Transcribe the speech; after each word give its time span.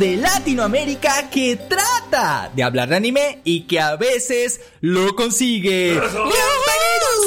de 0.00 0.16
Latinoamérica 0.16 1.28
que 1.28 1.56
trata 1.56 2.50
de 2.54 2.62
hablar 2.62 2.88
de 2.88 2.96
anime 2.96 3.42
y 3.44 3.66
que 3.66 3.78
a 3.78 3.96
veces 3.96 4.62
lo 4.80 5.14
consigue. 5.14 5.90
Bienvenidos 5.90 6.32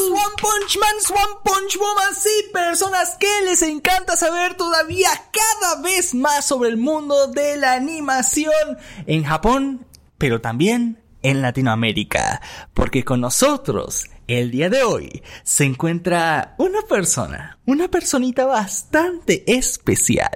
One 0.09 0.35
Punch 0.41 0.79
Man, 0.79 0.95
One 1.07 1.39
Punch 1.43 1.77
Woman, 1.77 2.15
sí, 2.15 2.49
personas 2.51 3.15
que 3.19 3.27
les 3.45 3.61
encanta 3.61 4.17
saber 4.17 4.55
todavía 4.55 5.09
cada 5.31 5.83
vez 5.83 6.15
más 6.15 6.47
sobre 6.47 6.69
el 6.69 6.77
mundo 6.77 7.27
de 7.27 7.57
la 7.57 7.73
animación 7.73 8.79
en 9.05 9.23
Japón, 9.23 9.85
pero 10.17 10.41
también 10.41 10.99
en 11.21 11.43
Latinoamérica, 11.43 12.41
porque 12.73 13.05
con 13.05 13.21
nosotros 13.21 14.09
el 14.25 14.49
día 14.49 14.71
de 14.71 14.81
hoy 14.81 15.21
se 15.43 15.65
encuentra 15.65 16.55
una 16.57 16.81
persona, 16.81 17.59
una 17.67 17.87
personita 17.87 18.45
bastante 18.45 19.43
especial 19.45 20.31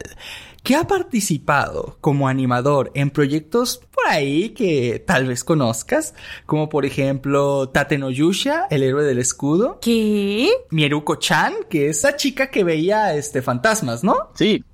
que 0.67 0.75
ha 0.75 0.85
participado 0.85 1.95
como 2.01 2.27
animador 2.27 2.91
en 2.93 3.09
proyectos 3.09 3.79
por 3.97 4.13
ahí 4.13 4.49
que 4.49 5.03
tal 5.05 5.27
vez 5.27 5.43
conozcas, 5.43 6.13
como 6.45 6.69
por 6.69 6.85
ejemplo 6.85 7.69
Tate 7.69 7.97
no 7.97 8.11
Yusha, 8.11 8.67
el 8.69 8.83
héroe 8.83 9.03
del 9.03 9.19
escudo. 9.19 9.79
¿Qué? 9.81 10.51
Mieruko-chan, 10.69 11.53
que 11.69 11.89
es 11.89 11.97
esa 11.99 12.15
chica 12.15 12.51
que 12.51 12.63
veía 12.63 13.15
este 13.15 13.41
fantasmas, 13.41 14.03
¿no? 14.03 14.29
Sí. 14.35 14.63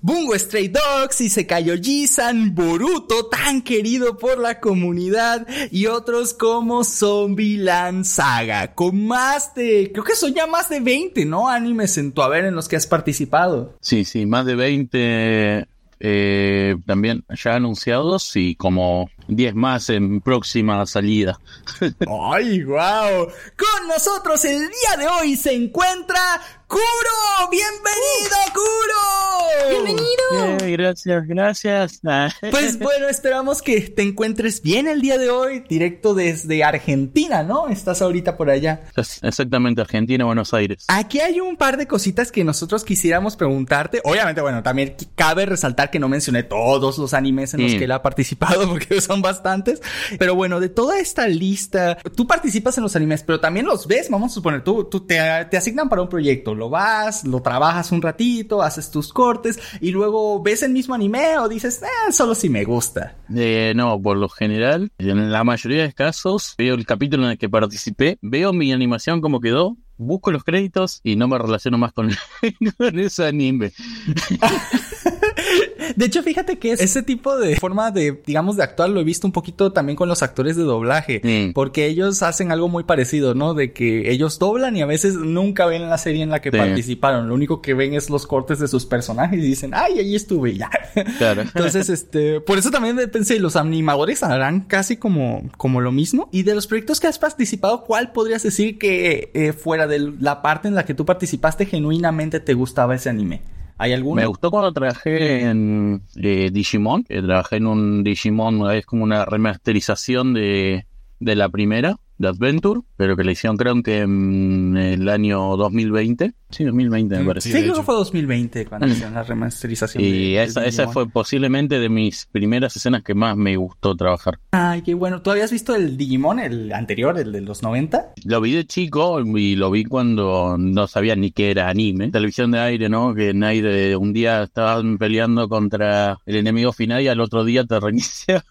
Bungo 0.00 0.38
Stray 0.38 0.68
Dogs 0.68 1.20
y 1.20 1.30
Sekayo 1.30 1.74
Jisan, 1.80 2.54
Boruto, 2.54 3.26
tan 3.26 3.62
querido 3.62 4.18
por 4.18 4.38
la 4.38 4.60
comunidad, 4.60 5.46
y 5.70 5.86
otros 5.86 6.34
como 6.34 6.84
Zombieland 6.84 8.04
Saga, 8.04 8.74
con 8.74 9.06
más 9.06 9.54
de, 9.54 9.90
creo 9.92 10.04
que 10.04 10.16
son 10.16 10.34
ya 10.34 10.46
más 10.46 10.68
de 10.68 10.80
20, 10.80 11.24
¿no? 11.24 11.48
Animes 11.48 11.96
en 11.98 12.12
tu 12.12 12.22
haber 12.22 12.44
en 12.44 12.54
los 12.54 12.68
que 12.68 12.76
has 12.76 12.86
participado. 12.86 13.76
Sí, 13.80 14.04
sí, 14.04 14.26
más 14.26 14.44
de 14.46 14.54
20 14.56 15.68
eh, 16.00 16.76
también 16.86 17.24
ya 17.28 17.56
anunciados 17.56 18.36
y 18.36 18.56
como 18.56 19.10
10 19.28 19.54
más 19.54 19.90
en 19.90 20.20
próxima 20.20 20.84
salida. 20.86 21.38
¡Ay, 22.32 22.62
wow! 22.64 23.26
Con 23.56 23.88
nosotros 23.88 24.44
el 24.44 24.58
día 24.58 24.96
de 24.98 25.06
hoy 25.08 25.36
se 25.36 25.54
encuentra 25.54 26.20
Kuro. 26.66 27.50
¡Bienvenido, 27.50 28.36
Kuro! 28.52 29.70
¡Bienvenido! 29.70 30.76
Gracias, 30.76 31.26
gracias. 31.26 32.00
Pues 32.50 32.78
bueno, 32.78 33.08
esperamos 33.08 33.62
que 33.62 33.80
te 33.80 34.02
encuentres 34.02 34.62
bien 34.62 34.88
el 34.88 35.00
día 35.00 35.18
de 35.18 35.30
hoy, 35.30 35.64
directo 35.68 36.14
desde 36.14 36.64
Argentina, 36.64 37.42
¿no? 37.42 37.68
Estás 37.68 38.02
ahorita 38.02 38.36
por 38.36 38.50
allá. 38.50 38.82
Exactamente, 38.96 39.80
Argentina, 39.80 40.24
Buenos 40.24 40.52
Aires. 40.54 40.84
Aquí 40.88 41.20
hay 41.20 41.40
un 41.40 41.56
par 41.56 41.76
de 41.76 41.86
cositas 41.86 42.32
que 42.32 42.44
nosotros 42.44 42.84
quisiéramos 42.84 43.36
preguntarte. 43.36 44.00
Obviamente, 44.04 44.40
bueno, 44.40 44.62
también 44.62 44.96
cabe 45.14 45.46
resaltar 45.46 45.90
que 45.90 45.98
no 45.98 46.08
mencioné 46.08 46.42
todos 46.42 46.98
los 46.98 47.14
animes 47.14 47.54
en 47.54 47.62
los 47.62 47.72
que 47.74 47.84
él 47.84 47.92
ha 47.92 48.02
participado, 48.02 48.68
porque 48.68 49.00
son 49.00 49.13
bastantes. 49.22 49.82
Pero 50.18 50.34
bueno, 50.34 50.60
de 50.60 50.68
toda 50.68 50.98
esta 50.98 51.26
lista, 51.28 51.96
tú 52.16 52.26
participas 52.26 52.76
en 52.78 52.84
los 52.84 52.96
animes, 52.96 53.22
pero 53.22 53.40
también 53.40 53.66
los 53.66 53.86
ves, 53.86 54.08
vamos 54.10 54.32
a 54.32 54.34
suponer, 54.34 54.62
tú, 54.62 54.84
tú 54.84 55.00
te, 55.00 55.16
te 55.50 55.56
asignan 55.56 55.88
para 55.88 56.02
un 56.02 56.08
proyecto, 56.08 56.54
lo 56.54 56.70
vas, 56.70 57.24
lo 57.24 57.42
trabajas 57.42 57.92
un 57.92 58.02
ratito, 58.02 58.62
haces 58.62 58.90
tus 58.90 59.12
cortes 59.12 59.58
y 59.80 59.90
luego 59.90 60.42
ves 60.42 60.62
el 60.62 60.72
mismo 60.72 60.94
anime 60.94 61.38
o 61.38 61.48
dices, 61.48 61.82
eh, 61.82 62.12
solo 62.12 62.34
si 62.34 62.48
me 62.48 62.64
gusta. 62.64 63.16
Eh, 63.34 63.72
no, 63.76 64.00
por 64.00 64.16
lo 64.16 64.28
general, 64.28 64.92
en 64.98 65.32
la 65.32 65.44
mayoría 65.44 65.82
de 65.82 65.92
casos, 65.92 66.54
veo 66.58 66.74
el 66.74 66.86
capítulo 66.86 67.24
en 67.24 67.32
el 67.32 67.38
que 67.38 67.48
participé, 67.48 68.18
veo 68.22 68.52
mi 68.52 68.72
animación 68.72 69.20
como 69.20 69.40
quedó, 69.40 69.76
busco 69.96 70.30
los 70.30 70.44
créditos 70.44 71.00
y 71.02 71.16
no 71.16 71.28
me 71.28 71.38
relaciono 71.38 71.78
más 71.78 71.92
con, 71.92 72.10
con 72.78 72.98
ese 72.98 73.26
anime. 73.26 73.72
De 75.96 76.06
hecho, 76.06 76.22
fíjate 76.22 76.58
que 76.58 76.72
ese 76.72 77.02
tipo 77.02 77.36
de 77.36 77.56
forma 77.56 77.90
de, 77.90 78.20
digamos, 78.26 78.56
de 78.56 78.62
actuar 78.62 78.88
lo 78.90 79.00
he 79.00 79.04
visto 79.04 79.26
un 79.26 79.32
poquito 79.32 79.72
también 79.72 79.96
con 79.96 80.08
los 80.08 80.22
actores 80.22 80.56
de 80.56 80.62
doblaje. 80.62 81.20
Mm. 81.22 81.52
Porque 81.52 81.86
ellos 81.86 82.22
hacen 82.22 82.50
algo 82.52 82.68
muy 82.68 82.84
parecido, 82.84 83.34
¿no? 83.34 83.54
De 83.54 83.72
que 83.72 84.10
ellos 84.10 84.38
doblan 84.38 84.76
y 84.76 84.82
a 84.82 84.86
veces 84.86 85.14
nunca 85.14 85.66
ven 85.66 85.88
la 85.88 85.98
serie 85.98 86.22
en 86.22 86.30
la 86.30 86.40
que 86.40 86.50
Sí. 86.50 86.56
participaron. 86.56 87.28
Lo 87.28 87.34
único 87.34 87.60
que 87.62 87.74
ven 87.74 87.94
es 87.94 88.10
los 88.10 88.26
cortes 88.26 88.58
de 88.58 88.68
sus 88.68 88.86
personajes 88.86 89.38
y 89.38 89.42
dicen, 89.42 89.72
ay, 89.74 89.98
ahí 89.98 90.14
estuve 90.14 90.56
ya. 90.56 90.70
Claro. 91.18 91.42
Entonces, 91.54 91.88
este, 91.88 92.40
por 92.40 92.58
eso 92.58 92.70
también 92.70 92.96
pensé, 93.10 93.38
los 93.40 93.56
animadores 93.56 94.22
harán 94.22 94.60
casi 94.62 94.96
como, 94.96 95.42
como 95.56 95.80
lo 95.80 95.92
mismo. 95.92 96.28
Y 96.32 96.42
de 96.44 96.54
los 96.54 96.66
proyectos 96.66 97.00
que 97.00 97.06
has 97.06 97.18
participado, 97.18 97.84
¿cuál 97.84 98.12
podrías 98.12 98.42
decir 98.42 98.78
que 98.78 99.30
eh, 99.34 99.52
fuera 99.52 99.86
de 99.86 100.12
la 100.20 100.42
parte 100.42 100.68
en 100.68 100.74
la 100.74 100.84
que 100.84 100.94
tú 100.94 101.04
participaste 101.04 101.66
genuinamente 101.66 102.40
te 102.40 102.54
gustaba 102.54 102.94
ese 102.94 103.10
anime? 103.10 103.42
¿Hay? 103.76 104.00
Me 104.02 104.26
gustó 104.26 104.50
cuando 104.50 104.72
trabajé 104.72 105.42
en 105.42 106.02
eh, 106.16 106.50
Digimon, 106.52 107.04
trabajé 107.04 107.56
en 107.56 107.66
un 107.66 108.04
Digimon, 108.04 108.70
es 108.70 108.86
como 108.86 109.02
una 109.02 109.24
remasterización 109.24 110.32
de, 110.32 110.86
de 111.18 111.34
la 111.34 111.48
primera, 111.48 111.98
de 112.18 112.28
Adventure, 112.28 112.80
pero 112.96 113.16
que 113.16 113.24
le 113.24 113.32
hicieron 113.32 113.56
creo 113.56 113.82
que 113.82 114.00
en 114.00 114.76
el 114.76 115.08
año 115.08 115.56
2020. 115.56 116.32
Sí, 116.50 116.62
2020 116.64 117.16
me 117.16 117.22
Mm, 117.22 117.26
parece. 117.26 117.50
Sí, 117.52 117.58
creo 117.62 117.74
que 117.74 117.82
fue 117.82 117.94
2020 117.96 118.66
cuando 118.66 118.86
hicieron 118.86 119.14
la 119.14 119.24
remasterización. 119.24 120.02
de- 120.02 120.08
Y 120.08 120.32
de 120.34 120.42
esa, 120.44 120.64
esa 120.64 120.86
fue 120.88 121.08
posiblemente 121.08 121.80
de 121.80 121.88
mis 121.88 122.26
primeras 122.30 122.76
escenas 122.76 123.02
que 123.02 123.14
más 123.14 123.36
me 123.36 123.56
gustó 123.56 123.96
trabajar. 123.96 124.38
Ay, 124.52 124.82
qué 124.82 124.94
bueno. 124.94 125.20
¿Tú 125.20 125.30
habías 125.32 125.50
visto 125.50 125.74
el 125.74 125.96
Digimon, 125.96 126.38
el 126.38 126.72
anterior, 126.72 127.18
el 127.18 127.32
de 127.32 127.40
los 127.40 127.62
90? 127.64 128.12
Lo 128.24 128.40
vi 128.40 128.52
de 128.52 128.66
chico 128.66 129.20
y 129.20 129.56
lo 129.56 129.70
vi 129.72 129.84
cuando 129.84 130.56
no 130.56 130.86
sabía 130.86 131.16
ni 131.16 131.32
qué 131.32 131.50
era 131.50 131.68
anime. 131.68 132.10
Televisión 132.12 132.52
de 132.52 132.60
aire, 132.60 132.88
¿no? 132.88 133.14
Que 133.14 133.30
en 133.30 133.42
aire 133.42 133.96
un 133.96 134.12
día 134.12 134.44
estaban 134.44 134.96
peleando 134.98 135.48
contra 135.48 136.18
el 136.24 136.36
enemigo 136.36 136.72
final 136.72 137.02
y 137.02 137.08
al 137.08 137.18
otro 137.20 137.44
día 137.44 137.64
te 137.64 137.80
reiniciaban. 137.80 138.44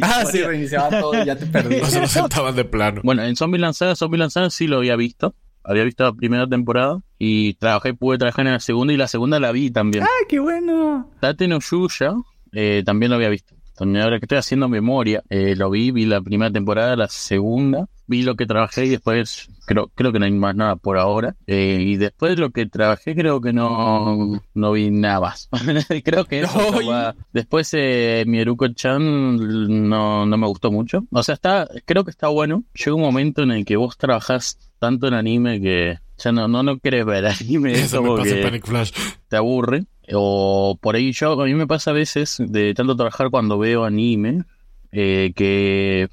Ah, 0.00 0.24
sí, 0.30 0.42
reiniciaba 0.42 0.88
todo 0.98 1.22
y 1.22 1.26
ya 1.26 1.36
te 1.36 1.44
perdí. 1.46 1.76
O 1.82 1.86
se 1.86 2.00
lo 2.00 2.06
sentaban 2.08 2.54
de 2.56 2.64
plano. 2.64 3.02
Bueno, 3.10 3.24
en 3.24 3.34
Zombie 3.34 3.58
Lanzada, 3.58 3.96
Zombie 3.96 4.18
Lanzada 4.18 4.50
sí 4.50 4.68
lo 4.68 4.76
había 4.76 4.94
visto. 4.94 5.34
Había 5.64 5.82
visto 5.82 6.04
la 6.04 6.12
primera 6.12 6.46
temporada 6.46 7.00
y 7.18 7.54
trabajé, 7.54 7.92
pude 7.92 8.18
trabajar 8.18 8.46
en 8.46 8.52
la 8.52 8.60
segunda 8.60 8.92
y 8.92 8.96
la 8.96 9.08
segunda 9.08 9.40
la 9.40 9.50
vi 9.50 9.72
también. 9.72 10.04
Ay, 10.04 10.26
qué 10.28 10.38
bueno. 10.38 11.10
Tate 11.18 11.48
no 11.48 11.58
Yuya 11.58 12.14
eh, 12.52 12.84
también 12.86 13.10
lo 13.10 13.16
había 13.16 13.28
visto. 13.28 13.56
Ahora 13.80 14.20
que 14.20 14.26
estoy 14.26 14.38
haciendo 14.38 14.68
memoria, 14.68 15.24
eh, 15.28 15.56
lo 15.56 15.70
vi, 15.70 15.90
vi 15.90 16.06
la 16.06 16.20
primera 16.20 16.52
temporada, 16.52 16.94
la 16.94 17.08
segunda, 17.08 17.88
vi 18.10 18.24
lo 18.24 18.34
que 18.34 18.44
trabajé 18.44 18.86
y 18.86 18.88
después 18.88 19.48
creo, 19.66 19.88
creo 19.94 20.12
que 20.12 20.18
no 20.18 20.24
hay 20.24 20.32
más 20.32 20.56
nada 20.56 20.74
por 20.74 20.98
ahora. 20.98 21.36
Eh, 21.46 21.78
y 21.80 21.96
después 21.96 22.34
de 22.34 22.42
lo 22.42 22.50
que 22.50 22.66
trabajé 22.66 23.14
creo 23.14 23.40
que 23.40 23.52
no, 23.52 24.42
no 24.52 24.72
vi 24.72 24.90
nada 24.90 25.20
más. 25.20 25.48
creo 26.04 26.24
que 26.24 26.40
eso 26.40 27.14
Después 27.32 27.70
eh, 27.72 28.24
Mieruko-chan 28.26 29.88
no, 29.88 30.26
no 30.26 30.36
me 30.36 30.46
gustó 30.48 30.72
mucho. 30.72 31.04
O 31.12 31.22
sea, 31.22 31.36
está, 31.36 31.68
creo 31.86 32.04
que 32.04 32.10
está 32.10 32.26
bueno. 32.26 32.64
Llega 32.74 32.94
un 32.96 33.02
momento 33.02 33.42
en 33.42 33.52
el 33.52 33.64
que 33.64 33.76
vos 33.76 33.96
trabajás 33.96 34.58
tanto 34.80 35.06
en 35.06 35.14
anime 35.14 35.60
que 35.60 35.98
ya 36.18 36.32
no, 36.32 36.48
no, 36.48 36.64
no 36.64 36.78
querés 36.80 37.06
ver 37.06 37.26
anime. 37.40 37.72
es 37.72 37.84
Eso 37.84 38.02
me 38.02 38.16
pasa 38.16 38.36
en 38.36 38.42
Panic 38.42 38.66
Flash. 38.66 38.92
te 39.28 39.36
aburre. 39.36 39.84
O 40.12 40.76
por 40.80 40.96
ahí 40.96 41.12
yo, 41.12 41.40
a 41.40 41.44
mí 41.44 41.54
me 41.54 41.68
pasa 41.68 41.92
a 41.92 41.94
veces 41.94 42.38
de 42.44 42.74
tanto 42.74 42.96
trabajar 42.96 43.30
cuando 43.30 43.56
veo 43.56 43.84
anime, 43.84 44.42
eh, 44.90 45.32
que 45.36 46.08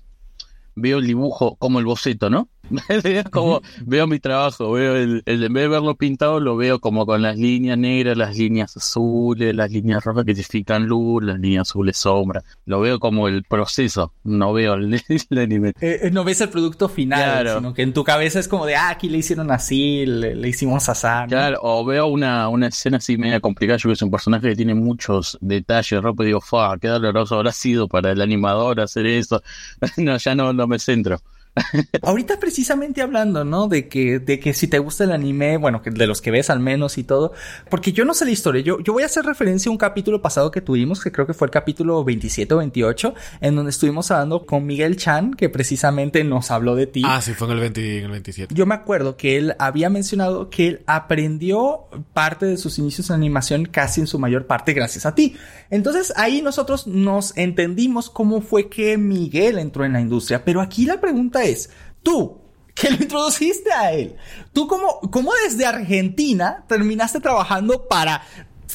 veo 0.77 0.99
el 0.99 1.07
dibujo 1.07 1.55
como 1.57 1.79
el 1.79 1.85
boceto, 1.85 2.29
¿no? 2.29 2.49
Como 3.31 3.61
veo 3.85 4.07
mi 4.07 4.19
trabajo, 4.19 4.71
veo 4.71 4.95
el, 4.95 5.23
el- 5.25 5.43
en 5.43 5.53
vez 5.53 5.63
de 5.63 5.67
verlo 5.69 5.95
pintado, 5.95 6.39
lo 6.39 6.55
veo 6.57 6.79
como 6.79 7.05
con 7.05 7.21
las 7.21 7.37
líneas 7.37 7.77
negras, 7.77 8.17
las 8.17 8.37
líneas 8.37 8.75
azules, 8.75 9.55
las 9.55 9.71
líneas 9.71 10.03
rojas 10.03 10.25
que 10.25 10.35
significan 10.35 10.85
luz, 10.85 11.23
las 11.23 11.39
líneas 11.39 11.69
azules 11.69 11.97
sombra. 11.97 12.43
Lo 12.65 12.79
veo 12.81 12.99
como 12.99 13.27
el 13.27 13.43
proceso, 13.43 14.13
no 14.23 14.53
veo 14.53 14.73
el, 14.75 14.93
el 15.29 15.37
anime. 15.37 15.69
Eh, 15.81 15.99
eh, 16.03 16.11
no 16.11 16.23
ves 16.23 16.41
el 16.41 16.49
producto 16.49 16.89
final, 16.89 17.19
Claro. 17.23 17.55
sino 17.57 17.73
que 17.73 17.81
en 17.83 17.93
tu 17.93 18.03
cabeza 18.03 18.39
es 18.39 18.47
como 18.47 18.65
de, 18.65 18.75
ah, 18.75 18.89
aquí 18.89 19.09
le 19.09 19.19
hicieron 19.19 19.51
así, 19.51 20.05
le, 20.05 20.35
le 20.35 20.49
hicimos 20.49 20.89
así. 20.89 21.07
¿no? 21.07 21.27
Claro, 21.27 21.59
o 21.61 21.85
veo 21.85 22.07
una, 22.07 22.49
una 22.49 22.67
escena 22.67 22.97
así 22.97 23.17
media 23.17 23.39
complicada, 23.39 23.77
yo 23.77 23.89
que 23.89 23.93
es 23.93 24.01
un 24.01 24.11
personaje 24.11 24.49
que 24.49 24.55
tiene 24.55 24.75
muchos 24.75 25.37
detalles, 25.41 26.01
ropa, 26.01 26.23
y 26.23 26.27
digo, 26.27 26.41
fa, 26.41 26.77
qué 26.79 26.87
doloroso 26.87 27.35
habrá 27.35 27.51
sido 27.51 27.87
para 27.87 28.11
el 28.11 28.21
animador 28.21 28.79
hacer 28.81 29.05
eso. 29.05 29.41
no, 29.97 30.17
ya 30.17 30.35
no, 30.35 30.53
no 30.53 30.67
me 30.67 30.79
centro. 30.79 31.19
Ahorita 32.01 32.39
precisamente 32.39 33.01
hablando, 33.01 33.43
¿no? 33.43 33.67
De 33.67 33.87
que, 33.87 34.19
de 34.19 34.39
que 34.39 34.53
si 34.53 34.67
te 34.67 34.79
gusta 34.79 35.03
el 35.03 35.11
anime, 35.11 35.57
bueno, 35.57 35.81
que 35.81 35.91
de 35.91 36.07
los 36.07 36.21
que 36.21 36.31
ves 36.31 36.49
al 36.49 36.59
menos 36.59 36.97
y 36.97 37.03
todo, 37.03 37.33
porque 37.69 37.91
yo 37.91 38.05
no 38.05 38.13
sé 38.13 38.25
la 38.25 38.31
historia, 38.31 38.61
yo, 38.61 38.79
yo 38.79 38.93
voy 38.93 39.03
a 39.03 39.07
hacer 39.07 39.25
referencia 39.25 39.69
a 39.69 39.71
un 39.71 39.77
capítulo 39.77 40.21
pasado 40.21 40.51
que 40.51 40.61
tuvimos, 40.61 41.03
que 41.03 41.11
creo 41.11 41.27
que 41.27 41.33
fue 41.33 41.47
el 41.47 41.51
capítulo 41.51 42.03
27 42.03 42.53
o 42.53 42.57
28, 42.57 43.13
en 43.41 43.55
donde 43.55 43.71
estuvimos 43.71 44.11
hablando 44.11 44.45
con 44.45 44.65
Miguel 44.65 44.97
Chan, 44.97 45.33
que 45.33 45.49
precisamente 45.49 46.23
nos 46.23 46.51
habló 46.51 46.75
de 46.75 46.87
ti. 46.87 47.03
Ah, 47.05 47.21
sí, 47.21 47.33
fue 47.33 47.47
en 47.47 47.53
el 47.53 47.59
20 47.59 47.81
y 47.81 47.97
en 47.97 48.05
el 48.05 48.11
27. 48.11 48.55
Yo 48.55 48.65
me 48.65 48.75
acuerdo 48.75 49.17
que 49.17 49.37
él 49.37 49.55
había 49.59 49.89
mencionado 49.89 50.49
que 50.49 50.67
él 50.67 50.81
aprendió 50.87 51.87
parte 52.13 52.45
de 52.45 52.57
sus 52.57 52.77
inicios 52.77 53.09
en 53.09 53.15
animación 53.15 53.65
casi 53.65 54.01
en 54.01 54.07
su 54.07 54.19
mayor 54.19 54.47
parte 54.47 54.73
gracias 54.73 55.05
a 55.05 55.15
ti. 55.15 55.35
Entonces 55.69 56.13
ahí 56.15 56.41
nosotros 56.41 56.87
nos 56.87 57.35
entendimos 57.37 58.09
cómo 58.09 58.41
fue 58.41 58.69
que 58.69 58.97
Miguel 58.97 59.59
entró 59.59 59.85
en 59.85 59.93
la 59.93 60.01
industria. 60.01 60.43
Pero 60.43 60.61
aquí 60.61 60.85
la 60.85 60.99
pregunta 60.99 61.43
es, 61.43 61.46
tú, 62.03 62.41
que 62.73 62.91
lo 62.91 62.97
introduciste 62.97 63.71
a 63.71 63.91
él. 63.91 64.15
Tú 64.53 64.67
como, 64.67 65.01
como 65.11 65.31
desde 65.43 65.65
Argentina 65.65 66.63
terminaste 66.67 67.19
trabajando 67.19 67.87
para 67.87 68.21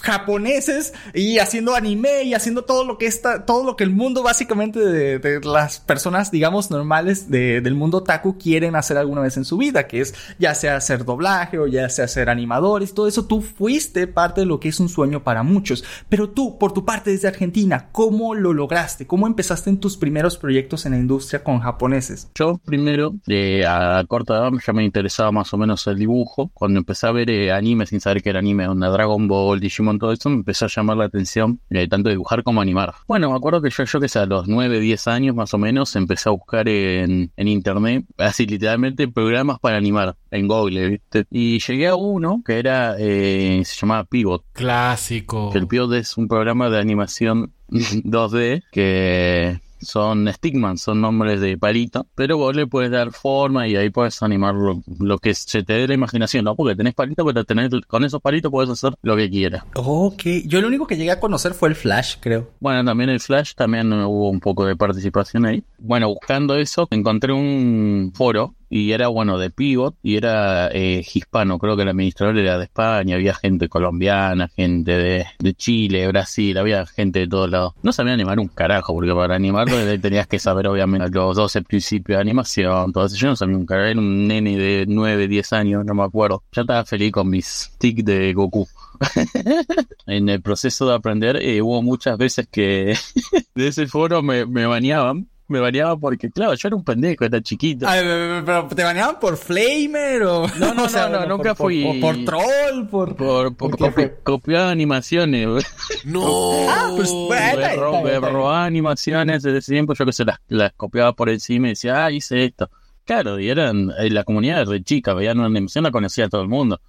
japoneses 0.02 0.92
y 1.14 1.38
haciendo 1.38 1.74
anime 1.74 2.24
y 2.24 2.34
haciendo 2.34 2.62
todo 2.62 2.84
lo 2.84 2.98
que 2.98 3.06
está, 3.06 3.46
todo 3.46 3.64
lo 3.64 3.76
que 3.76 3.84
el 3.84 3.90
mundo 3.90 4.22
básicamente 4.22 4.80
de, 4.80 5.40
las 5.44 5.80
personas, 5.80 6.30
digamos, 6.30 6.70
normales 6.70 7.30
del 7.30 7.74
mundo 7.74 8.02
taku 8.02 8.36
quieren 8.36 8.76
hacer 8.76 8.96
alguna 8.96 9.22
vez 9.22 9.36
en 9.36 9.44
su 9.44 9.56
vida, 9.56 9.86
que 9.86 10.00
es 10.00 10.14
ya 10.38 10.54
sea 10.54 10.76
hacer 10.76 11.04
doblaje 11.04 11.58
o 11.58 11.66
ya 11.66 11.88
sea 11.88 12.08
ser 12.08 12.28
animadores, 12.28 12.94
todo 12.94 13.06
eso 13.06 13.24
tú 13.24 13.40
fuiste 13.40 14.06
parte 14.06 14.42
de 14.42 14.46
lo 14.46 14.60
que 14.60 14.68
es 14.68 14.80
un 14.80 14.88
sueño 14.88 15.22
para 15.22 15.42
muchos. 15.42 15.84
Pero 16.08 16.30
tú, 16.30 16.58
por 16.58 16.72
tu 16.72 16.84
parte 16.84 17.10
desde 17.10 17.28
Argentina, 17.28 17.88
¿cómo 17.92 18.34
lo 18.34 18.52
lograste? 18.52 19.06
¿Cómo 19.06 19.26
empezaste 19.26 19.70
en 19.70 19.78
tus 19.78 19.96
primeros 19.96 20.36
proyectos 20.36 20.84
en 20.86 20.92
la 20.92 20.98
industria 20.98 21.44
con 21.44 21.60
japoneses? 21.60 22.28
Yo 22.34 22.60
primero, 22.64 23.14
eh, 23.28 23.64
a 23.66 24.04
corta 24.08 24.34
edad, 24.34 24.50
ya 24.66 24.72
me 24.72 24.84
interesaba 24.84 25.30
más 25.30 25.52
o 25.54 25.58
menos 25.58 25.86
el 25.86 25.98
dibujo. 25.98 26.50
Cuando 26.54 26.78
empecé 26.78 27.06
a 27.06 27.12
ver 27.12 27.30
eh, 27.30 27.52
anime 27.52 27.86
sin 27.86 28.00
saber 28.00 28.22
que 28.22 28.30
era 28.30 28.40
anime, 28.40 28.68
una 28.68 28.88
Dragon 28.88 29.28
Ball, 29.28 29.60
Digimon, 29.60 29.91
todo 29.98 30.12
eso, 30.12 30.28
me 30.30 30.36
empezó 30.36 30.66
a 30.66 30.68
llamar 30.68 30.96
la 30.96 31.04
atención, 31.04 31.60
eh, 31.70 31.88
tanto 31.88 32.10
dibujar 32.10 32.42
como 32.42 32.60
animar. 32.60 32.94
Bueno, 33.06 33.30
me 33.30 33.36
acuerdo 33.36 33.62
que 33.62 33.70
yo, 33.70 33.84
yo 33.84 34.00
que 34.00 34.08
sé, 34.08 34.18
a 34.18 34.26
los 34.26 34.48
9, 34.48 34.80
10 34.80 35.08
años 35.08 35.36
más 35.36 35.52
o 35.54 35.58
menos, 35.58 35.94
empecé 35.96 36.28
a 36.28 36.32
buscar 36.32 36.68
en, 36.68 37.30
internet, 37.36 38.04
así 38.18 38.46
literalmente, 38.46 39.08
programas 39.08 39.58
para 39.58 39.76
animar 39.76 40.16
en 40.30 40.48
Google, 40.48 40.88
¿viste? 40.88 41.26
Y 41.30 41.58
llegué 41.58 41.88
a 41.88 41.96
uno 41.96 42.42
que 42.44 42.58
era, 42.58 42.96
eh, 42.98 43.62
se 43.64 43.80
llamaba 43.80 44.04
Pivot. 44.04 44.44
Clásico. 44.52 45.50
el 45.54 45.66
Pivot 45.66 45.92
es 45.94 46.16
un 46.16 46.28
programa 46.28 46.70
de 46.70 46.78
animación 46.78 47.52
2D 47.68 48.62
que 48.70 49.60
son 49.82 50.32
Stickman, 50.32 50.78
son 50.78 51.00
nombres 51.00 51.40
de 51.40 51.58
palito, 51.58 52.06
pero 52.14 52.36
vos 52.36 52.54
le 52.54 52.66
puedes 52.66 52.90
dar 52.90 53.12
forma 53.12 53.68
y 53.68 53.76
ahí 53.76 53.90
puedes 53.90 54.22
animar 54.22 54.54
lo, 54.54 55.18
que 55.18 55.34
se 55.34 55.62
te 55.62 55.74
dé 55.74 55.88
la 55.88 55.94
imaginación, 55.94 56.44
¿no? 56.44 56.56
Porque 56.56 56.76
tenés 56.76 56.94
palitos, 56.94 57.24
pero 57.26 57.44
tenés, 57.44 57.70
con 57.86 58.04
esos 58.04 58.20
palitos 58.20 58.50
puedes 58.50 58.70
hacer 58.70 58.94
lo 59.02 59.16
que 59.16 59.30
quieras. 59.30 59.64
Ok, 59.74 60.22
yo 60.46 60.60
lo 60.60 60.68
único 60.68 60.86
que 60.86 60.96
llegué 60.96 61.10
a 61.10 61.20
conocer 61.20 61.54
fue 61.54 61.68
el 61.68 61.74
Flash, 61.74 62.16
creo. 62.20 62.50
Bueno, 62.60 62.84
también 62.84 63.10
el 63.10 63.20
Flash, 63.20 63.54
también 63.54 63.92
hubo 63.92 64.30
un 64.30 64.40
poco 64.40 64.64
de 64.64 64.76
participación 64.76 65.46
ahí. 65.46 65.62
Bueno, 65.78 66.08
buscando 66.08 66.56
eso, 66.56 66.88
encontré 66.90 67.32
un 67.32 68.12
foro 68.14 68.54
y 68.74 68.92
era 68.92 69.08
bueno 69.08 69.36
de 69.36 69.50
pivot 69.50 69.96
y 70.02 70.16
era 70.16 70.68
eh, 70.72 71.04
hispano, 71.12 71.58
creo 71.58 71.76
que 71.76 71.82
el 71.82 71.90
administrador 71.90 72.38
era 72.38 72.56
de 72.56 72.64
España, 72.64 73.16
había 73.16 73.34
gente 73.34 73.68
colombiana, 73.68 74.48
gente 74.48 75.26
de, 75.38 75.54
Chile, 75.54 76.08
Brasil, 76.08 76.56
había 76.56 76.86
gente 76.86 77.18
de 77.18 77.28
todos 77.28 77.50
lados. 77.50 77.74
No 77.82 77.92
sabía 77.92 78.14
animar 78.14 78.40
un 78.40 78.48
carajo, 78.48 78.94
porque 78.94 79.12
para 79.12 79.34
animarlo 79.34 79.76
tenías 80.00 80.26
que 80.26 80.38
saber 80.38 80.68
obviamente 80.68 81.10
los 81.10 81.36
12 81.36 81.60
principios 81.62 82.16
de 82.16 82.22
animación, 82.22 82.86
entonces 82.86 83.18
yo 83.18 83.28
no 83.28 83.36
sabía 83.36 83.58
un 83.58 83.66
carajo, 83.66 83.88
era 83.88 84.00
un 84.00 84.26
nene 84.26 84.56
de 84.56 84.86
9, 84.88 85.28
10 85.28 85.52
años, 85.52 85.84
no 85.84 85.92
me 85.92 86.04
acuerdo. 86.04 86.42
Ya 86.52 86.62
estaba 86.62 86.86
feliz 86.86 87.12
con 87.12 87.28
mis 87.28 87.74
tics 87.76 88.02
de 88.06 88.32
Goku. 88.32 88.66
en 90.06 90.30
el 90.30 90.40
proceso 90.40 90.88
de 90.88 90.94
aprender 90.94 91.36
eh, 91.36 91.60
hubo 91.60 91.82
muchas 91.82 92.16
veces 92.16 92.48
que 92.50 92.94
de 93.54 93.68
ese 93.68 93.86
foro 93.86 94.22
me, 94.22 94.46
me 94.46 94.64
bañaban 94.64 95.28
me 95.52 95.60
baneaban 95.60 96.00
porque, 96.00 96.30
claro, 96.30 96.54
yo 96.54 96.68
era 96.68 96.76
un 96.76 96.84
pendejo, 96.84 97.24
era 97.24 97.40
chiquito. 97.40 97.86
pero 97.86 98.66
te 98.66 98.82
baneaban 98.82 99.20
por 99.20 99.36
flamer 99.36 100.22
o. 100.24 100.48
No, 100.58 100.74
no, 100.74 100.88
no, 100.88 101.08
no, 101.08 101.26
nunca 101.26 101.54
fui. 101.54 101.84
O 101.86 102.00
por 102.00 102.24
troll, 102.24 102.88
por. 102.90 103.14
Por, 103.14 103.54
por, 103.54 104.22
copiar 104.22 104.68
animaciones. 104.68 105.48
No. 106.04 106.68
ah, 106.68 106.90
pues 106.96 107.10
bueno. 107.12 108.02
Me, 108.02 108.18
robaba 108.18 108.64
animaciones 108.64 109.42
desde 109.42 109.60
tiempo, 109.60 109.94
yo 109.94 110.04
que 110.04 110.12
se 110.12 110.24
las, 110.24 110.38
las 110.48 110.72
copiaba 110.72 111.12
por 111.12 111.28
encima 111.28 111.68
y 111.68 111.70
decía, 111.70 112.04
ah, 112.04 112.10
hice 112.10 112.44
esto. 112.44 112.70
Claro, 113.04 113.38
y 113.38 113.48
eran, 113.48 113.92
eh, 113.98 114.10
la 114.10 114.24
comunidad 114.24 114.66
de 114.66 114.82
chica, 114.82 115.14
veían 115.14 115.38
una 115.38 115.46
animación, 115.46 115.84
la 115.84 115.90
conocía 115.90 116.28
todo 116.28 116.42
el 116.42 116.48
mundo. 116.48 116.80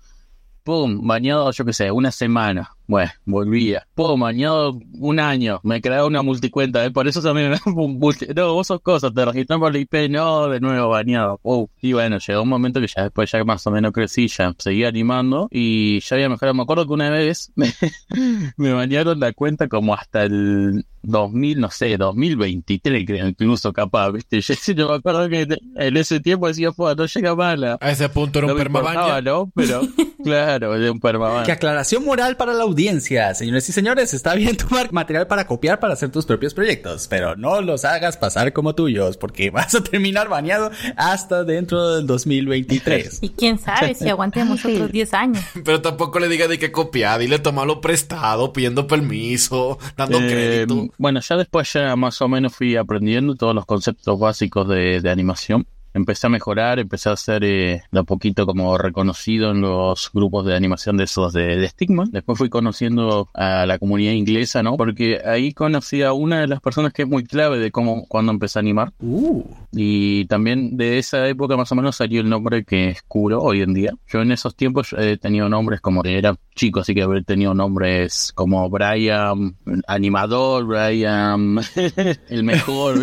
Pum, 0.63 1.05
bañado, 1.05 1.51
yo 1.51 1.65
qué 1.65 1.73
sé, 1.73 1.91
una 1.91 2.11
semana 2.11 2.71
bueno, 2.87 3.11
volvía. 3.25 3.87
Puedo 3.95 4.17
bañado 4.17 4.79
un 4.99 5.19
año, 5.19 5.59
me 5.63 5.81
creaba 5.81 6.05
una 6.05 6.21
multicuenta, 6.21 6.83
¿eh? 6.85 6.91
por 6.91 7.07
eso 7.07 7.21
también 7.23 7.53
No, 7.65 8.53
vos 8.53 8.67
sos 8.67 8.81
cosas, 8.81 9.13
te 9.13 9.25
registran 9.25 9.59
por 9.59 9.73
la 9.73 9.79
IP, 9.79 10.09
no, 10.09 10.47
de 10.47 10.59
nuevo 10.59 10.89
bañado. 10.89 11.39
Y 11.81 11.93
bueno, 11.93 12.17
llegó 12.19 12.41
un 12.41 12.49
momento 12.49 12.79
que 12.79 12.87
ya 12.87 13.03
después 13.03 13.31
ya 13.31 13.43
más 13.43 13.65
o 13.67 13.71
menos 13.71 13.91
crecí, 13.91 14.27
ya 14.27 14.53
seguía 14.57 14.87
animando 14.87 15.47
y 15.51 15.99
ya 16.01 16.15
había 16.15 16.29
mejorado. 16.29 16.53
Me 16.55 16.63
acuerdo 16.63 16.87
que 16.87 16.93
una 16.93 17.09
vez 17.09 17.51
me, 18.57 18.73
bañaron 18.73 19.19
la 19.19 19.33
cuenta 19.33 19.67
como 19.67 19.93
hasta 19.93 20.23
el 20.23 20.85
2000, 21.03 21.59
no 21.59 21.69
sé, 21.69 21.97
2023 21.97 23.05
creo, 23.05 23.27
incluso 23.27 23.73
capaz, 23.73 24.11
¿viste? 24.11 24.41
Yo, 24.75 24.89
me 24.89 24.95
acuerdo 24.95 25.29
que 25.29 25.47
en 25.75 25.97
ese 25.97 26.19
tiempo 26.19 26.47
decía, 26.47 26.71
pues 26.71 26.95
no 26.95 27.05
llega 27.05 27.35
mala. 27.35 27.77
A 27.81 27.91
ese 27.91 28.09
punto 28.09 28.39
era 28.39 28.47
un 28.53 28.57
permabaño. 28.57 29.21
¿no? 29.21 29.51
Pero, 29.55 29.81
claro, 30.23 30.75
era 30.75 30.91
un 30.91 30.99
permabaño. 30.99 31.45
Qué 31.45 31.51
aclaración 31.51 32.05
moral 32.05 32.37
para 32.37 32.53
la 32.53 32.65
audiencia, 32.73 33.33
señores 33.35 33.69
y 33.69 33.71
señores. 33.71 34.13
Está 34.13 34.33
bien 34.33 34.57
tomar 34.69 34.91
material 34.91 35.27
para 35.27 35.45
copiar 35.45 35.79
para 35.79 35.93
hacer 35.93 36.11
tus 36.11 36.25
propios 36.25 36.53
proyectos, 36.53 37.07
pero 37.07 37.35
no 37.35 37.61
los 37.61 37.85
hagas 37.85 38.17
pasar 38.17 38.51
como 38.51 38.73
tuyos, 38.73 39.17
porque 39.17 39.49
vas 39.51 39.75
a 39.75 39.83
terminar 39.83 40.27
baneado 40.27 40.71
hasta 40.97 41.43
dentro 41.43 41.95
del 41.95 42.07
2023. 42.07 43.19
Y 43.21 43.29
quién 43.29 43.59
sabe 43.59 43.93
si 43.93 44.09
aguantemos 44.09 44.65
otros 44.65 44.91
10 44.91 45.13
años. 45.13 45.43
Pero 45.63 45.81
tampoco 45.81 46.19
le 46.19 46.27
diga 46.27 46.47
de 46.47 46.57
que 46.57 46.71
copiar, 46.71 47.19
dile 47.19 47.39
tomarlo 47.39 47.79
prestado, 47.79 48.51
pidiendo 48.51 48.87
permiso, 48.87 49.77
dando 49.95 50.19
eh, 50.19 50.27
crédito. 50.27 50.93
Bueno, 50.97 51.19
ya 51.19 51.37
después 51.37 51.71
ya 51.71 51.95
más 51.95 52.21
o 52.21 52.27
menos 52.27 52.55
fui 52.55 52.75
aprendiendo 52.75 53.35
todos 53.35 53.53
los 53.53 53.65
conceptos 53.65 54.19
básicos 54.19 54.67
de, 54.67 54.99
de 54.99 55.09
animación 55.09 55.67
empecé 55.93 56.27
a 56.27 56.29
mejorar, 56.29 56.79
empecé 56.79 57.09
a 57.09 57.15
ser 57.15 57.43
eh, 57.43 57.83
de 57.91 57.99
a 57.99 58.03
poquito 58.03 58.45
como 58.45 58.77
reconocido 58.77 59.51
en 59.51 59.61
los 59.61 60.09
grupos 60.13 60.45
de 60.45 60.55
animación 60.55 60.97
de 60.97 61.05
esos 61.05 61.33
de, 61.33 61.57
de, 61.57 61.67
Stigma. 61.69 62.05
Después 62.11 62.37
fui 62.37 62.49
conociendo 62.49 63.29
a 63.33 63.65
la 63.65 63.79
comunidad 63.79 64.13
inglesa, 64.13 64.63
¿no? 64.63 64.77
Porque 64.77 65.21
ahí 65.25 65.53
conocí 65.53 66.01
a 66.01 66.13
una 66.13 66.41
de 66.41 66.47
las 66.47 66.59
personas 66.59 66.93
que 66.93 67.03
es 67.03 67.07
muy 67.07 67.23
clave 67.23 67.59
de 67.59 67.71
cómo, 67.71 68.05
cuando 68.07 68.31
empecé 68.31 68.59
a 68.59 68.61
animar. 68.61 68.93
Uh. 68.99 69.43
Y 69.71 70.25
también 70.25 70.77
de 70.77 70.97
esa 70.97 71.27
época 71.27 71.57
más 71.57 71.71
o 71.71 71.75
menos 71.75 71.95
salió 71.95 72.21
el 72.21 72.29
nombre 72.29 72.63
que 72.63 72.89
es 72.89 73.03
Kuro 73.03 73.41
hoy 73.41 73.61
en 73.61 73.73
día. 73.73 73.93
Yo 74.07 74.21
en 74.21 74.31
esos 74.31 74.55
tiempos 74.55 74.93
he 74.97 75.17
tenido 75.17 75.49
nombres 75.49 75.81
como 75.81 76.03
era 76.03 76.35
chico, 76.55 76.81
así 76.81 76.93
que 76.93 77.01
haber 77.03 77.23
tenido 77.23 77.53
nombres 77.53 78.31
como 78.35 78.69
Brian, 78.69 79.55
animador, 79.87 80.65
Brian, 80.65 81.59
el 82.29 82.43
mejor, 82.43 82.99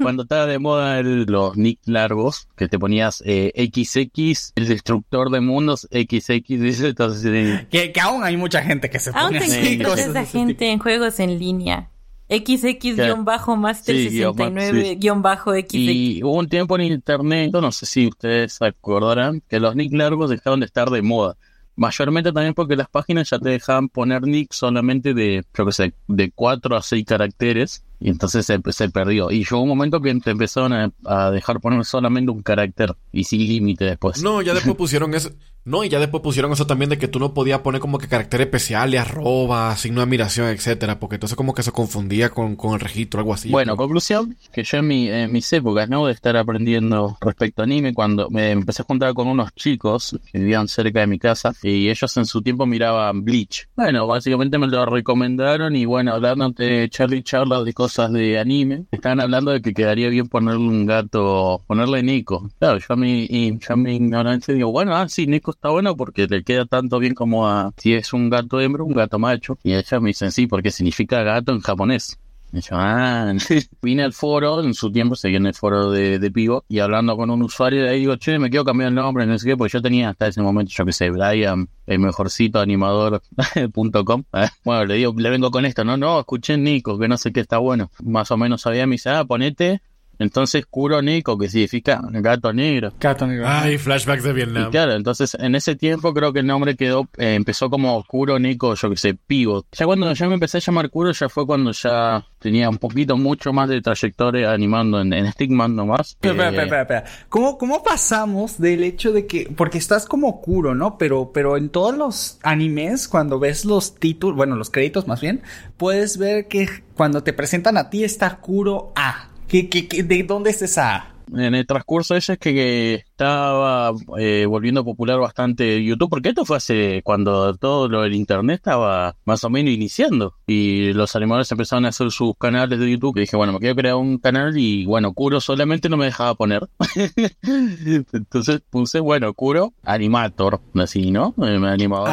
Cuando 0.00 0.22
estaba 0.22 0.46
de 0.46 0.58
moda 0.58 1.02
los 1.02 1.56
nick 1.56 1.79
largos, 1.84 2.48
que 2.56 2.68
te 2.68 2.78
ponías 2.78 3.16
XX, 3.16 3.26
eh, 3.26 4.52
el 4.56 4.68
destructor 4.68 5.30
de 5.30 5.40
mundos, 5.40 5.88
XX, 5.90 6.60
dice, 6.60 6.88
entonces... 6.88 7.66
Que, 7.70 7.92
que, 7.92 8.00
aún 8.00 8.24
hay 8.24 8.36
mucha 8.36 8.62
gente 8.62 8.90
que 8.90 8.98
se 8.98 9.12
pone 9.12 9.38
así. 9.38 9.78
Cosas 9.78 10.08
esa 10.08 10.24
gente 10.24 10.70
en 10.70 10.78
juegos 10.78 11.20
en 11.20 11.38
línea. 11.38 11.90
XX-Master 12.30 13.96
69-XX. 13.96 15.66
Y 15.72 16.22
hubo 16.22 16.38
un 16.38 16.48
tiempo 16.48 16.76
en 16.76 16.82
internet, 16.82 17.50
no 17.52 17.72
sé 17.72 17.86
si 17.86 18.06
ustedes 18.06 18.62
acordarán, 18.62 19.42
que 19.48 19.58
los 19.58 19.74
nick 19.74 19.92
largos 19.92 20.30
dejaron 20.30 20.60
de 20.60 20.66
estar 20.66 20.90
de 20.90 21.02
moda. 21.02 21.36
Mayormente 21.74 22.32
también 22.32 22.54
porque 22.54 22.76
las 22.76 22.88
páginas 22.88 23.28
ya 23.30 23.40
te 23.40 23.48
dejaban 23.48 23.88
poner 23.88 24.22
nick 24.22 24.52
solamente 24.52 25.12
de, 25.12 25.44
yo 25.56 25.66
qué 25.66 25.72
sé, 25.72 25.92
de 26.06 26.30
4 26.30 26.76
a 26.76 26.82
6 26.82 27.04
caracteres 27.04 27.82
y 28.00 28.08
entonces 28.08 28.46
se, 28.46 28.60
se, 28.72 28.88
perdió. 28.88 29.30
Y 29.30 29.44
llegó 29.44 29.60
un 29.60 29.68
momento 29.68 30.00
que 30.00 30.14
te 30.20 30.30
empezaron 30.30 30.72
a, 31.04 31.30
dejar 31.30 31.60
poner 31.60 31.84
solamente 31.84 32.30
un 32.30 32.42
carácter 32.42 32.96
y 33.12 33.24
sin 33.24 33.40
límite 33.40 33.84
después. 33.84 34.22
No, 34.22 34.40
ya 34.40 34.54
después 34.54 34.74
pusieron 34.76 35.14
eso. 35.14 35.30
No, 35.64 35.84
y 35.84 35.88
ya 35.88 35.98
después 35.98 36.22
pusieron 36.22 36.52
eso 36.52 36.66
también 36.66 36.90
de 36.90 36.98
que 36.98 37.08
tú 37.08 37.18
no 37.18 37.34
podías 37.34 37.60
poner 37.60 37.80
como 37.80 37.98
que 37.98 38.08
carácter 38.08 38.40
especial, 38.40 38.94
arroba, 38.96 39.76
signo 39.76 40.00
de 40.00 40.04
admiración, 40.04 40.48
etcétera, 40.48 40.98
porque 40.98 41.16
entonces 41.16 41.36
como 41.36 41.54
que 41.54 41.62
se 41.62 41.72
confundía 41.72 42.30
con, 42.30 42.56
con 42.56 42.74
el 42.74 42.80
registro, 42.80 43.20
algo 43.20 43.34
así. 43.34 43.50
Bueno, 43.50 43.76
conclusión, 43.76 44.36
que 44.52 44.64
yo 44.64 44.78
en, 44.78 44.86
mi, 44.86 45.08
en 45.08 45.32
mis 45.32 45.52
épocas, 45.52 45.88
¿no? 45.88 46.06
De 46.06 46.12
estar 46.12 46.36
aprendiendo 46.36 47.16
respecto 47.20 47.62
a 47.62 47.64
anime, 47.64 47.92
cuando 47.92 48.30
me 48.30 48.52
empecé 48.52 48.82
a 48.82 48.84
juntar 48.84 49.12
con 49.14 49.28
unos 49.28 49.54
chicos 49.54 50.18
que 50.32 50.38
vivían 50.38 50.66
cerca 50.68 51.00
de 51.00 51.06
mi 51.06 51.18
casa 51.18 51.52
y 51.62 51.88
ellos 51.88 52.16
en 52.16 52.24
su 52.24 52.42
tiempo 52.42 52.66
miraban 52.66 53.24
Bleach. 53.24 53.68
Bueno, 53.76 54.06
básicamente 54.06 54.58
me 54.58 54.66
lo 54.66 54.86
recomendaron 54.86 55.76
y 55.76 55.84
bueno, 55.84 56.14
hablando 56.14 56.50
de 56.50 56.88
Charlie 56.90 57.22
Charla 57.22 57.62
de 57.62 57.72
cosas 57.72 58.12
de 58.12 58.38
anime, 58.38 58.84
estaban 58.90 59.20
hablando 59.20 59.50
de 59.50 59.60
que 59.60 59.74
quedaría 59.74 60.08
bien 60.08 60.28
ponerle 60.28 60.60
un 60.60 60.86
gato, 60.86 61.62
ponerle 61.66 62.02
Nico. 62.02 62.50
Claro, 62.58 62.78
yo 62.78 62.86
a 62.88 62.96
mi, 62.96 63.58
yo 63.58 63.74
a 63.74 63.76
mi 63.76 63.96
ignorancia 63.96 64.54
digo, 64.54 64.72
bueno, 64.72 64.96
ah, 64.96 65.08
sí, 65.08 65.26
Nico 65.26 65.49
está 65.50 65.70
bueno 65.70 65.96
porque 65.96 66.26
le 66.26 66.42
queda 66.42 66.66
tanto 66.66 66.98
bien 66.98 67.14
como 67.14 67.48
a 67.48 67.72
si 67.76 67.94
es 67.94 68.12
un 68.12 68.30
gato 68.30 68.60
hembro, 68.60 68.84
un 68.84 68.94
gato 68.94 69.18
macho. 69.18 69.58
Y 69.62 69.74
ella 69.74 70.00
me 70.00 70.08
dice, 70.08 70.30
sí, 70.30 70.46
porque 70.46 70.70
significa 70.70 71.22
gato 71.22 71.52
en 71.52 71.60
japonés. 71.60 72.18
Y 72.52 72.60
yo, 72.62 72.74
ah, 72.76 73.32
vine 73.82 74.02
al 74.02 74.12
foro, 74.12 74.62
en 74.62 74.74
su 74.74 74.90
tiempo 74.90 75.14
seguí 75.14 75.36
en 75.36 75.46
el 75.46 75.54
foro 75.54 75.90
de, 75.90 76.18
de 76.18 76.30
Pivo, 76.32 76.64
y 76.68 76.80
hablando 76.80 77.16
con 77.16 77.30
un 77.30 77.42
usuario 77.42 77.84
de 77.84 77.90
ahí 77.90 78.00
digo, 78.00 78.16
che, 78.16 78.40
me 78.40 78.50
quiero 78.50 78.64
cambiar 78.64 78.88
el 78.88 78.96
nombre, 78.96 79.24
no 79.24 79.38
sé 79.38 79.50
qué, 79.50 79.56
porque 79.56 79.72
yo 79.72 79.80
tenía 79.80 80.08
hasta 80.10 80.26
ese 80.26 80.42
momento, 80.42 80.72
yo 80.74 80.84
que 80.84 80.92
sé, 80.92 81.10
Brian, 81.10 81.68
el 81.86 81.98
mejorcito 82.00 82.58
animador.com. 82.58 84.24
bueno, 84.64 84.84
le 84.84 84.94
digo, 84.94 85.14
le 85.16 85.30
vengo 85.30 85.50
con 85.52 85.64
esto, 85.64 85.84
no, 85.84 85.96
no, 85.96 86.18
escuché 86.18 86.56
Nico, 86.56 86.98
que 86.98 87.06
no 87.06 87.16
sé 87.16 87.32
qué 87.32 87.40
está 87.40 87.58
bueno. 87.58 87.90
Más 88.02 88.32
o 88.32 88.36
menos 88.36 88.62
sabía, 88.62 88.84
me 88.86 88.94
dice, 88.94 89.10
ah, 89.10 89.24
ponete 89.24 89.80
Entonces 90.20 90.66
Kuro 90.66 91.00
Neko, 91.00 91.38
que 91.38 91.48
significa 91.48 92.00
gato 92.10 92.52
negro. 92.52 92.92
Gato 93.00 93.26
negro. 93.26 93.46
Ay, 93.48 93.78
flashbacks 93.78 94.22
de 94.22 94.32
Vietnam. 94.34 94.68
Y 94.68 94.70
claro, 94.70 94.92
entonces 94.92 95.34
en 95.40 95.54
ese 95.54 95.76
tiempo 95.76 96.12
creo 96.12 96.32
que 96.32 96.40
el 96.40 96.46
nombre 96.46 96.76
quedó, 96.76 97.08
eh, 97.16 97.34
empezó 97.34 97.70
como 97.70 98.04
Kuro 98.04 98.38
Neko, 98.38 98.74
yo 98.74 98.90
que 98.90 98.96
sé, 98.96 99.14
Pivot. 99.14 99.66
Ya 99.72 99.86
cuando 99.86 100.12
ya 100.12 100.28
me 100.28 100.34
empecé 100.34 100.58
a 100.58 100.60
llamar 100.60 100.90
Kuro, 100.90 101.12
ya 101.12 101.30
fue 101.30 101.46
cuando 101.46 101.72
ya 101.72 102.22
tenía 102.38 102.68
un 102.68 102.76
poquito 102.76 103.16
mucho 103.16 103.52
más 103.54 103.70
de 103.70 103.80
trayectoria 103.80 104.52
animando 104.52 105.00
en, 105.00 105.12
en 105.14 105.32
Stickman 105.32 105.74
nomás. 105.74 106.10
Espera, 106.10 106.48
espera, 106.48 106.62
espera, 106.64 106.82
espera. 106.82 107.04
¿Cómo, 107.30 107.56
¿Cómo 107.56 107.82
pasamos 107.82 108.58
del 108.58 108.84
hecho 108.84 109.12
de 109.12 109.26
que, 109.26 109.50
porque 109.56 109.78
estás 109.78 110.04
como 110.04 110.42
Kuro, 110.42 110.74
¿no? 110.74 110.98
Pero, 110.98 111.30
pero 111.32 111.56
en 111.56 111.70
todos 111.70 111.96
los 111.96 112.38
animes, 112.42 113.08
cuando 113.08 113.38
ves 113.38 113.64
los 113.64 113.94
títulos, 113.94 114.36
bueno, 114.36 114.56
los 114.56 114.68
créditos 114.68 115.08
más 115.08 115.22
bien, 115.22 115.42
puedes 115.78 116.18
ver 116.18 116.46
que 116.46 116.68
cuando 116.94 117.22
te 117.22 117.32
presentan 117.32 117.78
a 117.78 117.88
ti 117.88 118.04
está 118.04 118.36
Kuro 118.36 118.92
A. 118.94 119.29
¿Qué, 119.50 119.68
qué, 119.68 119.88
qué, 119.88 120.04
¿De 120.04 120.22
dónde 120.22 120.50
es 120.50 120.62
esa? 120.62 121.09
En 121.36 121.54
el 121.54 121.66
transcurso 121.66 122.14
de 122.14 122.18
ella 122.18 122.34
es 122.34 122.40
que, 122.40 122.54
que 122.54 122.94
estaba 122.94 123.92
eh, 124.18 124.46
volviendo 124.46 124.84
popular 124.84 125.18
bastante 125.18 125.82
YouTube, 125.84 126.10
porque 126.10 126.30
esto 126.30 126.44
fue 126.44 126.56
hace 126.56 127.02
cuando 127.04 127.54
todo 127.56 127.88
lo 127.88 128.02
del 128.02 128.14
internet 128.14 128.56
estaba 128.56 129.16
más 129.24 129.44
o 129.44 129.50
menos 129.50 129.72
iniciando 129.72 130.34
y 130.46 130.92
los 130.92 131.14
animadores 131.16 131.50
empezaron 131.52 131.84
a 131.84 131.88
hacer 131.88 132.10
sus 132.10 132.34
canales 132.38 132.78
de 132.78 132.90
YouTube. 132.90 133.16
Y 133.16 133.20
dije, 133.20 133.36
bueno, 133.36 133.52
me 133.52 133.58
quiero 133.58 133.76
crear 133.76 133.94
un 133.96 134.18
canal 134.18 134.56
y 134.56 134.84
bueno, 134.86 135.12
Kuro 135.12 135.40
solamente 135.40 135.88
no 135.88 135.96
me 135.96 136.06
dejaba 136.06 136.34
poner. 136.34 136.68
Entonces 137.42 138.62
puse, 138.70 139.00
bueno, 139.00 139.32
Kuro 139.34 139.72
Animator, 139.84 140.60
así, 140.74 141.10
¿no? 141.10 141.34
Eh, 141.42 141.58
Me 141.58 141.68
animaba. 141.68 142.06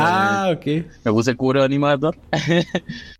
Ah, 0.47 0.51
ok. 0.51 0.65
Me 1.05 1.11
puse 1.11 1.35
Kuro 1.35 1.63
Animator. 1.63 2.17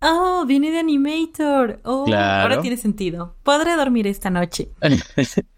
Oh, 0.00 0.44
viene 0.46 0.70
de 0.70 0.78
Animator. 0.78 1.80
Oh, 1.84 2.04
Claro. 2.04 2.42
ahora 2.42 2.60
tiene 2.62 2.76
sentido. 2.76 3.34
Podré 3.42 3.74
dormir 3.76 4.06
esta 4.06 4.30
noche. 4.30 4.68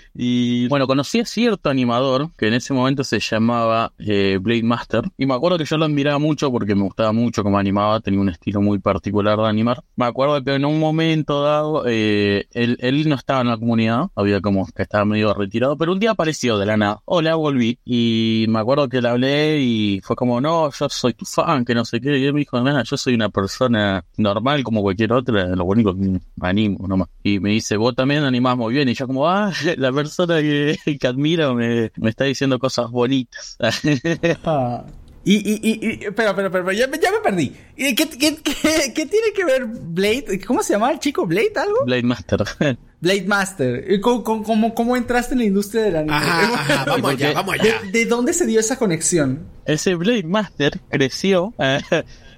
Y 0.13 0.67
bueno, 0.67 0.87
conocí 0.87 1.19
a 1.19 1.25
cierto 1.25 1.69
animador 1.69 2.29
que 2.37 2.47
en 2.47 2.55
ese 2.55 2.73
momento 2.73 3.03
se 3.03 3.19
llamaba 3.19 3.93
eh, 3.99 4.37
Blade 4.41 4.63
Master. 4.63 5.03
Y 5.17 5.25
me 5.25 5.33
acuerdo 5.33 5.57
que 5.57 5.65
yo 5.65 5.77
lo 5.77 5.85
admiraba 5.85 6.19
mucho 6.19 6.51
porque 6.51 6.75
me 6.75 6.83
gustaba 6.83 7.11
mucho 7.11 7.43
cómo 7.43 7.57
animaba, 7.57 7.99
tenía 7.99 8.19
un 8.19 8.29
estilo 8.29 8.61
muy 8.61 8.79
particular 8.79 9.37
de 9.37 9.47
animar. 9.47 9.83
Me 9.95 10.05
acuerdo 10.05 10.43
que 10.43 10.55
en 10.55 10.65
un 10.65 10.79
momento 10.79 11.41
dado, 11.43 11.83
eh, 11.87 12.47
él, 12.51 12.77
él 12.79 13.07
no 13.07 13.15
estaba 13.15 13.41
en 13.41 13.47
la 13.47 13.57
comunidad, 13.57 14.09
había 14.15 14.41
como 14.41 14.67
que 14.67 14.83
estaba 14.83 15.05
medio 15.05 15.33
retirado, 15.33 15.77
pero 15.77 15.93
un 15.93 15.99
día 15.99 16.11
apareció 16.11 16.57
de 16.57 16.65
la 16.65 16.77
nada. 16.77 17.01
Hola, 17.05 17.35
volví. 17.35 17.79
Y 17.85 18.45
me 18.49 18.59
acuerdo 18.59 18.89
que 18.89 19.01
le 19.01 19.09
hablé 19.09 19.61
y 19.61 20.01
fue 20.03 20.15
como, 20.15 20.41
no, 20.41 20.69
yo 20.71 20.89
soy 20.89 21.13
tu 21.13 21.25
fan, 21.25 21.65
que 21.65 21.75
no 21.75 21.85
sé 21.85 22.01
qué. 22.01 22.17
Y 22.17 22.25
él 22.25 22.33
me 22.33 22.39
dijo, 22.39 22.59
nada, 22.61 22.83
yo 22.83 22.97
soy 22.97 23.13
una 23.13 23.29
persona 23.29 24.03
normal 24.17 24.63
como 24.63 24.81
cualquier 24.81 25.13
otra, 25.13 25.47
lo 25.55 25.65
único 25.65 25.93
que 25.95 26.01
me 26.01 26.19
animo 26.41 26.87
nomás. 26.87 27.07
Y 27.23 27.39
me 27.39 27.51
dice, 27.51 27.77
vos 27.77 27.95
también 27.95 28.23
animás 28.23 28.57
muy 28.57 28.73
bien. 28.73 28.89
Y 28.89 28.93
yo 28.93 29.07
como, 29.07 29.27
ah, 29.27 29.51
la 29.77 29.91
persona 30.01 30.39
que, 30.41 30.77
que 30.99 31.07
admiro 31.07 31.53
me, 31.55 31.91
me 31.97 32.09
está 32.09 32.25
diciendo 32.25 32.59
cosas 32.59 32.89
bonitas. 32.91 33.57
Ah. 34.43 34.85
Y, 35.23 35.35
y, 35.35 35.59
y, 35.61 35.87
y, 35.87 36.05
espera, 36.05 36.31
espera, 36.31 36.47
espera, 36.47 36.73
ya, 36.73 36.87
me- 36.87 36.97
ya 36.99 37.11
me 37.11 37.19
perdí. 37.19 37.55
¿Y 37.77 37.93
¿Qué, 37.93 38.09
qué, 38.09 38.37
qué, 38.37 38.91
qué 38.95 39.05
tiene 39.05 39.27
que 39.35 39.45
ver 39.45 39.65
Blade? 39.67 40.41
¿Cómo 40.47 40.63
se 40.63 40.73
llama 40.73 40.89
el 40.91 40.97
chico? 40.97 41.27
¿Blade 41.27 41.53
algo? 41.57 41.85
Blade 41.85 42.01
Master. 42.01 42.43
Blade 43.01 43.25
Master. 43.27 43.85
¿Y 43.87 44.01
¿Cómo, 44.01 44.23
cómo, 44.23 44.73
cómo- 44.73 44.95
entraste 44.97 45.35
en 45.35 45.39
la 45.39 45.45
industria 45.45 45.83
del 45.83 45.95
anime? 45.97 46.15
Ajá, 46.15 46.53
ajá, 46.55 46.85
vamos 46.85 47.11
allá, 47.11 47.33
vamos 47.33 47.53
allá. 47.53 47.81
¿De, 47.83 47.91
de 47.91 48.05
dónde 48.05 48.33
se 48.33 48.47
dio 48.47 48.59
esa 48.59 48.79
conexión? 48.79 49.45
Ese 49.65 49.93
Blade 49.93 50.23
Master 50.23 50.79
creció 50.89 51.53
eh, 51.59 51.81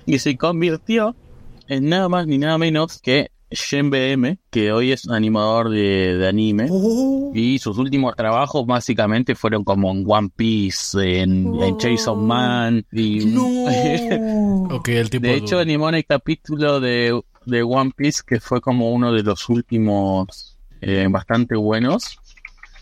y 0.05 0.19
se 0.19 0.35
convirtió 0.35 1.15
en 1.69 1.87
nada 1.87 2.09
más 2.09 2.27
ni 2.27 2.37
nada 2.37 2.57
menos 2.57 2.99
que 3.01 3.31
Shen 3.53 3.89
BM, 3.89 4.37
que 4.49 4.71
hoy 4.71 4.91
es 4.91 5.07
animador 5.07 5.69
de, 5.69 6.17
de 6.17 6.27
anime. 6.27 6.67
Oh. 6.69 7.31
Y 7.33 7.59
sus 7.59 7.77
últimos 7.77 8.15
trabajos 8.15 8.65
básicamente 8.65 9.35
fueron 9.35 9.63
como 9.63 9.91
en 9.91 10.03
One 10.07 10.29
Piece, 10.35 11.21
en, 11.21 11.53
en 11.61 11.77
Chainsaw 11.77 12.15
Man. 12.15 12.85
Y, 12.91 13.25
No. 13.25 13.67
El 14.85 15.09
tipo 15.09 15.27
de 15.27 15.35
hecho, 15.35 15.59
animó 15.59 15.89
en 15.89 15.95
el 15.95 16.05
capítulo 16.05 16.79
de, 16.79 17.19
de 17.45 17.63
One 17.63 17.91
Piece 17.95 18.21
que 18.25 18.39
fue 18.39 18.59
como 18.59 18.91
uno 18.91 19.13
de 19.13 19.23
los 19.23 19.47
últimos 19.49 20.57
eh, 20.81 21.07
bastante 21.09 21.55
buenos. 21.55 22.19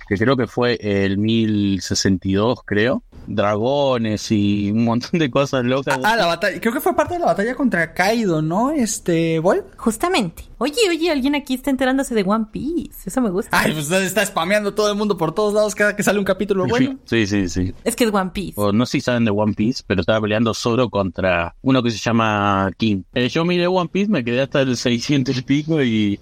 Que 0.07 0.17
creo 0.17 0.35
que 0.35 0.47
fue 0.47 0.77
el 0.81 1.17
1062, 1.17 2.59
creo. 2.65 3.03
Dragones 3.27 4.31
y 4.31 4.71
un 4.71 4.85
montón 4.85 5.19
de 5.19 5.29
cosas 5.29 5.63
locas. 5.63 5.99
Ah, 6.03 6.15
la 6.15 6.25
batalla. 6.25 6.59
Creo 6.59 6.73
que 6.73 6.81
fue 6.81 6.95
parte 6.95 7.15
de 7.15 7.19
la 7.19 7.27
batalla 7.27 7.55
contra 7.55 7.93
Kaido, 7.93 8.41
¿no? 8.41 8.71
Este, 8.71 9.39
Vol. 9.39 9.65
Justamente. 9.77 10.43
Oye, 10.57 10.77
oye, 10.89 11.09
alguien 11.09 11.33
aquí 11.35 11.55
está 11.55 11.71
enterándose 11.71 12.13
de 12.13 12.23
One 12.23 12.45
Piece. 12.51 13.07
Eso 13.09 13.21
me 13.21 13.29
gusta. 13.29 13.59
Ay, 13.59 13.73
pues 13.73 13.89
está 13.91 14.25
spameando 14.25 14.73
todo 14.73 14.91
el 14.91 14.97
mundo 14.97 15.17
por 15.17 15.33
todos 15.33 15.53
lados 15.53 15.73
cada 15.73 15.95
que 15.95 16.03
sale 16.03 16.19
un 16.19 16.25
capítulo 16.25 16.67
bueno. 16.67 16.99
Sí, 17.05 17.25
sí, 17.25 17.49
sí. 17.49 17.73
Es 17.83 17.95
que 17.95 18.03
es 18.03 18.13
One 18.13 18.31
Piece. 18.31 18.53
O 18.61 18.71
no 18.71 18.85
sé 18.85 18.91
si 18.93 19.01
saben 19.01 19.25
de 19.25 19.31
One 19.31 19.53
Piece, 19.53 19.83
pero 19.87 20.01
estaba 20.01 20.21
peleando 20.21 20.53
Zoro 20.53 20.89
contra 20.89 21.55
uno 21.61 21.81
que 21.81 21.91
se 21.91 21.97
llama 21.97 22.71
King. 22.77 23.03
Eh, 23.13 23.29
yo 23.29 23.43
miré 23.45 23.67
One 23.67 23.89
Piece, 23.89 24.11
me 24.11 24.23
quedé 24.23 24.41
hasta 24.41 24.61
el 24.61 24.77
600 24.77 25.37
y 25.37 25.41
pico 25.41 25.81
y 25.81 26.19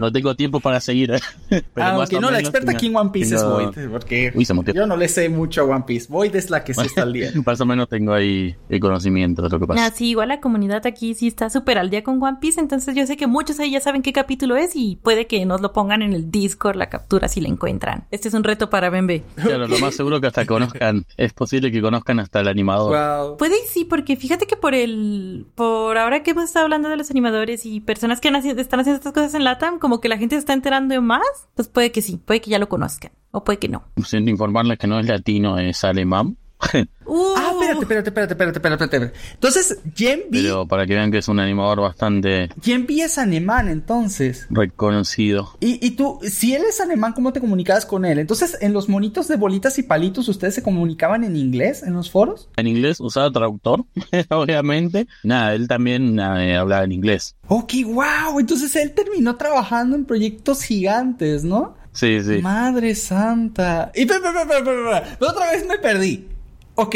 no 0.00 0.12
tengo 0.12 0.34
tiempo 0.36 0.60
para 0.60 0.80
seguir. 0.80 1.12
eh. 1.12 1.20
Pero 1.74 1.86
Aunque 1.86 2.20
no, 2.20 2.30
la 2.30 2.40
experta 2.40 2.72
aquí 2.72 2.86
en 2.86 2.96
One 2.96 3.10
Piece 3.10 3.34
es 3.34 3.40
tengo- 3.40 3.54
Void. 3.54 3.88
Porque 3.90 4.32
Uy, 4.34 4.44
se 4.44 4.54
muteó. 4.54 4.74
yo 4.74 4.86
no 4.86 4.96
le 4.96 5.08
sé 5.08 5.28
mucho 5.28 5.62
a 5.62 5.64
One 5.64 5.84
Piece. 5.86 6.06
Void 6.10 6.34
es 6.36 6.50
la 6.50 6.64
que 6.64 6.74
sí 6.74 6.82
está 6.84 7.02
al 7.02 7.12
día. 7.12 7.30
Más 7.46 7.60
o 7.60 7.66
menos 7.66 7.88
tengo 7.88 8.12
ahí 8.12 8.54
el 8.68 8.80
conocimiento 8.80 9.42
de 9.42 9.48
lo 9.48 9.58
que 9.60 9.66
pasa. 9.66 9.86
Ah, 9.86 9.90
sí, 9.94 10.10
igual 10.10 10.28
la 10.28 10.40
comunidad 10.40 10.86
aquí 10.86 11.14
sí 11.14 11.26
está 11.28 11.50
súper 11.50 11.78
al 11.78 11.90
día 11.90 12.02
con 12.02 12.22
One 12.22 12.38
Piece, 12.40 12.60
entonces 12.60 12.94
yo 12.94 13.06
sé 13.06 13.16
que 13.16 13.26
muchos 13.26 13.58
ahí 13.60 13.70
ya 13.70 13.80
saben 13.80 14.02
qué 14.02 14.12
capítulo 14.12 14.56
es 14.56 14.74
y 14.74 14.96
puede 15.02 15.26
que 15.26 15.44
nos 15.46 15.60
lo 15.60 15.72
pongan 15.72 16.02
en 16.02 16.12
el 16.12 16.30
Discord 16.30 16.76
la 16.76 16.88
captura 16.88 17.28
si 17.28 17.40
la 17.40 17.48
encuentran. 17.48 18.04
Este 18.10 18.28
es 18.28 18.34
un 18.34 18.44
reto 18.44 18.70
para 18.70 18.90
Bembe. 18.90 19.22
Claro, 19.36 19.66
lo 19.68 19.78
más 19.78 19.94
seguro 19.94 20.20
que 20.20 20.26
hasta 20.26 20.46
conozcan, 20.46 21.06
es 21.16 21.32
posible 21.32 21.70
que 21.72 21.80
conozcan 21.80 22.20
hasta 22.20 22.40
el 22.40 22.48
animador. 22.48 22.96
Wow. 23.28 23.36
Puede 23.36 23.56
y 23.56 23.68
sí, 23.68 23.84
porque 23.84 24.16
fíjate 24.16 24.46
que 24.46 24.56
por 24.56 24.74
el. 24.74 25.46
Por 25.54 25.98
ahora 25.98 26.22
que 26.22 26.30
hemos 26.32 26.44
estado 26.44 26.64
hablando 26.64 26.88
de 26.88 26.96
los 26.96 27.10
animadores 27.10 27.64
y 27.66 27.80
personas 27.80 28.20
que 28.20 28.28
están 28.28 28.80
haciendo 28.80 29.00
estas 29.00 29.12
cosas 29.12 29.34
en 29.34 29.44
LATAM, 29.44 29.77
como 29.78 30.00
que 30.00 30.08
la 30.08 30.18
gente 30.18 30.36
se 30.36 30.40
está 30.40 30.52
enterando 30.52 31.00
más, 31.02 31.22
pues 31.54 31.68
puede 31.68 31.92
que 31.92 32.02
sí, 32.02 32.16
puede 32.16 32.40
que 32.40 32.50
ya 32.50 32.58
lo 32.58 32.68
conozcan, 32.68 33.12
o 33.30 33.44
puede 33.44 33.58
que 33.58 33.68
no. 33.68 33.84
Siento 34.04 34.30
informarles 34.30 34.78
que 34.78 34.86
no 34.86 34.98
es 34.98 35.06
latino, 35.06 35.58
es 35.58 35.84
alemán. 35.84 36.36
Uh, 37.06 37.34
espérate, 37.70 38.08
espérate, 38.08 38.32
espérate, 38.32 38.32
espérate, 38.32 38.58
espérate, 38.58 38.84
espérate. 38.84 39.18
Entonces, 39.34 39.78
Genbi, 39.94 40.42
Pero 40.42 40.66
para 40.66 40.86
que 40.86 40.94
vean 40.94 41.10
que 41.10 41.18
es 41.18 41.28
un 41.28 41.40
animador 41.40 41.80
bastante 41.80 42.48
Genbi 42.62 43.02
es 43.02 43.18
alemán, 43.18 43.68
entonces. 43.68 44.46
reconocido. 44.50 45.56
Y, 45.60 45.84
y 45.84 45.92
tú, 45.92 46.18
si 46.22 46.54
él 46.54 46.62
es 46.68 46.80
alemán, 46.80 47.12
¿cómo 47.12 47.32
te 47.32 47.40
comunicabas 47.40 47.86
con 47.86 48.04
él? 48.04 48.18
Entonces, 48.18 48.56
en 48.60 48.72
los 48.72 48.88
monitos 48.88 49.28
de 49.28 49.36
bolitas 49.36 49.78
y 49.78 49.82
palitos, 49.82 50.28
¿ustedes 50.28 50.54
se 50.54 50.62
comunicaban 50.62 51.24
en 51.24 51.36
inglés 51.36 51.82
en 51.82 51.94
los 51.94 52.10
foros? 52.10 52.48
En 52.56 52.66
inglés 52.66 53.00
usaba 53.00 53.30
traductor, 53.30 53.84
obviamente. 54.30 55.06
Nada, 55.22 55.54
él 55.54 55.68
también 55.68 56.14
nada, 56.14 56.44
eh, 56.44 56.56
hablaba 56.56 56.84
en 56.84 56.92
inglés. 56.92 57.36
Ok, 57.48 57.72
wow. 57.86 58.38
Entonces 58.38 58.74
él 58.76 58.92
terminó 58.92 59.36
trabajando 59.36 59.96
en 59.96 60.04
proyectos 60.04 60.62
gigantes, 60.62 61.44
¿no? 61.44 61.76
Sí, 61.92 62.22
sí. 62.22 62.38
Madre 62.42 62.94
santa. 62.94 63.90
Y 63.94 64.02
espera, 64.02 64.18
espera, 64.28 64.58
espera, 64.58 65.00
espera. 65.00 65.30
otra 65.30 65.50
vez 65.50 65.66
me 65.66 65.78
perdí. 65.78 66.28
Ok. 66.74 66.94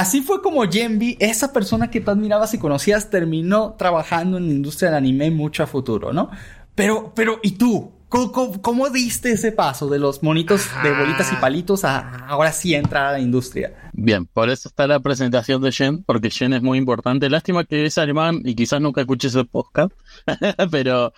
Así 0.00 0.22
fue 0.22 0.40
como 0.40 0.62
Genbi, 0.62 1.18
esa 1.20 1.52
persona 1.52 1.90
que 1.90 2.00
tú 2.00 2.10
admirabas 2.10 2.54
y 2.54 2.58
conocías, 2.58 3.10
terminó 3.10 3.74
trabajando 3.74 4.38
en 4.38 4.46
la 4.46 4.54
industria 4.54 4.88
del 4.88 4.96
anime 4.96 5.30
mucho 5.30 5.62
a 5.62 5.66
futuro, 5.66 6.10
¿no? 6.10 6.30
Pero, 6.74 7.12
pero, 7.14 7.38
¿y 7.42 7.50
tú? 7.50 7.92
¿Cómo, 8.10 8.32
cómo- 8.32 8.60
cómo 8.60 8.90
diste 8.90 9.32
ese 9.32 9.52
paso 9.52 9.88
de 9.88 9.98
los 9.98 10.22
monitos 10.22 10.66
de 10.82 10.90
bolitas 10.92 11.32
y 11.32 11.36
palitos 11.36 11.84
a 11.84 12.26
ahora 12.26 12.50
sí 12.52 12.74
entrar 12.74 13.06
a 13.06 13.12
la 13.12 13.20
industria? 13.20 13.72
Bien, 13.92 14.26
por 14.26 14.50
eso 14.50 14.68
está 14.68 14.86
la 14.86 14.98
presentación 15.00 15.62
de 15.62 15.70
Jen, 15.72 16.02
porque 16.04 16.28
Jen 16.30 16.52
es 16.52 16.62
muy 16.62 16.76
importante. 16.78 17.30
Lástima 17.30 17.64
que 17.64 17.86
es 17.86 17.98
alemán 17.98 18.40
y 18.44 18.54
quizás 18.54 18.80
nunca 18.80 19.00
escuché 19.02 19.28
ese 19.28 19.44
podcast, 19.44 19.92
pero 20.70 21.12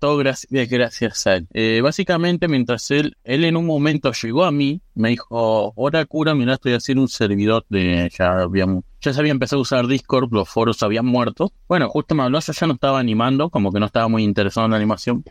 todo 0.00 0.16
gracias, 0.16 0.68
gracias 0.68 1.26
a 1.26 1.34
él. 1.36 1.46
Eh, 1.54 1.80
básicamente, 1.82 2.48
mientras 2.48 2.90
él, 2.90 3.16
él 3.24 3.44
en 3.44 3.56
un 3.56 3.66
momento 3.66 4.10
llegó 4.12 4.44
a 4.44 4.50
mí, 4.50 4.80
me 4.94 5.10
dijo, 5.10 5.72
hola 5.76 6.04
cura, 6.06 6.34
mira, 6.34 6.54
estoy 6.54 6.72
haciendo 6.74 7.02
un 7.02 7.08
servidor 7.08 7.64
de, 7.68 8.10
ya 8.18 8.40
habíamos, 8.40 8.84
ya 9.00 9.12
se 9.12 9.20
había 9.20 9.32
empezado 9.32 9.60
a 9.60 9.62
usar 9.62 9.86
Discord, 9.86 10.32
los 10.32 10.48
foros 10.48 10.82
habían 10.82 11.06
muerto. 11.06 11.52
Bueno, 11.68 11.88
justo 11.88 12.14
me 12.16 12.24
habló, 12.24 12.40
yo 12.40 12.52
ya 12.52 12.66
no 12.66 12.74
estaba 12.74 12.98
animando, 12.98 13.48
como 13.50 13.70
que 13.72 13.78
no 13.80 13.86
estaba 13.86 14.08
muy 14.08 14.24
interesado 14.24 14.64
en 14.66 14.72
la 14.72 14.76
animación. 14.78 15.24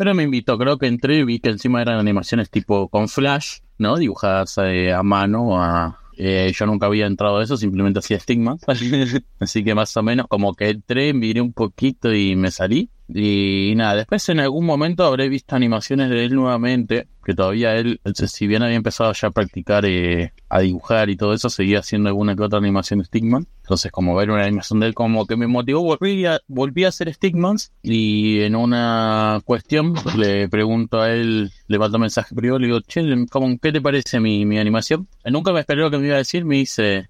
Pero 0.00 0.14
me 0.14 0.22
invitó, 0.22 0.56
creo 0.56 0.78
que 0.78 0.86
entré 0.86 1.18
y 1.18 1.24
vi 1.24 1.40
que 1.40 1.50
encima 1.50 1.82
eran 1.82 1.98
animaciones 1.98 2.48
tipo 2.48 2.88
con 2.88 3.06
flash, 3.06 3.58
¿no? 3.76 3.98
Dibujadas 3.98 4.56
eh, 4.56 4.94
a 4.94 5.02
mano, 5.02 5.62
a... 5.62 6.00
eh, 6.16 6.50
yo 6.56 6.64
nunca 6.64 6.86
había 6.86 7.04
entrado 7.04 7.36
a 7.36 7.44
eso, 7.44 7.58
simplemente 7.58 7.98
hacía 7.98 8.16
estigmas. 8.16 8.62
Así 9.40 9.62
que 9.62 9.74
más 9.74 9.94
o 9.98 10.02
menos 10.02 10.26
como 10.26 10.54
que 10.54 10.70
entré, 10.70 11.12
miré 11.12 11.42
un 11.42 11.52
poquito 11.52 12.14
y 12.14 12.34
me 12.34 12.50
salí. 12.50 12.88
Y 13.12 13.72
nada, 13.76 13.96
después 13.96 14.28
en 14.28 14.40
algún 14.40 14.64
momento 14.64 15.04
habré 15.04 15.28
visto 15.28 15.56
animaciones 15.56 16.10
de 16.10 16.24
él 16.24 16.34
nuevamente, 16.34 17.08
que 17.24 17.34
todavía 17.34 17.74
él, 17.74 18.00
si 18.14 18.46
bien 18.46 18.62
había 18.62 18.76
empezado 18.76 19.12
ya 19.12 19.28
a 19.28 19.30
practicar 19.32 19.84
eh, 19.84 20.32
a 20.48 20.60
dibujar 20.60 21.10
y 21.10 21.16
todo 21.16 21.32
eso, 21.32 21.50
seguía 21.50 21.80
haciendo 21.80 22.08
alguna 22.08 22.36
que 22.36 22.42
otra 22.42 22.58
animación 22.58 23.04
Stickman. 23.04 23.48
Entonces, 23.62 23.90
como 23.90 24.14
ver 24.14 24.30
una 24.30 24.44
animación 24.44 24.80
de 24.80 24.86
él 24.86 24.94
como 24.94 25.26
que 25.26 25.36
me 25.36 25.48
motivó, 25.48 25.82
volví 25.82 26.24
a, 26.26 26.40
volví 26.46 26.84
a 26.84 26.88
hacer 26.88 27.12
Stickmans 27.12 27.72
y 27.82 28.40
en 28.40 28.54
una 28.54 29.40
cuestión 29.44 29.94
le 30.16 30.48
pregunto 30.48 31.00
a 31.00 31.10
él, 31.12 31.50
le 31.66 31.78
mando 31.78 31.96
un 31.96 32.02
mensaje 32.02 32.34
privado, 32.34 32.60
le 32.60 32.68
digo, 32.68 32.80
che, 32.80 33.02
¿cómo, 33.30 33.58
¿qué 33.60 33.72
te 33.72 33.80
parece 33.80 34.20
mi, 34.20 34.46
mi 34.46 34.58
animación? 34.58 35.08
nunca 35.24 35.52
me 35.52 35.60
esperó 35.60 35.82
lo 35.82 35.90
que 35.90 35.98
me 35.98 36.06
iba 36.06 36.14
a 36.14 36.18
decir, 36.18 36.44
me 36.44 36.56
dice, 36.56 37.08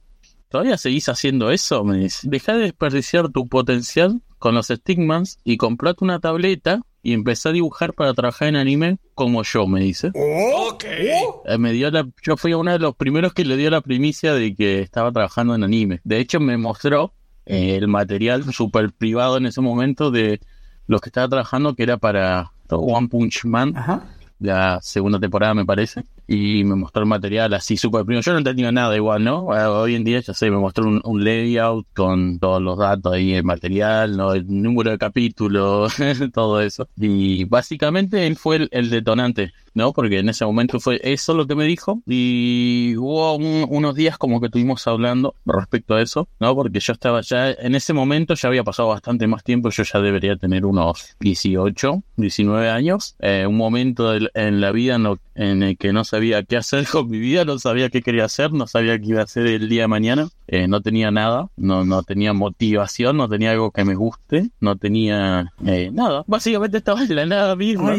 ¿todavía 0.48 0.78
seguís 0.78 1.08
haciendo 1.08 1.50
eso? 1.50 1.84
Me 1.84 1.98
dice, 1.98 2.26
deja 2.28 2.54
de 2.54 2.60
desperdiciar 2.60 3.28
tu 3.28 3.48
potencial 3.48 4.22
con 4.40 4.56
los 4.56 4.66
Stickmans 4.68 5.38
y 5.44 5.58
comprate 5.58 6.02
una 6.02 6.18
tableta 6.18 6.80
y 7.02 7.12
empecé 7.12 7.50
a 7.50 7.52
dibujar 7.52 7.94
para 7.94 8.14
trabajar 8.14 8.48
en 8.48 8.56
anime 8.56 8.98
como 9.14 9.42
yo, 9.42 9.66
me 9.66 9.80
dice. 9.80 10.08
Ok. 10.08 10.84
Eh, 10.84 11.58
me 11.58 11.72
dio 11.72 11.90
la, 11.90 12.08
yo 12.22 12.36
fui 12.36 12.52
uno 12.54 12.72
de 12.72 12.78
los 12.78 12.96
primeros 12.96 13.32
que 13.32 13.44
le 13.44 13.56
dio 13.56 13.70
la 13.70 13.82
primicia 13.82 14.34
de 14.34 14.54
que 14.54 14.80
estaba 14.80 15.12
trabajando 15.12 15.54
en 15.54 15.62
anime. 15.62 16.00
De 16.04 16.18
hecho, 16.18 16.40
me 16.40 16.56
mostró 16.56 17.12
eh, 17.46 17.76
el 17.76 17.86
material 17.86 18.50
súper 18.52 18.92
privado 18.92 19.36
en 19.36 19.46
ese 19.46 19.60
momento 19.60 20.10
de 20.10 20.40
los 20.86 21.00
que 21.00 21.10
estaba 21.10 21.28
trabajando, 21.28 21.74
que 21.74 21.82
era 21.82 21.98
para 21.98 22.50
One 22.70 23.08
Punch 23.08 23.44
Man. 23.44 23.74
La 24.38 24.80
segunda 24.80 25.20
temporada, 25.20 25.52
me 25.52 25.66
parece 25.66 26.02
y 26.32 26.62
me 26.62 26.76
mostró 26.76 27.02
el 27.02 27.08
material 27.08 27.52
así 27.54 27.76
súper 27.76 28.04
primo. 28.04 28.20
Yo 28.20 28.30
no 28.30 28.38
entendía 28.38 28.70
nada 28.70 28.94
igual, 28.94 29.24
¿no? 29.24 29.46
Hoy 29.46 29.96
en 29.96 30.04
día 30.04 30.20
ya 30.20 30.32
sé, 30.32 30.48
me 30.48 30.58
mostró 30.58 30.86
un, 30.88 31.24
layout 31.24 31.88
con 31.92 32.38
todos 32.38 32.62
los 32.62 32.78
datos 32.78 33.12
ahí, 33.12 33.34
el 33.34 33.42
material, 33.42 34.16
¿no? 34.16 34.32
El 34.34 34.46
número 34.46 34.92
de 34.92 34.98
capítulos, 34.98 35.92
todo 36.32 36.60
eso. 36.60 36.88
Y 36.96 37.44
básicamente 37.46 38.28
él 38.28 38.36
fue 38.36 38.68
el 38.70 38.90
detonante 38.90 39.52
¿no? 39.74 39.92
Porque 39.92 40.18
en 40.18 40.28
ese 40.28 40.44
momento 40.44 40.80
fue 40.80 41.00
eso 41.02 41.34
lo 41.34 41.46
que 41.46 41.54
me 41.54 41.64
dijo 41.64 42.02
y 42.06 42.94
hubo 42.96 43.34
unos 43.36 43.94
días 43.94 44.18
como 44.18 44.40
que 44.40 44.46
estuvimos 44.46 44.86
hablando 44.86 45.34
respecto 45.44 45.94
a 45.94 46.02
eso, 46.02 46.28
¿no? 46.38 46.54
Porque 46.54 46.80
yo 46.80 46.92
estaba 46.92 47.20
ya, 47.20 47.50
en 47.50 47.74
ese 47.74 47.92
momento 47.92 48.34
ya 48.34 48.48
había 48.48 48.64
pasado 48.64 48.88
bastante 48.88 49.26
más 49.26 49.44
tiempo, 49.44 49.70
yo 49.70 49.82
ya 49.82 50.00
debería 50.00 50.36
tener 50.36 50.64
unos 50.64 51.16
18, 51.20 52.02
19 52.16 52.70
años, 52.70 53.16
eh, 53.20 53.46
un 53.48 53.56
momento 53.56 54.14
en 54.14 54.60
la 54.60 54.72
vida 54.72 54.98
en 55.34 55.62
el 55.62 55.76
que 55.76 55.92
no 55.92 56.04
sabía 56.04 56.42
qué 56.42 56.56
hacer 56.56 56.86
con 56.86 57.08
mi 57.08 57.18
vida, 57.18 57.44
no 57.44 57.58
sabía 57.58 57.88
qué 57.88 58.02
quería 58.02 58.24
hacer, 58.24 58.52
no 58.52 58.66
sabía 58.66 58.98
qué 58.98 59.06
iba 59.06 59.20
a 59.20 59.24
hacer 59.24 59.46
el 59.46 59.68
día 59.68 59.82
de 59.82 59.88
mañana, 59.88 60.28
eh, 60.48 60.66
no 60.66 60.80
tenía 60.80 61.10
nada, 61.10 61.48
no, 61.56 61.84
no 61.84 62.02
tenía 62.02 62.32
motivación, 62.32 63.16
no 63.16 63.28
tenía 63.28 63.52
algo 63.52 63.70
que 63.70 63.84
me 63.84 63.94
guste, 63.94 64.50
no 64.60 64.76
tenía 64.76 65.52
eh, 65.64 65.90
nada, 65.92 66.24
básicamente 66.26 66.78
estaba 66.78 67.02
en 67.02 67.14
la 67.14 67.26
nada 67.26 67.56
misma. 67.56 67.96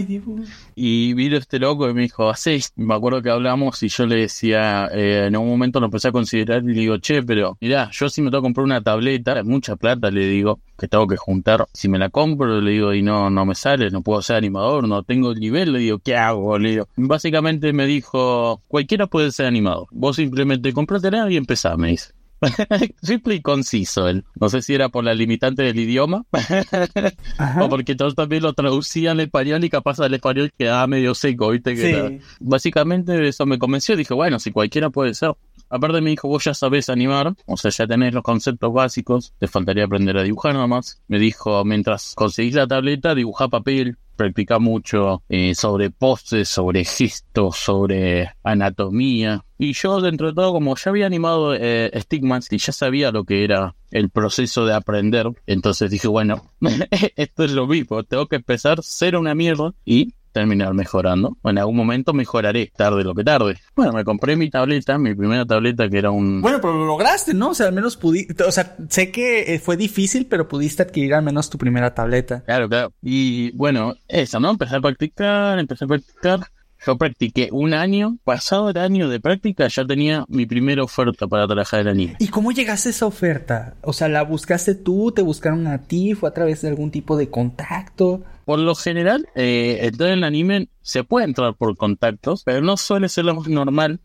y 0.76 1.14
vino 1.14 1.38
este 1.38 1.60
loco 1.62 1.90
y 1.90 1.94
me 1.94 2.02
dijo, 2.02 2.30
así, 2.30 2.60
me 2.76 2.94
acuerdo 2.94 3.22
que 3.22 3.30
hablamos 3.30 3.82
y 3.84 3.88
yo 3.88 4.06
le 4.06 4.18
decía, 4.18 4.90
eh, 4.92 5.28
en 5.28 5.38
un 5.38 5.48
momento 5.48 5.80
lo 5.80 5.86
empecé 5.86 6.10
a 6.10 6.12
considerar 6.12 6.64
y 6.64 6.74
le 6.74 6.82
digo, 6.82 6.98
che, 6.98 7.24
pero 7.24 7.58
mirá, 7.62 7.90
yo 7.94 8.10
si 8.10 8.22
me 8.22 8.30
tengo 8.30 8.42
que 8.42 8.48
comprar 8.48 8.66
una 8.66 8.82
tableta, 8.82 9.42
mucha 9.44 9.76
plata, 9.78 10.12
le 10.12 10.26
digo, 10.28 10.60
que 10.78 10.88
tengo 10.88 11.08
que 11.08 11.16
juntar, 11.16 11.68
si 11.74 11.88
me 11.88 11.98
la 11.98 12.10
compro, 12.10 12.60
le 12.60 12.72
digo, 12.72 12.94
y 12.94 13.02
no, 13.02 13.30
no 13.30 13.46
me 13.46 13.56
sale, 13.56 13.90
no 13.92 14.02
puedo 14.02 14.22
ser 14.22 14.36
animador, 14.38 14.88
no 14.88 15.04
tengo 15.04 15.32
el 15.32 15.40
nivel, 15.40 15.72
le 15.74 15.80
digo, 15.80 16.00
¿qué 16.00 16.18
hago? 16.18 16.58
Le 16.60 16.72
digo, 16.72 16.88
básicamente 16.98 17.72
me 17.72 17.86
dijo, 17.86 18.62
cualquiera 18.68 19.08
puede 19.08 19.32
ser 19.32 19.46
animador, 19.46 19.88
vos 19.92 20.18
simplemente 20.18 20.74
comprátela 20.74 21.32
y 21.32 21.38
empezá, 21.38 21.78
me 21.78 21.90
dice. 21.90 22.12
Simple 23.02 23.36
y 23.36 23.42
conciso 23.42 24.08
él. 24.08 24.26
No 24.40 24.50
sé 24.50 24.62
si 24.62 24.74
era 24.74 24.90
por 24.90 25.04
la 25.04 25.14
limitante 25.14 25.64
del 25.64 25.80
idioma 25.80 26.26
o 27.62 27.70
porque 27.70 27.96
todos 27.96 28.16
también 28.16 28.44
lo 28.44 28.54
traducían 28.54 29.20
en 29.20 29.26
español 29.26 29.64
y 29.64 29.70
capaz 29.70 30.00
al 30.00 30.14
español 30.14 30.52
quedaba 30.58 30.88
medio 30.88 31.14
seco, 31.16 31.50
¿viste? 31.50 31.76
Que 31.76 32.20
Básicamente 32.40 33.28
eso 33.28 33.46
me 33.46 33.60
convenció. 33.60 33.96
Dije, 33.96 34.14
bueno, 34.14 34.40
si 34.40 34.52
cualquiera 34.52 34.90
puede 34.90 35.14
ser. 35.14 35.34
Aparte 35.70 36.02
me 36.02 36.10
dijo, 36.10 36.28
vos 36.28 36.44
ya 36.44 36.54
sabés 36.54 36.90
animar, 36.90 37.34
o 37.46 37.56
sea, 37.56 37.72
ya 37.72 37.88
tenés 37.88 38.14
los 38.14 38.24
conceptos 38.24 38.74
básicos, 38.74 39.34
te 39.40 39.48
faltaría 39.48 39.86
aprender 39.86 40.18
a 40.18 40.24
dibujar 40.24 40.54
nada 40.54 40.68
más. 40.68 41.02
Me 41.08 41.18
dijo, 41.18 41.64
mientras 41.64 42.14
conseguís 42.14 42.56
la 42.56 42.68
tableta, 42.68 43.16
dibuja 43.16 43.48
papel, 43.48 43.98
practica 44.22 44.60
mucho 44.60 45.24
eh, 45.30 45.56
sobre 45.56 45.90
poses, 45.90 46.48
sobre 46.48 46.86
gestos, 46.86 47.58
sobre 47.58 48.30
anatomía. 48.44 49.44
Y 49.58 49.74
yo, 49.74 50.00
dentro 50.00 50.28
de 50.28 50.34
todo, 50.34 50.54
como 50.54 50.76
ya 50.76 50.92
había 50.92 51.08
animado 51.08 51.56
eh, 51.56 51.92
Stigmas 52.02 52.48
y 52.52 52.60
ya 52.60 52.72
sabía 52.72 53.12
lo 53.12 53.24
que 53.24 53.44
era 53.44 53.74
el 53.90 54.12
proceso 54.12 54.68
de 54.68 54.76
aprender, 54.76 55.28
entonces 55.48 55.90
dije, 55.90 56.08
bueno, 56.08 56.52
esto 57.16 57.44
es 57.44 57.52
lo 57.52 57.66
mismo, 57.66 58.04
tengo 58.04 58.28
que 58.28 58.36
empezar, 58.36 58.84
ser 58.84 59.16
una 59.16 59.34
mierda 59.34 59.74
y 59.86 60.14
terminar 60.32 60.74
mejorando. 60.74 61.38
En 61.44 61.58
algún 61.58 61.76
momento 61.76 62.14
mejoraré, 62.14 62.72
tarde 62.76 63.04
lo 63.04 63.14
que 63.14 63.24
tarde. 63.24 63.58
Bueno, 63.76 63.94
me 63.94 64.04
compré 64.04 64.36
mi 64.36 64.50
tableta, 64.50 64.98
mi 64.98 65.14
primera 65.16 65.46
tableta 65.46 65.90
que 65.90 65.98
era 65.98 66.12
un... 66.12 66.42
Bueno, 66.42 66.60
pero 66.62 66.74
lo 66.74 66.86
lograste, 66.86 67.34
¿no? 67.34 67.50
O 67.50 67.54
sea, 67.54 67.68
al 67.68 67.74
menos 67.74 67.98
pudiste, 67.98 68.44
o 68.44 68.52
sea, 68.52 68.76
sé 68.90 69.12
que 69.12 69.54
eh, 69.54 69.60
fue 69.60 69.78
difícil, 69.78 70.26
pero 70.26 70.48
pudiste 70.48 70.84
adquirir 70.84 71.14
al 71.14 71.24
menos 71.24 71.50
tu 71.50 71.58
primera 71.58 71.94
tableta. 71.94 72.44
Claro, 72.46 72.70
claro. 72.70 72.94
Y 73.02 73.52
bueno, 73.52 73.96
eso, 74.08 74.40
¿no? 74.40 74.52
Empecé 74.52 74.76
a 74.76 74.82
practicar, 74.82 75.60
empecé 75.60 75.86
a 75.86 75.88
practicar. 75.88 76.40
Yo 76.84 76.98
practiqué 76.98 77.50
un 77.52 77.76
año, 77.76 78.18
pasado 78.24 78.72
el 78.72 78.78
año 78.78 79.08
de 79.08 79.20
práctica 79.20 79.68
ya 79.68 79.86
tenía 79.86 80.26
mi 80.28 80.48
primera 80.48 80.84
oferta 80.84 81.28
para 81.28 81.46
trabajar 81.46 81.82
en 81.82 81.88
anime. 81.90 82.16
¿Y 82.18 82.30
cómo 82.30 82.52
llegaste 82.52 82.90
a 82.90 82.92
esa 82.92 83.06
oferta? 83.06 83.76
O 83.84 83.94
sea, 83.94 84.08
¿la 84.08 84.24
buscaste 84.24 84.74
tú? 84.74 85.12
¿Te 85.12 85.22
buscaron 85.22 85.68
a 85.68 85.84
ti? 85.84 86.16
¿Fue 86.16 86.28
a 86.28 86.34
través 86.34 86.62
de 86.62 86.70
algún 86.70 86.90
tipo 86.90 87.18
de 87.18 87.30
contacto? 87.30 88.24
Por 88.52 88.60
lo 88.60 88.76
general, 88.76 89.30
eh, 89.34 89.78
entrar 89.84 90.10
en 90.10 90.18
el 90.18 90.24
anime 90.26 90.68
se 90.82 91.06
puede 91.06 91.26
entrar 91.26 91.56
por 91.56 91.78
contactos, 91.78 92.44
pero 92.44 92.60
no 92.60 92.76
suele 92.76 93.08
ser 93.08 93.24
lo 93.24 93.34
más 93.34 93.48
normal 93.48 94.02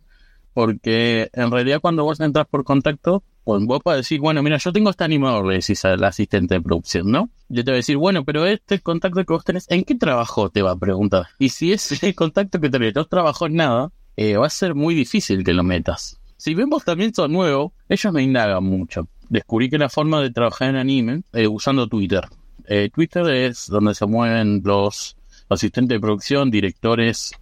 porque 0.55 1.31
en 1.33 1.51
realidad 1.51 1.81
cuando 1.81 2.05
vos 2.05 2.21
entras 2.21 2.47
por 2.47 2.63
contacto, 2.63 3.25
pues 3.43 3.65
vos 3.65 3.81
puedes 3.83 4.03
decir, 4.03 4.21
bueno, 4.21 4.45
mira, 4.45 4.59
yo 4.59 4.73
tengo 4.73 4.91
este 4.91 5.03
animador, 5.03 5.47
le 5.47 5.55
decís 5.55 5.85
al 5.85 6.05
asistente 6.05 6.55
de 6.55 6.61
producción, 6.61 7.11
¿no? 7.11 7.29
Yo 7.49 7.65
te 7.65 7.73
voy 7.73 7.79
a 7.79 7.79
decir, 7.79 7.97
bueno, 7.97 8.25
pero 8.25 8.47
este 8.47 8.79
contacto 8.79 9.25
que 9.25 9.33
vos 9.33 9.43
tenés, 9.43 9.69
¿en 9.69 9.83
qué 9.83 9.97
trabajo? 9.97 10.49
Te 10.49 10.63
va 10.63 10.71
a 10.71 10.79
preguntar. 10.79 11.27
Y 11.41 11.49
si 11.49 11.73
es 11.73 12.01
el 12.05 12.15
contacto 12.15 12.61
que 12.61 12.71
tenés 12.71 12.95
no 12.95 13.05
trabajó 13.05 13.47
en 13.47 13.57
nada, 13.57 13.91
eh, 14.17 14.37
va 14.37 14.47
a 14.47 14.51
ser 14.51 14.77
muy 14.77 14.95
difícil 14.95 15.43
que 15.43 15.55
lo 15.55 15.65
metas. 15.65 16.21
Si 16.37 16.55
vemos 16.55 16.85
también 16.85 17.13
son 17.13 17.33
nuevo, 17.33 17.73
ellos 17.89 18.13
me 18.13 18.23
indagan 18.23 18.63
mucho. 18.63 19.09
Descubrí 19.29 19.69
que 19.69 19.79
la 19.79 19.89
forma 19.89 20.21
de 20.21 20.31
trabajar 20.31 20.69
en 20.69 20.77
anime 20.77 21.23
eh, 21.33 21.49
usando 21.49 21.89
Twitter. 21.89 22.29
Eh, 22.69 22.91
Twitter 22.93 23.27
es 23.29 23.67
donde 23.69 23.95
se 23.95 24.07
mueven 24.07 24.63
los 24.65 25.17
asistentes 25.49 25.97
de 25.97 26.01
producción, 26.01 26.51
directores, 26.51 27.33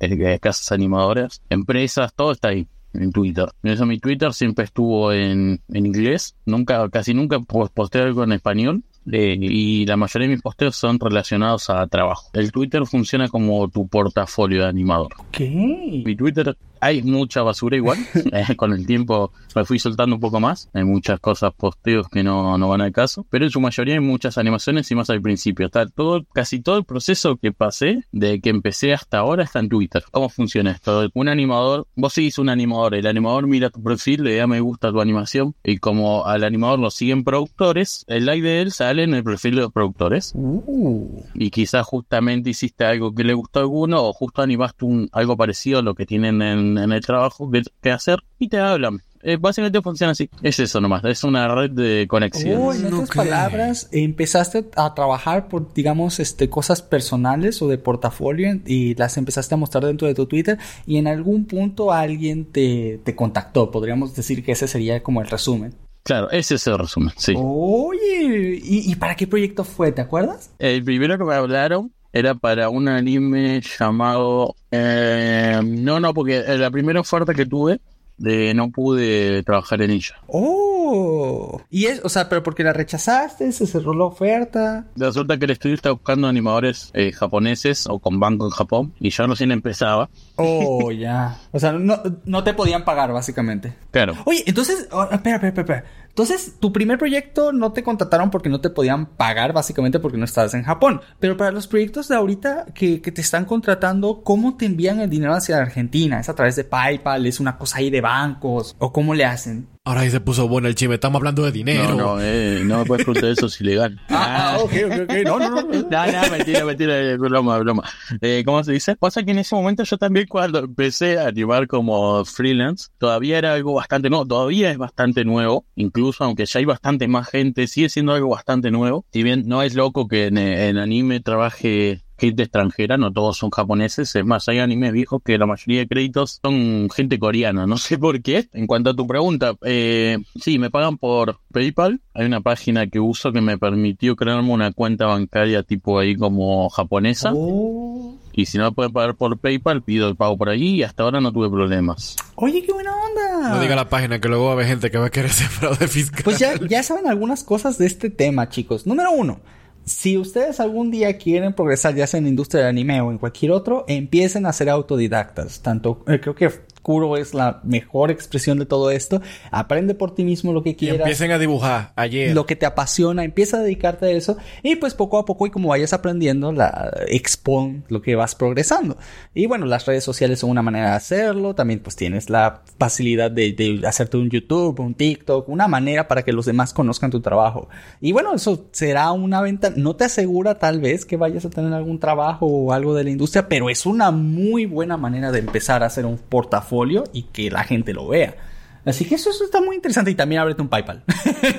casas 0.40 0.72
animadoras, 0.72 1.42
empresas, 1.48 2.12
todo 2.14 2.32
está 2.32 2.48
ahí 2.48 2.66
en 2.92 3.12
Twitter. 3.12 3.46
Eso, 3.62 3.86
mi 3.86 3.98
Twitter 3.98 4.32
siempre 4.32 4.64
estuvo 4.64 5.12
en, 5.12 5.60
en 5.68 5.86
inglés, 5.86 6.36
nunca, 6.46 6.88
casi 6.90 7.14
nunca 7.14 7.40
posté 7.40 8.00
algo 8.00 8.24
en 8.24 8.32
español. 8.32 8.82
Eh, 9.10 9.36
y 9.38 9.84
la 9.84 9.98
mayoría 9.98 10.28
de 10.28 10.34
mis 10.34 10.42
posteos 10.42 10.76
son 10.76 10.98
relacionados 10.98 11.68
a 11.68 11.86
trabajo. 11.88 12.30
El 12.32 12.50
Twitter 12.52 12.86
funciona 12.86 13.28
como 13.28 13.68
tu 13.68 13.86
portafolio 13.86 14.62
de 14.62 14.68
animador. 14.68 15.12
¿Qué? 15.30 16.02
Mi 16.04 16.16
Twitter 16.16 16.56
hay 16.84 17.02
mucha 17.02 17.42
basura 17.42 17.76
igual. 17.76 17.98
Eh, 18.34 18.56
con 18.56 18.72
el 18.72 18.84
tiempo 18.84 19.32
me 19.54 19.64
fui 19.64 19.78
soltando 19.78 20.16
un 20.16 20.20
poco 20.20 20.40
más. 20.40 20.68
Hay 20.72 20.82
muchas 20.82 21.20
cosas, 21.20 21.52
posteos 21.54 22.08
que 22.08 22.24
no, 22.24 22.58
no 22.58 22.68
van 22.68 22.80
al 22.80 22.90
caso. 22.90 23.24
Pero 23.30 23.44
en 23.44 23.50
su 23.50 23.60
mayoría 23.60 23.94
hay 23.94 24.00
muchas 24.00 24.38
animaciones 24.38 24.90
y 24.90 24.94
más 24.96 25.08
al 25.10 25.22
principio. 25.22 25.66
Está 25.66 25.86
todo, 25.86 26.24
casi 26.32 26.60
todo 26.60 26.78
el 26.78 26.84
proceso 26.84 27.36
que 27.36 27.52
pasé 27.52 28.04
de 28.10 28.40
que 28.40 28.50
empecé 28.50 28.92
hasta 28.92 29.18
ahora 29.18 29.44
está 29.44 29.60
en 29.60 29.68
Twitter. 29.68 30.02
¿Cómo 30.10 30.28
funciona 30.30 30.72
esto? 30.72 31.08
Un 31.14 31.28
animador, 31.28 31.86
vos 31.94 32.12
seguís 32.12 32.38
un 32.38 32.48
animador, 32.48 32.94
el 32.94 33.06
animador 33.06 33.46
mira 33.46 33.70
tu 33.70 33.82
perfil, 33.82 34.24
le 34.24 34.36
da 34.36 34.46
me 34.46 34.60
gusta 34.60 34.90
tu 34.90 35.00
animación 35.00 35.54
y 35.62 35.78
como 35.78 36.26
al 36.26 36.42
animador 36.42 36.80
lo 36.80 36.90
siguen 36.90 37.22
productores, 37.24 38.04
el 38.08 38.26
like 38.26 38.42
de 38.42 38.62
él 38.62 38.72
sale 38.72 39.04
en 39.04 39.14
el 39.14 39.22
perfil 39.22 39.56
de 39.56 39.60
los 39.62 39.72
productores. 39.72 40.32
Uh. 40.34 41.22
Y 41.34 41.50
quizás 41.50 41.86
justamente 41.86 42.50
hiciste 42.50 42.84
algo 42.84 43.14
que 43.14 43.22
le 43.22 43.34
gustó 43.34 43.60
a 43.60 43.62
alguno 43.62 44.02
o 44.02 44.12
justo 44.12 44.42
animaste 44.42 44.84
un, 44.84 45.08
algo 45.12 45.36
parecido 45.36 45.78
a 45.78 45.82
lo 45.82 45.94
que 45.94 46.06
tienen 46.06 46.42
en 46.42 46.73
en, 46.78 46.92
el 46.92 47.00
trabajo 47.00 47.50
que, 47.82 47.90
hacer 47.90 48.18
y 48.38 48.48
te 48.48 48.58
hablan. 48.58 49.00
Eh, 49.22 49.38
básicamente 49.40 49.80
funciona 49.80 50.12
así. 50.12 50.28
Es 50.42 50.60
eso 50.60 50.82
nomás, 50.82 51.02
es 51.04 51.24
una 51.24 51.48
red 51.48 51.70
de 51.70 52.06
conexión. 52.06 52.76
en 52.76 52.92
otras 52.92 53.10
palabras, 53.10 53.88
empezaste 53.90 54.66
a 54.76 54.92
trabajar 54.94 55.48
por, 55.48 55.72
digamos, 55.72 56.20
este, 56.20 56.50
cosas 56.50 56.82
personales 56.82 57.62
o 57.62 57.68
de 57.68 57.78
portafolio 57.78 58.60
y 58.66 58.94
las 58.96 59.16
empezaste 59.16 59.54
a 59.54 59.58
mostrar 59.58 59.86
dentro 59.86 60.06
de 60.06 60.14
tu 60.14 60.26
Twitter 60.26 60.58
y 60.86 60.98
en 60.98 61.06
algún 61.06 61.46
punto 61.46 61.90
alguien 61.90 62.44
te, 62.44 63.00
te 63.02 63.16
contactó. 63.16 63.70
Podríamos 63.70 64.14
decir 64.14 64.44
que 64.44 64.52
ese 64.52 64.68
sería 64.68 65.02
como 65.02 65.22
el 65.22 65.28
resumen. 65.28 65.74
Claro, 66.04 66.30
ese 66.30 66.56
es 66.56 66.66
el 66.66 66.78
resumen, 66.78 67.14
sí. 67.16 67.32
Oye, 67.34 68.60
¿y, 68.62 68.94
para 68.96 69.16
qué 69.16 69.26
proyecto 69.26 69.64
fue? 69.64 69.90
¿Te 69.90 70.02
acuerdas? 70.02 70.50
El 70.58 70.84
primero 70.84 71.16
que 71.16 71.24
me 71.24 71.34
hablaron 71.34 71.93
era 72.14 72.34
para 72.36 72.68
un 72.68 72.88
anime 72.88 73.60
llamado... 73.60 74.54
Eh, 74.70 75.60
no, 75.62 75.98
no, 75.98 76.14
porque 76.14 76.42
la 76.56 76.70
primera 76.70 77.00
oferta 77.00 77.34
que 77.34 77.44
tuve 77.44 77.80
de 78.16 78.54
no 78.54 78.70
pude 78.70 79.42
trabajar 79.42 79.82
en 79.82 79.90
ella. 79.90 80.14
Oh, 80.28 80.74
Oh. 80.86 81.60
Y 81.70 81.86
es, 81.86 82.00
o 82.04 82.08
sea, 82.08 82.28
pero 82.28 82.42
porque 82.42 82.62
la 82.62 82.72
rechazaste, 82.72 83.50
se 83.52 83.66
cerró 83.66 83.94
la 83.94 84.04
oferta. 84.04 84.86
Resulta 84.96 85.38
que 85.38 85.46
el 85.46 85.52
estudio 85.52 85.74
está 85.74 85.90
buscando 85.90 86.28
animadores 86.28 86.90
eh, 86.92 87.10
japoneses 87.12 87.86
o 87.88 87.98
con 87.98 88.20
banco 88.20 88.44
en 88.44 88.50
Japón 88.50 88.94
y 89.00 89.10
yo 89.10 89.26
recién 89.26 89.50
empezaba. 89.50 90.10
Oh, 90.36 90.92
ya. 90.92 91.38
O 91.52 91.58
sea, 91.58 91.72
no, 91.72 92.02
no 92.24 92.44
te 92.44 92.54
podían 92.54 92.84
pagar, 92.84 93.12
básicamente. 93.12 93.74
Claro. 93.90 94.14
Oye, 94.26 94.44
entonces, 94.46 94.88
oh, 94.92 95.08
espera, 95.10 95.36
espera, 95.36 95.60
espera. 95.60 95.84
Entonces, 96.14 96.54
tu 96.60 96.72
primer 96.72 96.96
proyecto 96.96 97.52
no 97.52 97.72
te 97.72 97.82
contrataron 97.82 98.30
porque 98.30 98.48
no 98.48 98.60
te 98.60 98.70
podían 98.70 99.06
pagar, 99.06 99.52
básicamente 99.52 99.98
porque 99.98 100.16
no 100.16 100.24
estabas 100.24 100.54
en 100.54 100.62
Japón. 100.62 101.00
Pero 101.18 101.36
para 101.36 101.50
los 101.50 101.66
proyectos 101.66 102.06
de 102.06 102.14
ahorita 102.14 102.66
que, 102.72 103.00
te 103.00 103.20
están 103.20 103.46
contratando, 103.46 104.22
¿cómo 104.22 104.56
te 104.56 104.66
envían 104.66 105.00
el 105.00 105.10
dinero 105.10 105.34
hacia 105.34 105.58
Argentina? 105.58 106.20
¿Es 106.20 106.28
a 106.28 106.34
través 106.36 106.54
de 106.54 106.62
PayPal? 106.62 107.26
¿Es 107.26 107.40
una 107.40 107.58
cosa 107.58 107.78
ahí 107.78 107.90
de 107.90 108.00
bancos? 108.00 108.76
¿O 108.78 108.92
cómo 108.92 109.12
le 109.12 109.24
hacen? 109.24 109.73
Ahora 109.86 110.00
ahí 110.00 110.10
se 110.10 110.18
puso 110.18 110.48
bueno 110.48 110.66
el 110.66 110.74
chisme. 110.74 110.94
Estamos 110.94 111.18
hablando 111.20 111.42
de 111.42 111.52
dinero. 111.52 111.90
No, 111.90 111.96
no, 111.96 112.20
eh, 112.22 112.62
no 112.64 112.78
me 112.78 112.84
puedes 112.86 113.04
preguntar 113.04 113.30
eso, 113.30 113.46
es 113.46 113.60
ilegal. 113.60 114.00
Ah, 114.08 114.56
ok, 114.58 114.72
ok, 114.86 114.92
ok. 115.02 115.12
No, 115.26 115.38
no, 115.38 115.50
no. 115.50 115.62
No, 115.62 116.06
no, 116.06 116.30
mentira, 116.30 116.64
mentira, 116.64 116.98
eh, 116.98 117.16
broma, 117.18 117.58
broma. 117.58 117.84
Eh, 118.22 118.42
¿Cómo 118.46 118.64
se 118.64 118.72
dice? 118.72 118.96
Pasa 118.96 119.22
que 119.22 119.32
en 119.32 119.38
ese 119.38 119.54
momento 119.54 119.84
yo 119.84 119.98
también 119.98 120.26
cuando 120.26 120.60
empecé 120.60 121.18
a 121.18 121.26
animar 121.26 121.66
como 121.66 122.24
freelance, 122.24 122.88
todavía 122.96 123.36
era 123.36 123.52
algo 123.52 123.74
bastante 123.74 124.08
nuevo, 124.08 124.26
todavía 124.26 124.70
es 124.70 124.78
bastante 124.78 125.26
nuevo, 125.26 125.66
incluso 125.76 126.24
aunque 126.24 126.46
ya 126.46 126.58
hay 126.58 126.64
bastante 126.64 127.06
más 127.06 127.28
gente, 127.28 127.66
sigue 127.66 127.90
siendo 127.90 128.14
algo 128.14 128.30
bastante 128.30 128.70
nuevo. 128.70 129.04
Si 129.12 129.22
bien 129.22 129.42
no 129.46 129.62
es 129.62 129.74
loco 129.74 130.08
que 130.08 130.28
en, 130.28 130.38
en 130.38 130.78
anime 130.78 131.20
trabaje 131.20 132.03
gente 132.18 132.44
extranjera, 132.44 132.96
no 132.96 133.12
todos 133.12 133.36
son 133.36 133.50
japoneses, 133.50 134.14
es 134.14 134.24
más, 134.24 134.48
hay 134.48 134.58
animes 134.58 134.92
viejos 134.92 135.22
que 135.24 135.38
la 135.38 135.46
mayoría 135.46 135.80
de 135.80 135.88
créditos 135.88 136.40
son 136.42 136.88
gente 136.90 137.18
coreana, 137.18 137.66
no 137.66 137.76
sé 137.76 137.98
por 137.98 138.22
qué. 138.22 138.48
En 138.52 138.66
cuanto 138.66 138.90
a 138.90 138.96
tu 138.96 139.06
pregunta, 139.06 139.54
eh, 139.62 140.18
sí, 140.40 140.58
me 140.58 140.70
pagan 140.70 140.98
por 140.98 141.40
PayPal, 141.52 142.00
hay 142.14 142.26
una 142.26 142.40
página 142.40 142.86
que 142.86 143.00
uso 143.00 143.32
que 143.32 143.40
me 143.40 143.58
permitió 143.58 144.16
crearme 144.16 144.52
una 144.52 144.72
cuenta 144.72 145.06
bancaria 145.06 145.62
tipo 145.62 145.98
ahí 145.98 146.16
como 146.16 146.68
japonesa. 146.68 147.32
Oh. 147.34 148.18
Y 148.36 148.46
si 148.46 148.58
no 148.58 148.64
me 148.64 148.72
pueden 148.72 148.92
pagar 148.92 149.14
por 149.14 149.38
PayPal, 149.38 149.82
pido 149.82 150.08
el 150.08 150.16
pago 150.16 150.36
por 150.36 150.48
allí 150.48 150.76
y 150.76 150.82
hasta 150.82 151.04
ahora 151.04 151.20
no 151.20 151.32
tuve 151.32 151.48
problemas. 151.48 152.16
Oye, 152.34 152.64
qué 152.64 152.72
buena 152.72 152.90
onda. 152.92 153.50
No 153.50 153.60
diga 153.60 153.76
la 153.76 153.88
página 153.88 154.20
que 154.20 154.28
luego 154.28 154.46
va 154.46 154.50
a 154.50 154.54
haber 154.54 154.66
gente 154.66 154.90
que 154.90 154.98
va 154.98 155.06
a 155.06 155.10
querer 155.10 155.30
hacer 155.30 155.46
fraude 155.46 155.86
fiscal. 155.86 156.22
Pues 156.24 156.40
ya, 156.40 156.54
ya 156.68 156.82
saben 156.82 157.06
algunas 157.06 157.44
cosas 157.44 157.78
de 157.78 157.86
este 157.86 158.10
tema, 158.10 158.48
chicos. 158.48 158.86
Número 158.86 159.12
uno. 159.12 159.40
Si 159.84 160.16
ustedes 160.16 160.60
algún 160.60 160.90
día 160.90 161.18
quieren 161.18 161.52
progresar, 161.52 161.94
ya 161.94 162.06
sea 162.06 162.18
en 162.18 162.24
la 162.24 162.30
industria 162.30 162.62
del 162.62 162.70
anime 162.70 163.00
o 163.00 163.10
en 163.10 163.18
cualquier 163.18 163.52
otro, 163.52 163.84
empiecen 163.86 164.46
a 164.46 164.52
ser 164.52 164.70
autodidactas. 164.70 165.60
Tanto, 165.60 166.02
eh, 166.08 166.20
creo 166.20 166.34
que 166.34 166.50
Kuro 166.84 167.16
es 167.16 167.32
la 167.32 167.60
mejor 167.64 168.10
expresión 168.10 168.58
de 168.58 168.66
todo 168.66 168.90
esto. 168.90 169.22
Aprende 169.50 169.94
por 169.94 170.14
ti 170.14 170.22
mismo 170.22 170.52
lo 170.52 170.62
que 170.62 170.70
Y 170.70 170.74
quieras. 170.74 171.00
empiecen 171.00 171.32
a 171.32 171.38
dibujar 171.38 171.92
ayer. 171.96 172.34
Lo 172.34 172.44
que 172.44 172.56
te 172.56 172.66
apasiona, 172.66 173.24
empieza 173.24 173.56
a 173.56 173.60
dedicarte 173.60 174.04
a 174.06 174.10
eso 174.10 174.36
y 174.62 174.76
pues 174.76 174.92
poco 174.94 175.18
a 175.18 175.24
poco 175.24 175.46
y 175.46 175.50
como 175.50 175.70
vayas 175.70 175.94
aprendiendo, 175.94 176.52
la 176.52 176.92
expon 177.08 177.84
lo 177.88 178.02
que 178.02 178.14
vas 178.16 178.34
progresando. 178.34 178.98
Y 179.34 179.46
bueno, 179.46 179.64
las 179.64 179.86
redes 179.86 180.04
sociales 180.04 180.40
son 180.40 180.50
una 180.50 180.60
manera 180.60 180.90
de 180.90 180.96
hacerlo, 180.96 181.54
también 181.54 181.80
pues 181.80 181.96
tienes 181.96 182.28
la 182.28 182.60
facilidad 182.78 183.30
de, 183.30 183.52
de 183.54 183.80
hacerte 183.86 184.18
un 184.18 184.28
YouTube, 184.28 184.78
un 184.80 184.92
TikTok, 184.94 185.48
una 185.48 185.66
manera 185.68 186.06
para 186.06 186.22
que 186.22 186.32
los 186.34 186.44
demás 186.44 186.74
conozcan 186.74 187.10
tu 187.10 187.22
trabajo. 187.22 187.70
Y 188.02 188.12
bueno, 188.12 188.34
eso 188.34 188.66
será 188.72 189.10
una 189.12 189.40
venta, 189.40 189.72
no 189.74 189.96
te 189.96 190.04
asegura 190.04 190.58
tal 190.58 190.80
vez 190.82 191.06
que 191.06 191.16
vayas 191.16 191.46
a 191.46 191.50
tener 191.50 191.72
algún 191.72 191.98
trabajo 191.98 192.44
o 192.46 192.72
algo 192.74 192.94
de 192.94 193.04
la 193.04 193.10
industria, 193.10 193.48
pero 193.48 193.70
es 193.70 193.86
una 193.86 194.10
muy 194.10 194.66
buena 194.66 194.98
manera 194.98 195.32
de 195.32 195.38
empezar 195.38 195.82
a 195.82 195.86
hacer 195.86 196.04
un 196.04 196.18
portafolio 196.18 196.73
y 197.12 197.24
que 197.24 197.50
la 197.50 197.64
gente 197.64 197.92
lo 197.92 198.08
vea. 198.08 198.36
Así 198.84 199.04
que 199.06 199.14
eso, 199.14 199.30
eso 199.30 199.44
está 199.44 199.60
muy 199.60 199.76
interesante 199.76 200.10
y 200.10 200.14
también 200.14 200.40
ábrete 200.40 200.62
un 200.62 200.68
PayPal. 200.68 201.02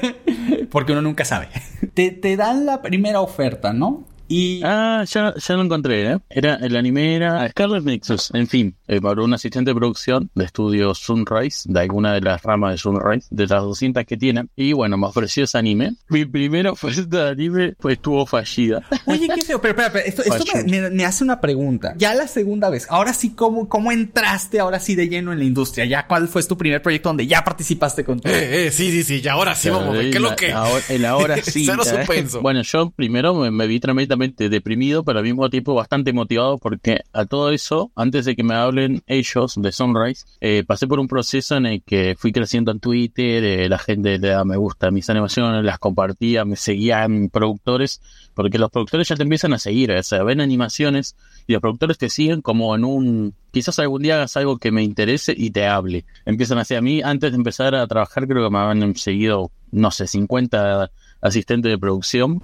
Porque 0.69 0.91
uno 0.91 1.01
nunca 1.01 1.25
sabe. 1.25 1.49
Te, 1.93 2.11
te 2.11 2.35
dan 2.37 2.65
la 2.65 2.81
primera 2.81 3.21
oferta, 3.21 3.73
¿no? 3.73 4.05
Y... 4.27 4.61
Ah, 4.63 5.03
ya, 5.07 5.33
ya 5.35 5.55
lo 5.55 5.61
encontré, 5.63 6.11
¿eh? 6.11 6.17
Era, 6.29 6.55
el 6.55 6.75
anime 6.75 7.15
era 7.15 7.47
Scarlet 7.49 7.83
Nexus, 7.83 8.31
en 8.33 8.47
fin, 8.47 8.75
eh, 8.87 8.99
para 9.01 9.21
un 9.21 9.33
asistente 9.33 9.71
de 9.71 9.75
producción 9.75 10.29
de 10.35 10.45
estudio 10.45 10.93
Sunrise, 10.95 11.61
de 11.65 11.79
alguna 11.79 12.13
de 12.13 12.21
las 12.21 12.41
ramas 12.43 12.71
de 12.73 12.77
Sunrise, 12.79 13.27
de 13.29 13.47
las 13.47 13.61
200 13.61 14.05
que 14.05 14.17
tienen. 14.17 14.49
Y 14.55 14.73
bueno, 14.73 14.97
me 14.97 15.07
ofreció 15.07 15.43
ese 15.43 15.57
anime. 15.57 15.95
Mi 16.09 16.25
primera 16.25 16.71
oferta 16.71 17.25
de 17.25 17.29
anime 17.31 17.73
pues 17.79 17.97
estuvo 17.97 18.25
fallida. 18.25 18.83
Oye, 19.05 19.27
qué 19.33 19.43
feo, 19.43 19.61
pero 19.61 19.71
espera, 19.79 19.87
espera, 19.87 20.05
esto, 20.05 20.23
esto 20.23 20.57
me, 20.67 20.81
me- 20.81 20.89
me 20.89 21.05
hace 21.05 21.23
una 21.23 21.39
pregunta. 21.39 21.93
Ya 21.97 22.13
la 22.15 22.27
segunda 22.27 22.69
vez, 22.69 22.87
ahora 22.89 23.13
sí, 23.13 23.31
¿cómo, 23.35 23.69
¿cómo 23.69 23.91
entraste 23.91 24.59
ahora 24.59 24.79
sí 24.79 24.95
de 24.95 25.07
lleno 25.07 25.33
en 25.33 25.39
la 25.39 25.45
industria? 25.45 25.85
¿Ya 25.85 26.07
cuál 26.07 26.27
fue 26.27 26.43
tu 26.43 26.57
primer 26.57 26.81
proyecto 26.81 27.09
donde 27.09 27.27
ya 27.27 27.43
participaste 27.43 28.03
con 28.03 28.19
todo? 28.19 28.33
Eh, 28.33 28.67
eh, 28.67 28.71
sí, 28.71 28.91
sí, 28.91 29.03
sí. 29.03 29.21
Y 29.23 29.27
ahora 29.27 29.53
sí, 29.55 29.69
vamos 29.69 29.89
a 29.89 29.91
ver. 29.97 30.09
¿Qué 30.11 30.17
es 30.17 30.21
lo 30.23 30.35
que? 30.35 30.51
ahora- 30.51 30.83
El 30.89 31.05
ahora 31.05 31.37
sí. 31.43 31.65
Cero 31.65 31.83
¿eh? 31.85 31.89
suspenso. 31.89 32.41
Bueno, 32.41 32.61
yo 32.63 32.89
primero 32.89 33.33
me, 33.35 33.51
me 33.51 33.67
vi 33.67 33.79
deprimido, 34.17 35.03
pero 35.03 35.19
al 35.19 35.25
mismo 35.25 35.49
tiempo 35.49 35.73
bastante 35.73 36.13
motivado 36.13 36.57
porque 36.57 37.01
a 37.13 37.25
todo 37.25 37.51
eso, 37.51 37.91
antes 37.95 38.25
de 38.25 38.35
que 38.35 38.43
me 38.43 38.55
hablen 38.55 39.03
ellos 39.07 39.55
de 39.57 39.71
Sunrise, 39.71 40.25
eh, 40.41 40.63
pasé 40.65 40.87
por 40.87 40.99
un 40.99 41.07
proceso 41.07 41.55
en 41.57 41.65
el 41.65 41.83
que 41.83 42.15
fui 42.17 42.31
creciendo 42.31 42.71
en 42.71 42.79
Twitter, 42.79 43.43
eh, 43.43 43.69
la 43.69 43.77
gente 43.77 44.17
le 44.17 44.29
daba 44.29 44.45
me 44.45 44.57
gusta 44.57 44.91
mis 44.91 45.09
animaciones, 45.09 45.63
las 45.63 45.79
compartía, 45.79 46.45
me 46.45 46.55
seguían 46.55 47.29
productores, 47.29 48.01
porque 48.33 48.57
los 48.57 48.71
productores 48.71 49.07
ya 49.07 49.15
te 49.15 49.23
empiezan 49.23 49.53
a 49.53 49.59
seguir, 49.59 49.91
o 49.91 50.03
sea, 50.03 50.23
ven 50.23 50.41
animaciones 50.41 51.15
y 51.47 51.53
los 51.53 51.61
productores 51.61 51.97
te 51.97 52.09
siguen 52.09 52.41
como 52.41 52.75
en 52.75 52.85
un... 52.85 53.33
Quizás 53.51 53.79
algún 53.79 54.01
día 54.01 54.15
hagas 54.15 54.35
algo 54.35 54.57
que 54.57 54.71
me 54.71 54.83
interese 54.83 55.33
y 55.35 55.51
te 55.51 55.65
hable. 55.65 56.05
Empiezan 56.25 56.57
así 56.57 56.75
a 56.75 56.81
mí, 56.81 57.01
antes 57.01 57.31
de 57.31 57.37
empezar 57.37 57.73
a 57.73 57.87
trabajar 57.87 58.27
creo 58.27 58.43
que 58.43 58.51
me 58.51 58.59
habían 58.59 58.95
seguido, 58.95 59.51
no 59.71 59.91
sé, 59.91 60.07
50 60.07 60.91
asistentes 61.25 61.71
de 61.71 61.79
producción 61.79 62.41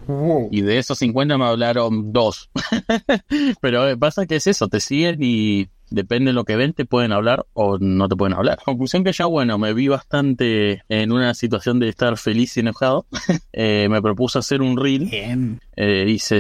y 0.49 0.61
de 0.61 0.79
esos 0.79 0.97
50 0.97 1.37
me 1.37 1.45
hablaron 1.45 2.11
dos. 2.11 2.49
Pero 3.61 3.87
eh, 3.87 3.95
pasa 3.95 4.25
que 4.25 4.37
es 4.37 4.47
eso, 4.47 4.67
te 4.67 4.79
siguen 4.79 5.19
y 5.21 5.69
depende 5.91 6.29
de 6.29 6.33
lo 6.33 6.45
que 6.45 6.55
ven, 6.55 6.73
te 6.73 6.85
pueden 6.85 7.11
hablar 7.11 7.45
o 7.53 7.77
no 7.77 8.07
te 8.07 8.15
pueden 8.15 8.35
hablar. 8.35 8.59
Conclusión 8.63 9.03
que 9.03 9.11
ya, 9.11 9.25
bueno, 9.25 9.57
me 9.57 9.73
vi 9.73 9.87
bastante 9.87 10.83
en 10.89 11.11
una 11.11 11.33
situación 11.33 11.79
de 11.79 11.89
estar 11.89 12.17
feliz 12.17 12.57
y 12.57 12.61
enojado. 12.61 13.05
Eh, 13.53 13.87
me 13.89 14.01
propuse 14.01 14.39
hacer 14.39 14.61
un 14.61 14.77
reel 14.77 15.05
Bien. 15.05 15.59
eh, 15.75 16.05
hice 16.07 16.39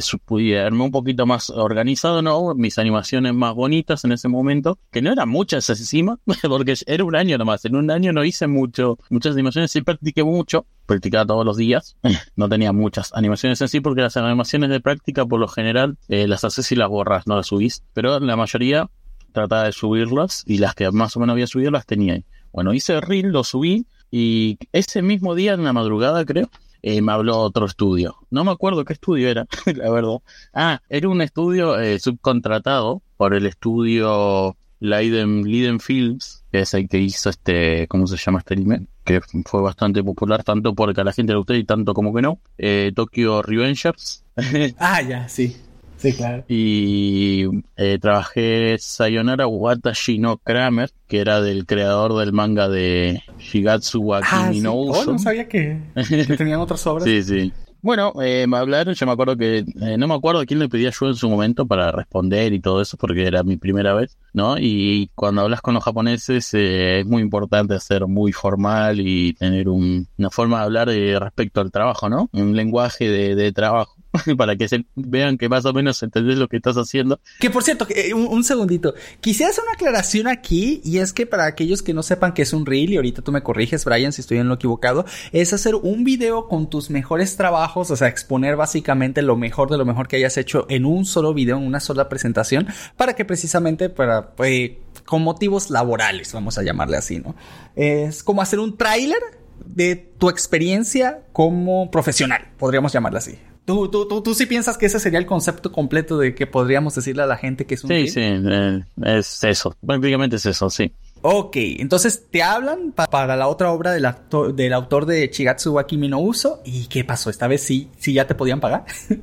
armé 0.65 0.83
un 0.83 0.91
poquito 0.91 1.25
más 1.25 1.49
organizado, 1.49 2.21
¿no? 2.21 2.55
Mis 2.55 2.77
animaciones 2.79 3.33
más 3.33 3.53
bonitas 3.53 4.05
en 4.05 4.13
ese 4.13 4.29
momento, 4.29 4.79
que 4.91 5.01
no 5.01 5.11
eran 5.11 5.27
muchas 5.27 5.69
encima, 5.69 6.19
porque 6.47 6.75
era 6.85 7.03
un 7.03 7.15
año 7.15 7.37
nomás. 7.37 7.65
En 7.65 7.75
un 7.75 7.91
año 7.91 8.13
no 8.13 8.23
hice 8.23 8.47
mucho, 8.47 8.97
muchas 9.09 9.33
animaciones, 9.33 9.71
sí 9.71 9.81
practiqué 9.81 10.23
mucho, 10.23 10.65
practicaba 10.85 11.25
todos 11.25 11.45
los 11.45 11.57
días. 11.57 11.97
No 12.35 12.47
tenía 12.49 12.71
muchas 12.71 13.13
animaciones 13.13 13.61
en 13.61 13.67
sí, 13.67 13.81
porque 13.81 14.01
las 14.01 14.17
animaciones 14.17 14.69
de 14.69 14.79
práctica, 14.79 15.25
por 15.25 15.39
lo 15.39 15.47
general, 15.47 15.97
eh, 16.07 16.27
las 16.27 16.43
haces 16.43 16.71
y 16.71 16.75
las 16.75 16.89
borras, 16.89 17.27
no 17.27 17.35
las 17.35 17.47
subís. 17.47 17.83
Pero 17.93 18.19
la 18.19 18.35
mayoría 18.35 18.89
trataba 19.31 19.63
de 19.63 19.71
subirlas 19.71 20.43
y 20.45 20.57
las 20.57 20.75
que 20.75 20.89
más 20.91 21.15
o 21.15 21.19
menos 21.19 21.33
había 21.33 21.47
subido 21.47 21.71
las 21.71 21.85
tenía 21.85 22.13
ahí. 22.13 22.25
Bueno, 22.51 22.73
hice 22.73 22.93
el 22.93 23.01
reel, 23.01 23.27
lo 23.27 23.43
subí 23.43 23.85
y 24.11 24.57
ese 24.73 25.01
mismo 25.01 25.35
día, 25.35 25.53
en 25.53 25.63
la 25.63 25.73
madrugada 25.73 26.25
creo, 26.25 26.49
eh, 26.81 27.01
me 27.01 27.11
habló 27.11 27.37
otro 27.37 27.65
estudio. 27.65 28.17
No 28.29 28.43
me 28.43 28.51
acuerdo 28.51 28.83
qué 28.83 28.93
estudio 28.93 29.29
era, 29.29 29.47
la 29.75 29.89
verdad. 29.89 30.17
Ah, 30.53 30.81
era 30.89 31.09
un 31.09 31.21
estudio 31.21 31.79
eh, 31.79 31.99
subcontratado 31.99 33.01
por 33.17 33.33
el 33.33 33.45
estudio 33.45 34.57
Leiden, 34.79 35.43
Leiden 35.43 35.79
Films, 35.79 36.43
que 36.51 36.61
es 36.61 36.73
el 36.73 36.89
que 36.89 36.97
hizo 36.97 37.29
este, 37.29 37.87
¿cómo 37.87 38.07
se 38.07 38.17
llama 38.17 38.39
este 38.39 38.55
anime? 38.55 38.87
Que 39.03 39.21
fue 39.45 39.61
bastante 39.61 40.03
popular, 40.03 40.43
tanto 40.43 40.73
porque 40.73 41.01
a 41.01 41.03
la 41.03 41.13
gente 41.13 41.33
le 41.33 41.37
gustó 41.37 41.53
y 41.53 41.63
tanto 41.63 41.93
como 41.93 42.13
que 42.13 42.21
no. 42.21 42.39
Eh, 42.57 42.91
Tokyo 42.95 43.41
Revengers. 43.41 44.25
Ah, 44.79 45.01
ya, 45.01 45.29
sí. 45.29 45.55
Sí, 46.01 46.13
claro. 46.13 46.43
y 46.47 47.45
eh, 47.75 47.99
trabajé 47.99 48.77
Sayonara 48.79 49.47
Watashi 49.47 50.17
no 50.17 50.37
Kramer, 50.37 50.89
que 51.07 51.19
era 51.19 51.41
del 51.41 51.65
creador 51.65 52.15
del 52.17 52.33
manga 52.33 52.67
de 52.69 53.21
Shigatsu 53.37 54.01
wa 54.01 54.19
Ah, 54.23 54.45
Kimi 54.47 54.57
sí. 54.57 54.63
no 54.63 54.73
Oh, 54.73 55.03
no 55.05 55.19
sabía 55.19 55.47
que, 55.47 55.79
que 56.07 56.37
tenían 56.37 56.59
otras 56.59 56.85
obras. 56.87 57.07
Sí, 57.07 57.21
sí. 57.23 57.53
Bueno, 57.83 58.13
eh, 58.21 58.45
me 58.47 58.57
hablaron, 58.57 58.93
yo 58.93 59.05
me 59.07 59.11
acuerdo 59.11 59.35
que, 59.35 59.59
eh, 59.81 59.97
no 59.97 60.07
me 60.07 60.13
acuerdo 60.13 60.41
a 60.41 60.45
quién 60.45 60.59
le 60.59 60.69
pedí 60.69 60.85
ayuda 60.85 61.09
en 61.09 61.15
su 61.15 61.27
momento 61.27 61.65
para 61.65 61.91
responder 61.91 62.53
y 62.53 62.59
todo 62.59 62.79
eso, 62.79 62.95
porque 62.95 63.25
era 63.25 63.41
mi 63.41 63.57
primera 63.57 63.95
vez, 63.95 64.17
¿no? 64.33 64.55
Y 64.59 65.09
cuando 65.15 65.41
hablas 65.41 65.61
con 65.61 65.73
los 65.73 65.83
japoneses 65.83 66.53
eh, 66.53 66.99
es 66.99 67.05
muy 67.07 67.23
importante 67.23 67.79
ser 67.79 68.05
muy 68.05 68.33
formal 68.33 68.99
y 68.99 69.33
tener 69.33 69.67
un- 69.67 70.07
una 70.15 70.29
forma 70.29 70.59
de 70.59 70.63
hablar 70.65 70.89
eh, 70.89 71.17
respecto 71.19 71.59
al 71.59 71.71
trabajo, 71.71 72.07
¿no? 72.07 72.29
Un 72.33 72.55
lenguaje 72.55 73.09
de, 73.09 73.33
de 73.35 73.51
trabajo, 73.51 73.95
para 74.37 74.55
que 74.55 74.67
se 74.67 74.85
vean 74.95 75.37
que 75.37 75.49
más 75.49 75.65
o 75.65 75.73
menos 75.73 76.01
entendés 76.03 76.37
lo 76.37 76.47
que 76.47 76.57
estás 76.57 76.75
haciendo. 76.75 77.19
Que 77.39 77.49
por 77.49 77.63
cierto, 77.63 77.87
eh, 77.89 78.13
un, 78.13 78.27
un 78.27 78.43
segundito. 78.43 78.93
Quisiera 79.19 79.51
hacer 79.51 79.63
una 79.63 79.73
aclaración 79.73 80.27
aquí, 80.27 80.81
y 80.83 80.97
es 80.97 81.13
que 81.13 81.25
para 81.25 81.45
aquellos 81.45 81.81
que 81.81 81.93
no 81.93 82.03
sepan 82.03 82.33
qué 82.33 82.41
es 82.41 82.53
un 82.53 82.65
reel, 82.65 82.93
y 82.93 82.97
ahorita 82.97 83.21
tú 83.21 83.31
me 83.31 83.43
corriges, 83.43 83.85
Brian, 83.85 84.11
si 84.11 84.21
estoy 84.21 84.37
en 84.37 84.47
lo 84.47 84.55
equivocado, 84.55 85.05
es 85.31 85.53
hacer 85.53 85.75
un 85.75 86.03
video 86.03 86.47
con 86.47 86.69
tus 86.69 86.89
mejores 86.89 87.35
trabajos, 87.37 87.91
o 87.91 87.95
sea, 87.95 88.07
exponer 88.07 88.55
básicamente 88.55 89.21
lo 89.21 89.35
mejor 89.35 89.69
de 89.69 89.77
lo 89.77 89.85
mejor 89.85 90.07
que 90.07 90.17
hayas 90.17 90.37
hecho 90.37 90.65
en 90.69 90.85
un 90.85 91.05
solo 91.05 91.33
video, 91.33 91.57
en 91.57 91.65
una 91.65 91.79
sola 91.79 92.09
presentación, 92.09 92.67
para 92.97 93.15
que 93.15 93.25
precisamente 93.25 93.89
para, 93.89 94.33
eh, 94.43 94.79
con 95.05 95.23
motivos 95.23 95.69
laborales, 95.69 96.33
vamos 96.33 96.57
a 96.57 96.63
llamarle 96.63 96.97
así, 96.97 97.19
¿no? 97.19 97.35
Es 97.75 98.23
como 98.23 98.41
hacer 98.41 98.59
un 98.59 98.77
tráiler 98.77 99.21
de 99.65 99.95
tu 99.95 100.29
experiencia 100.29 101.23
como 101.33 101.91
profesional, 101.91 102.49
podríamos 102.57 102.91
llamarla 102.91 103.19
así. 103.19 103.37
¿Tú, 103.65 103.89
tú, 103.89 104.07
tú, 104.07 104.21
tú 104.21 104.33
sí 104.33 104.47
piensas 104.47 104.77
que 104.77 104.87
ese 104.87 104.99
sería 104.99 105.19
el 105.19 105.25
concepto 105.25 105.71
completo 105.71 106.17
de 106.17 106.33
que 106.33 106.47
podríamos 106.47 106.95
decirle 106.95 107.23
a 107.23 107.27
la 107.27 107.37
gente 107.37 107.65
que 107.65 107.75
es 107.75 107.83
un 107.83 107.89
Sí, 107.89 108.07
sí, 108.07 108.21
eh, 108.21 108.83
es 109.03 109.43
eso. 109.43 109.75
Prácticamente 109.85 110.37
es 110.37 110.45
eso, 110.45 110.69
sí. 110.69 110.91
Ok, 111.23 111.55
entonces 111.55 112.25
te 112.31 112.41
hablan 112.41 112.93
pa- 112.93 113.05
para 113.05 113.35
la 113.35 113.47
otra 113.47 113.71
obra 113.71 113.91
del, 113.91 114.05
actor, 114.05 114.55
del 114.55 114.73
autor 114.73 115.05
de 115.05 115.29
Chigatsu 115.29 115.73
wa 115.73 115.85
Kimi 115.85 116.07
no 116.07 116.19
Uso. 116.19 116.61
¿Y 116.65 116.87
qué 116.87 117.03
pasó? 117.03 117.29
¿Esta 117.29 117.47
vez 117.47 117.61
sí, 117.61 117.89
sí 117.99 118.13
ya 118.13 118.25
te 118.25 118.35
podían 118.35 118.59
pagar? 118.59 118.85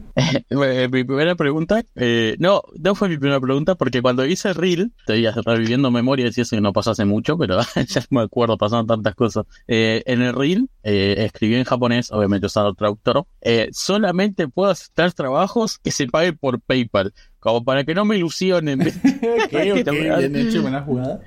Eh, 0.51 0.89
mi 0.91 1.05
primera 1.05 1.37
pregunta, 1.37 1.83
eh, 1.95 2.35
no, 2.41 2.63
no 2.77 2.95
fue 2.97 3.09
mi 3.09 3.17
primera 3.19 3.41
pregunta 3.41 3.77
porque 3.77 4.03
cuando 4.03 4.27
hice 4.27 4.49
el 4.49 4.57
reel, 4.57 4.93
estoy 4.99 5.25
reviviendo 5.45 5.91
memorias 5.93 6.37
y 6.37 6.41
eso 6.41 6.57
que 6.57 6.61
no 6.61 6.73
pasó 6.73 6.91
hace 6.91 7.05
mucho, 7.05 7.39
pero 7.39 7.61
ya 7.89 8.03
me 8.11 8.23
acuerdo, 8.23 8.59
pasaron 8.59 8.87
tantas 8.87 9.15
cosas. 9.15 9.47
Eh, 9.69 10.03
en 10.07 10.23
el 10.23 10.35
reel 10.35 10.69
eh, 10.83 11.15
escribí 11.19 11.55
en 11.55 11.65
japonés, 11.65 12.11
obviamente 12.11 12.47
usando 12.47 12.75
traductor, 12.75 13.25
eh, 13.41 13.69
solamente 13.73 14.49
puedo 14.49 14.71
aceptar 14.71 15.13
trabajos 15.13 15.79
que 15.79 15.93
se 15.93 16.07
paguen 16.09 16.37
por 16.37 16.61
PayPal, 16.61 17.13
como 17.39 17.65
para 17.65 17.85
que 17.85 17.95
no 17.95 18.05
me 18.05 18.17
ilusionen. 18.17 18.81
bien 19.51 20.37
hecho, 20.37 20.63
buena 20.63 20.83
jugada. 20.83 21.21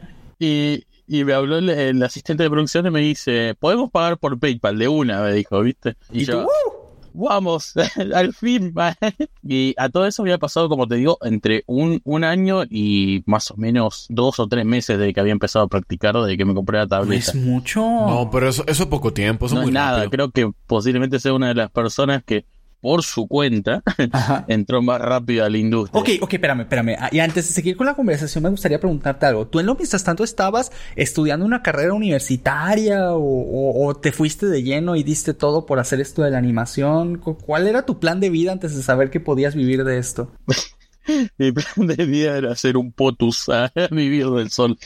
Y, 0.44 0.84
y 1.08 1.24
me 1.24 1.34
habló 1.34 1.58
el, 1.60 1.70
el 1.70 2.02
asistente 2.04 2.42
de 2.44 2.50
producción 2.50 2.86
y 2.88 2.90
me 2.90 3.00
dice, 3.02 3.56
podemos 3.60 3.92
pagar 3.92 4.18
por 4.18 4.40
PayPal 4.40 4.78
de 4.80 4.88
una, 4.88 5.22
me 5.22 5.34
dijo, 5.34 5.62
¿viste? 5.62 5.96
Y, 6.12 6.26
yo, 6.26 6.42
tú, 6.44 6.48
¡uh! 6.48 6.82
vamos, 7.14 7.74
al 8.16 8.34
fin. 8.34 8.74
va. 8.78 8.98
y 9.44 9.76
a 9.78 9.90
todo 9.90 10.08
eso 10.08 10.24
había 10.24 10.38
pasado, 10.40 10.68
como 10.70 10.88
te 10.88 10.96
digo, 10.96 11.18
entre 11.22 11.64
un, 11.68 12.02
un 12.06 12.24
año 12.24 12.64
y 12.70 13.22
más 13.28 13.52
o 13.52 13.58
menos 13.58 14.08
dos 14.10 14.40
o 14.40 14.48
tres 14.48 14.66
meses 14.66 14.98
de 14.98 15.14
que 15.14 15.20
había 15.20 15.34
empezado 15.34 15.66
a 15.66 15.68
practicar, 15.68 16.16
de 16.18 16.38
que 16.38 16.46
me 16.46 16.54
compré 16.56 16.80
la 16.80 16.88
tableta. 16.88 17.32
es 17.32 17.36
mucho. 17.36 17.82
No, 17.82 18.30
pero 18.32 18.50
eso, 18.50 18.64
eso 18.66 18.84
es 18.84 18.90
poco 18.90 19.14
tiempo, 19.14 19.46
eso 19.46 19.56
No 19.56 19.62
es 19.62 19.66
es 19.66 19.68
muy 19.68 19.74
nada, 19.74 20.04
rápido. 20.06 20.10
creo 20.12 20.32
que 20.32 20.58
posiblemente 20.66 21.20
sea 21.20 21.34
una 21.34 21.50
de 21.50 21.56
las 21.56 21.70
personas 21.72 22.24
que 22.24 22.46
por 22.82 23.04
su 23.04 23.28
cuenta 23.28 23.82
Ajá. 24.12 24.44
entró 24.50 24.82
más 24.82 25.00
rápido 25.00 25.46
a 25.46 25.50
la 25.50 25.58
industria. 25.58 26.02
Ok, 26.02 26.10
ok, 26.22 26.34
espérame, 26.34 26.62
espérame. 26.62 26.96
Ah, 27.00 27.10
Y 27.12 27.20
antes 27.20 27.48
de 27.48 27.54
seguir 27.54 27.78
con 27.78 27.86
la 27.86 27.94
conversación, 27.94 28.44
me 28.44 28.50
gustaría 28.50 28.80
preguntarte 28.80 29.26
algo. 29.28 29.48
¿Tú 29.48 29.60
en 29.60 29.68
lo 29.68 29.76
mientras 29.76 30.04
tanto 30.04 30.24
estabas 30.24 30.72
estudiando 30.96 31.46
una 31.46 31.62
carrera 31.62 31.94
universitaria 31.94 33.14
o, 33.14 33.20
o- 33.22 33.86
o 33.88 33.96
te 33.96 34.12
fuiste 34.12 34.48
de 34.48 34.64
lleno 34.64 34.96
y 34.96 35.04
diste 35.04 35.34
todo 35.34 35.66
por 35.66 35.80
hacer 35.80 36.02
esto 36.02 36.24
de 36.24 36.32
la 36.32 36.38
animación? 36.40 37.18
Cu- 37.18 37.38
¿Cuál 37.38 37.68
era 37.68 37.86
tu 37.86 38.00
plan 38.00 38.20
de 38.20 38.30
vida 38.30 38.52
antes 38.52 38.76
de 38.76 38.82
saber 38.84 39.10
que 39.12 39.20
podías 39.20 39.56
vivir 39.56 39.84
de 39.84 39.98
esto? 40.00 40.32
Mi 41.38 41.52
plan 41.52 41.88
de 41.88 42.06
vida 42.06 42.38
era 42.38 42.52
hacer 42.52 42.78
un 42.78 42.92
potus 42.92 43.50
a 43.50 43.72
vivir 43.92 44.28
del 44.30 44.52
sol. 44.52 44.78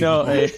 no, 0.00 0.30
eh, 0.32 0.52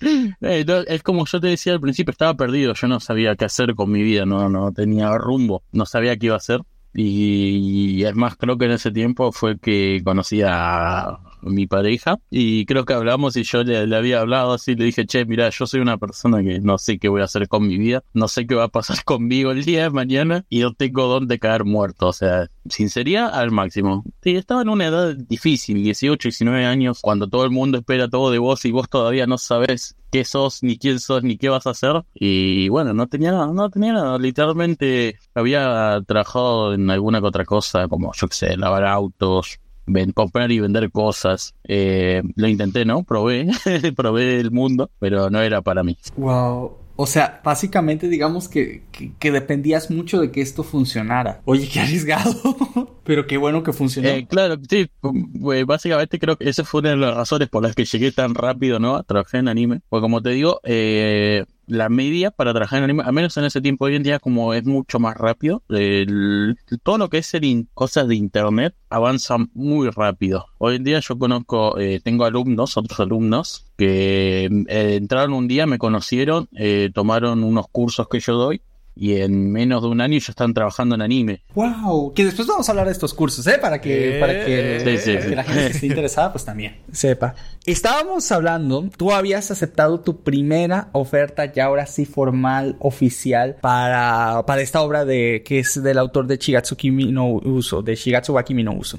es 0.40 1.02
como 1.02 1.26
yo 1.26 1.40
te 1.40 1.48
decía 1.48 1.72
al 1.72 1.80
principio, 1.80 2.12
estaba 2.12 2.34
perdido, 2.34 2.74
yo 2.74 2.88
no 2.88 3.00
sabía 3.00 3.36
qué 3.36 3.44
hacer 3.46 3.74
con 3.74 3.90
mi 3.90 4.02
vida, 4.02 4.26
no, 4.26 4.48
no 4.48 4.72
tenía 4.72 5.16
rumbo, 5.16 5.62
no 5.72 5.86
sabía 5.86 6.16
qué 6.16 6.26
iba 6.26 6.34
a 6.34 6.38
hacer. 6.38 6.60
Y, 6.98 8.04
es 8.04 8.14
más, 8.14 8.36
creo 8.36 8.56
que 8.56 8.64
en 8.64 8.70
ese 8.72 8.90
tiempo 8.90 9.30
fue 9.30 9.58
que 9.58 10.00
conocí 10.02 10.40
a 10.42 11.18
mi 11.46 11.66
pareja 11.66 12.18
y 12.30 12.66
creo 12.66 12.84
que 12.84 12.94
hablamos 12.94 13.36
y 13.36 13.42
yo 13.42 13.62
le, 13.62 13.86
le 13.86 13.96
había 13.96 14.20
hablado 14.20 14.52
así, 14.52 14.74
le 14.74 14.84
dije, 14.84 15.06
che, 15.06 15.24
mira, 15.24 15.48
yo 15.50 15.66
soy 15.66 15.80
una 15.80 15.98
persona 15.98 16.42
que 16.42 16.60
no 16.60 16.78
sé 16.78 16.98
qué 16.98 17.08
voy 17.08 17.20
a 17.20 17.24
hacer 17.24 17.48
con 17.48 17.66
mi 17.66 17.78
vida, 17.78 18.02
no 18.14 18.28
sé 18.28 18.46
qué 18.46 18.54
va 18.54 18.64
a 18.64 18.68
pasar 18.68 18.96
conmigo 19.04 19.50
el 19.50 19.64
día 19.64 19.84
de 19.84 19.90
mañana 19.90 20.44
y 20.48 20.60
no 20.60 20.74
tengo 20.74 21.06
dónde 21.06 21.38
caer 21.38 21.64
muerto, 21.64 22.08
o 22.08 22.12
sea, 22.12 22.48
sinceridad 22.68 23.34
al 23.34 23.50
máximo. 23.50 24.04
Sí, 24.22 24.36
estaba 24.36 24.62
en 24.62 24.68
una 24.68 24.86
edad 24.86 25.16
difícil, 25.16 25.82
18, 25.82 26.28
19 26.28 26.64
años, 26.64 27.00
cuando 27.00 27.28
todo 27.28 27.44
el 27.44 27.50
mundo 27.50 27.78
espera 27.78 28.08
todo 28.08 28.30
de 28.30 28.38
vos 28.38 28.64
y 28.64 28.72
vos 28.72 28.88
todavía 28.88 29.26
no 29.26 29.38
sabes 29.38 29.96
qué 30.10 30.24
sos, 30.24 30.62
ni 30.62 30.78
quién 30.78 30.98
sos, 30.98 31.22
ni 31.22 31.36
qué 31.36 31.48
vas 31.48 31.66
a 31.66 31.70
hacer. 31.70 32.02
Y 32.14 32.68
bueno, 32.68 32.92
no 32.94 33.06
tenía 33.06 33.32
nada, 33.32 33.52
no 33.52 33.70
tenía 33.70 33.92
nada. 33.92 34.18
Literalmente 34.18 35.18
había 35.34 36.00
trabajado 36.06 36.74
en 36.74 36.90
alguna 36.90 37.20
que 37.20 37.26
otra 37.26 37.44
cosa, 37.44 37.88
como 37.88 38.12
yo 38.14 38.28
qué 38.28 38.34
sé, 38.34 38.56
lavar 38.56 38.84
autos, 38.84 39.58
ven- 39.86 40.12
comprar 40.12 40.50
y 40.52 40.60
vender 40.60 40.90
cosas. 40.90 41.54
Eh, 41.64 42.22
lo 42.36 42.48
intenté, 42.48 42.84
¿no? 42.84 43.02
Probé, 43.04 43.48
probé 43.96 44.40
el 44.40 44.50
mundo, 44.50 44.90
pero 44.98 45.30
no 45.30 45.40
era 45.40 45.62
para 45.62 45.82
mí. 45.82 45.96
Wow. 46.16 46.76
O 46.98 47.06
sea, 47.06 47.42
básicamente 47.44 48.08
digamos 48.08 48.48
que, 48.48 48.84
que, 48.90 49.12
que 49.18 49.30
dependías 49.30 49.90
mucho 49.90 50.18
de 50.18 50.30
que 50.30 50.40
esto 50.40 50.64
funcionara. 50.64 51.42
Oye, 51.44 51.68
qué 51.68 51.80
arriesgado. 51.80 52.32
Pero 53.04 53.26
qué 53.26 53.36
bueno 53.36 53.62
que 53.62 53.74
funcionó. 53.74 54.08
Eh, 54.08 54.26
claro, 54.26 54.56
sí, 54.68 54.88
pues, 55.38 55.66
básicamente 55.66 56.18
creo 56.18 56.36
que 56.36 56.48
esa 56.48 56.64
fue 56.64 56.80
una 56.80 56.90
de 56.90 56.96
las 56.96 57.14
razones 57.14 57.48
por 57.50 57.62
las 57.62 57.74
que 57.74 57.84
llegué 57.84 58.12
tan 58.12 58.34
rápido, 58.34 58.78
¿no? 58.78 58.96
A 58.96 59.02
trabajar 59.02 59.40
en 59.40 59.48
anime. 59.48 59.80
Porque 59.90 60.00
como 60.02 60.22
te 60.22 60.30
digo, 60.30 60.58
eh, 60.64 61.44
la 61.66 61.88
media 61.88 62.30
para 62.30 62.52
trabajar 62.52 62.78
en 62.78 62.84
anime, 62.84 63.02
al 63.04 63.12
menos 63.12 63.36
en 63.36 63.44
ese 63.44 63.60
tiempo 63.60 63.86
hoy 63.86 63.96
en 63.96 64.02
día 64.02 64.18
como 64.18 64.54
es 64.54 64.64
mucho 64.64 64.98
más 64.98 65.16
rápido, 65.16 65.62
todo 66.82 66.98
lo 66.98 67.08
que 67.10 67.18
es 67.18 67.34
el 67.34 67.66
cosas 67.74 68.08
de 68.08 68.16
internet 68.16 68.74
avanza 68.90 69.36
muy 69.54 69.90
rápido. 69.90 70.46
Hoy 70.58 70.76
en 70.76 70.84
día 70.84 71.00
yo 71.00 71.18
conozco, 71.18 71.78
eh, 71.78 72.00
tengo 72.02 72.24
alumnos, 72.24 72.76
otros 72.76 72.98
alumnos, 73.00 73.66
que 73.76 74.44
eh, 74.46 74.96
entraron 74.96 75.32
un 75.32 75.48
día, 75.48 75.66
me 75.66 75.78
conocieron, 75.78 76.48
eh, 76.56 76.90
tomaron 76.92 77.44
unos 77.44 77.68
cursos 77.68 78.08
que 78.08 78.20
yo 78.20 78.34
doy. 78.34 78.62
Y 78.98 79.20
en 79.20 79.52
menos 79.52 79.82
de 79.82 79.88
un 79.88 80.00
año 80.00 80.18
ya 80.18 80.30
están 80.30 80.54
trabajando 80.54 80.94
en 80.94 81.02
anime. 81.02 81.42
Wow, 81.54 82.14
que 82.14 82.24
después 82.24 82.48
vamos 82.48 82.66
a 82.68 82.72
hablar 82.72 82.86
de 82.86 82.92
estos 82.92 83.12
cursos, 83.12 83.46
¿eh? 83.46 83.58
Para 83.60 83.78
que, 83.80 84.16
Eh, 84.16 84.20
para 84.20 84.32
que, 84.32 84.80
sí, 84.80 84.98
sí, 84.98 85.12
para 85.12 85.22
sí. 85.22 85.28
que 85.28 85.36
la 85.36 85.44
gente 85.44 85.60
que 85.60 85.72
esté 85.74 85.86
interesada, 85.86 86.32
pues 86.32 86.44
también 86.46 86.78
sepa. 86.92 87.34
Estábamos 87.66 88.32
hablando, 88.32 88.88
tú 88.96 89.12
habías 89.12 89.50
aceptado 89.50 90.00
tu 90.00 90.22
primera 90.22 90.88
oferta 90.92 91.52
ya 91.52 91.66
ahora 91.66 91.84
sí 91.86 92.06
formal, 92.06 92.76
oficial, 92.78 93.56
para, 93.60 94.44
para 94.46 94.62
esta 94.62 94.80
obra 94.80 95.04
de, 95.04 95.42
que 95.44 95.58
es 95.58 95.82
del 95.82 95.98
autor 95.98 96.26
de 96.26 96.38
Shigatsuki 96.38 96.90
no 96.90 97.28
Uso, 97.28 97.82
de 97.82 97.96
Shigatsu 97.96 98.32
wa 98.32 98.44
Kimi 98.44 98.62
no 98.62 98.72
Uso. 98.72 98.98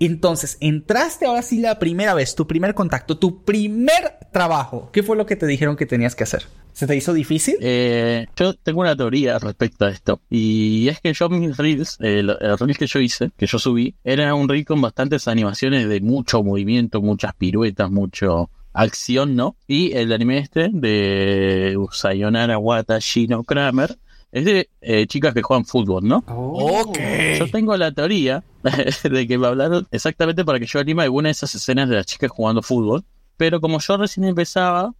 Entonces, 0.00 0.58
entraste 0.60 1.26
ahora 1.26 1.42
sí 1.42 1.60
la 1.60 1.78
primera 1.78 2.14
vez, 2.14 2.34
tu 2.34 2.46
primer 2.46 2.74
contacto, 2.74 3.16
tu 3.16 3.44
primer 3.44 4.18
trabajo. 4.32 4.90
¿Qué 4.92 5.02
fue 5.02 5.16
lo 5.16 5.24
que 5.24 5.36
te 5.36 5.46
dijeron 5.46 5.76
que 5.76 5.86
tenías 5.86 6.14
que 6.14 6.24
hacer? 6.24 6.46
¿Se 6.76 6.86
te 6.86 6.94
hizo 6.94 7.14
difícil? 7.14 7.56
Eh, 7.62 8.26
yo 8.36 8.52
tengo 8.52 8.82
una 8.82 8.94
teoría 8.94 9.38
respecto 9.38 9.86
a 9.86 9.88
esto. 9.88 10.20
Y 10.28 10.88
es 10.88 11.00
que 11.00 11.14
yo 11.14 11.30
mis 11.30 11.56
reels, 11.56 11.96
eh, 12.00 12.18
el, 12.18 12.36
el 12.38 12.58
reel 12.58 12.76
que 12.76 12.86
yo 12.86 13.00
hice, 13.00 13.30
que 13.34 13.46
yo 13.46 13.58
subí, 13.58 13.94
era 14.04 14.34
un 14.34 14.46
reel 14.46 14.66
con 14.66 14.82
bastantes 14.82 15.26
animaciones 15.26 15.88
de 15.88 16.02
mucho 16.02 16.42
movimiento, 16.42 17.00
muchas 17.00 17.34
piruetas, 17.34 17.90
mucho 17.90 18.50
acción, 18.74 19.36
¿no? 19.36 19.56
Y 19.66 19.92
el 19.92 20.12
anime 20.12 20.36
este 20.36 20.68
de 20.70 21.78
Sayonara 21.92 22.58
Wata 22.58 22.98
Shino 22.98 23.42
Kramer 23.42 23.96
es 24.30 24.44
de 24.44 24.68
eh, 24.82 25.06
chicas 25.06 25.32
que 25.32 25.40
juegan 25.40 25.64
fútbol, 25.64 26.06
¿no? 26.06 26.24
Ok. 26.26 26.98
Yo 27.38 27.50
tengo 27.50 27.74
la 27.78 27.90
teoría 27.92 28.44
de 29.02 29.26
que 29.26 29.38
me 29.38 29.46
hablaron 29.46 29.88
exactamente 29.90 30.44
para 30.44 30.60
que 30.60 30.66
yo 30.66 30.78
anime 30.78 31.04
alguna 31.04 31.28
de 31.28 31.32
esas 31.32 31.54
escenas 31.54 31.88
de 31.88 31.96
las 31.96 32.04
chicas 32.04 32.30
jugando 32.30 32.60
fútbol. 32.60 33.02
Pero 33.38 33.62
como 33.62 33.80
yo 33.80 33.96
recién 33.96 34.26
empezaba, 34.26 34.92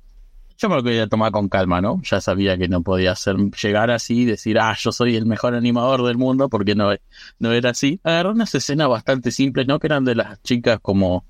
yo 0.59 0.69
me 0.69 0.77
lo 0.77 0.83
quería 0.83 1.07
tomar 1.07 1.33
con 1.33 1.49
calma, 1.49 1.81
¿no? 1.81 2.01
Ya 2.03 2.21
sabía 2.21 2.57
que 2.57 2.69
no 2.69 2.83
podía 2.83 3.13
hacer, 3.13 3.37
llegar 3.37 3.91
así 3.91 4.21
y 4.21 4.25
decir, 4.25 4.59
ah, 4.59 4.77
yo 4.79 4.93
soy 4.93 5.17
el 5.17 5.27
mejor 5.27 5.55
animador 5.55 6.03
del 6.05 6.17
mundo, 6.17 6.49
porque 6.49 6.75
no, 6.75 6.91
no 7.39 7.53
era 7.53 7.71
así. 7.71 8.01
Agarré 8.05 8.31
unas 8.31 8.55
escenas 8.55 8.89
bastante 8.89 9.31
simples, 9.31 9.67
¿no? 9.67 9.79
Que 9.79 9.87
eran 9.89 10.05
de 10.05 10.15
las 10.15 10.43
chicas 10.43 10.79
como 10.81 11.25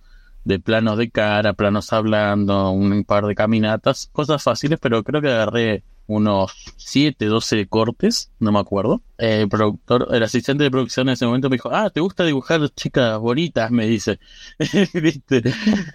de 0.44 0.60
planos 0.60 0.96
de 0.96 1.10
cara, 1.10 1.54
planos 1.54 1.92
hablando, 1.92 2.70
un 2.70 3.04
par 3.04 3.26
de 3.26 3.34
caminatas, 3.34 4.08
cosas 4.12 4.42
fáciles, 4.42 4.78
pero 4.80 5.02
creo 5.02 5.20
que 5.20 5.28
agarré 5.28 5.82
unos 6.06 6.52
7, 6.76 7.26
12 7.26 7.66
cortes, 7.66 8.30
no 8.38 8.52
me 8.52 8.58
acuerdo. 8.58 9.02
El 9.18 9.48
productor, 9.48 10.08
el 10.12 10.22
asistente 10.22 10.64
de 10.64 10.70
producción 10.70 11.08
en 11.08 11.14
ese 11.14 11.26
momento 11.26 11.48
me 11.48 11.56
dijo, 11.56 11.70
ah, 11.72 11.90
¿te 11.90 12.00
gusta 12.00 12.24
dibujar 12.24 12.68
chicas 12.70 13.18
bonitas? 13.18 13.70
Me 13.70 13.86
dice. 13.86 14.18
¿Viste? 14.92 15.42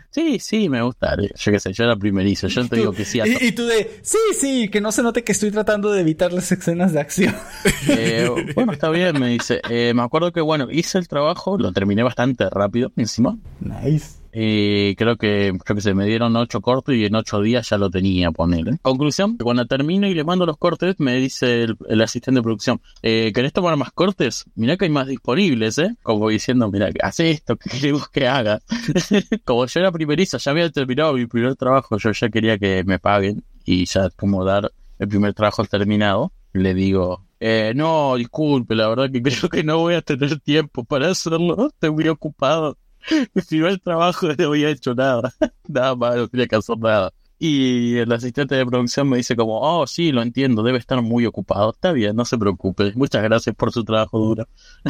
Sí, 0.09 0.39
sí, 0.39 0.69
me 0.69 0.81
gusta. 0.81 1.15
Yo 1.17 1.51
qué 1.51 1.59
sé, 1.59 1.71
yo 1.71 1.83
era 1.83 1.95
primerizo, 1.95 2.47
yo 2.47 2.67
te 2.67 2.77
digo 2.77 2.91
que 2.91 3.05
sí 3.05 3.19
a. 3.19 3.27
Y, 3.27 3.37
y 3.39 3.51
tú 3.51 3.65
de, 3.65 3.99
sí, 4.01 4.17
sí, 4.39 4.69
que 4.69 4.81
no 4.81 4.91
se 4.91 5.03
note 5.03 5.23
que 5.23 5.31
estoy 5.31 5.51
tratando 5.51 5.91
de 5.91 6.01
evitar 6.01 6.33
las 6.33 6.51
escenas 6.51 6.93
de 6.93 6.99
acción. 6.99 7.35
Eh, 7.87 8.29
bueno, 8.55 8.71
está 8.73 8.89
bien, 8.89 9.19
me 9.19 9.29
dice. 9.29 9.59
Eh, 9.69 9.93
me 9.93 10.03
acuerdo 10.03 10.31
que, 10.31 10.39
bueno, 10.41 10.67
hice 10.71 10.97
el 10.97 11.07
trabajo, 11.07 11.57
lo 11.57 11.71
terminé 11.73 12.03
bastante 12.03 12.49
rápido 12.49 12.91
encima. 12.95 13.37
Nice. 13.59 14.20
Y 14.33 14.95
creo 14.95 15.17
que, 15.17 15.57
creo 15.63 15.75
que 15.75 15.81
se 15.81 15.93
me 15.93 16.05
dieron 16.05 16.35
ocho 16.35 16.61
cortes 16.61 16.95
y 16.95 17.05
en 17.05 17.15
ocho 17.15 17.41
días 17.41 17.69
ya 17.69 17.77
lo 17.77 17.89
tenía, 17.89 18.31
poner. 18.31 18.79
Conclusión, 18.81 19.37
cuando 19.37 19.65
termino 19.65 20.07
y 20.07 20.13
le 20.13 20.23
mando 20.23 20.45
los 20.45 20.57
cortes, 20.57 20.95
me 20.99 21.15
dice 21.15 21.63
el, 21.63 22.01
asistente 22.01 22.39
de 22.39 22.43
producción, 22.43 22.81
eh, 23.01 23.31
¿querés 23.33 23.53
tomar 23.53 23.75
más 23.77 23.91
cortes? 23.91 24.45
Mirá 24.55 24.77
que 24.77 24.85
hay 24.85 24.91
más 24.91 25.07
disponibles, 25.07 25.77
¿eh? 25.77 25.95
Como 26.03 26.29
diciendo, 26.29 26.69
mira, 26.71 26.89
haz 27.01 27.19
esto, 27.19 27.57
¿qué 27.57 27.69
queremos 27.69 28.07
que 28.09 28.27
haga? 28.27 28.61
como 29.45 29.65
yo 29.65 29.79
era 29.79 29.91
primerizo, 29.91 30.37
ya 30.37 30.51
había 30.51 30.69
terminado 30.69 31.13
mi 31.13 31.25
primer 31.25 31.55
trabajo, 31.55 31.97
yo 31.97 32.11
ya 32.11 32.29
quería 32.29 32.57
que 32.57 32.83
me 32.85 32.99
paguen 32.99 33.43
y 33.65 33.85
ya 33.85 34.09
como 34.11 34.43
dar 34.45 34.71
el 34.99 35.07
primer 35.07 35.33
trabajo 35.33 35.65
terminado, 35.65 36.31
le 36.53 36.73
digo, 36.73 37.25
eh, 37.39 37.73
no, 37.75 38.15
disculpe, 38.15 38.75
la 38.75 38.87
verdad 38.87 39.09
que 39.11 39.21
creo 39.23 39.49
que 39.49 39.63
no 39.63 39.79
voy 39.79 39.95
a 39.95 40.01
tener 40.01 40.39
tiempo 40.39 40.83
para 40.83 41.09
hacerlo, 41.09 41.67
estoy 41.67 41.91
muy 41.91 42.07
ocupado. 42.07 42.77
Mi 43.33 43.41
primer 43.41 43.79
trabajo 43.79 44.27
no 44.37 44.47
había 44.47 44.69
hecho 44.69 44.93
nada, 44.95 45.33
nada 45.67 45.95
más, 45.95 46.15
no 46.15 46.27
tenía 46.27 46.47
que 46.47 46.55
hacer 46.55 46.77
nada. 46.77 47.11
Y 47.43 47.97
el 47.97 48.11
asistente 48.11 48.53
de 48.53 48.63
producción 48.67 49.09
me 49.09 49.17
dice 49.17 49.35
como, 49.35 49.59
oh, 49.61 49.87
sí, 49.87 50.11
lo 50.11 50.21
entiendo, 50.21 50.61
debe 50.61 50.77
estar 50.77 51.01
muy 51.01 51.25
ocupado. 51.25 51.71
Está 51.71 51.91
bien, 51.91 52.15
no 52.15 52.23
se 52.23 52.37
preocupe. 52.37 52.93
Muchas 52.93 53.23
gracias 53.23 53.55
por 53.55 53.71
su 53.71 53.83
trabajo 53.83 54.19
duro. 54.19 54.47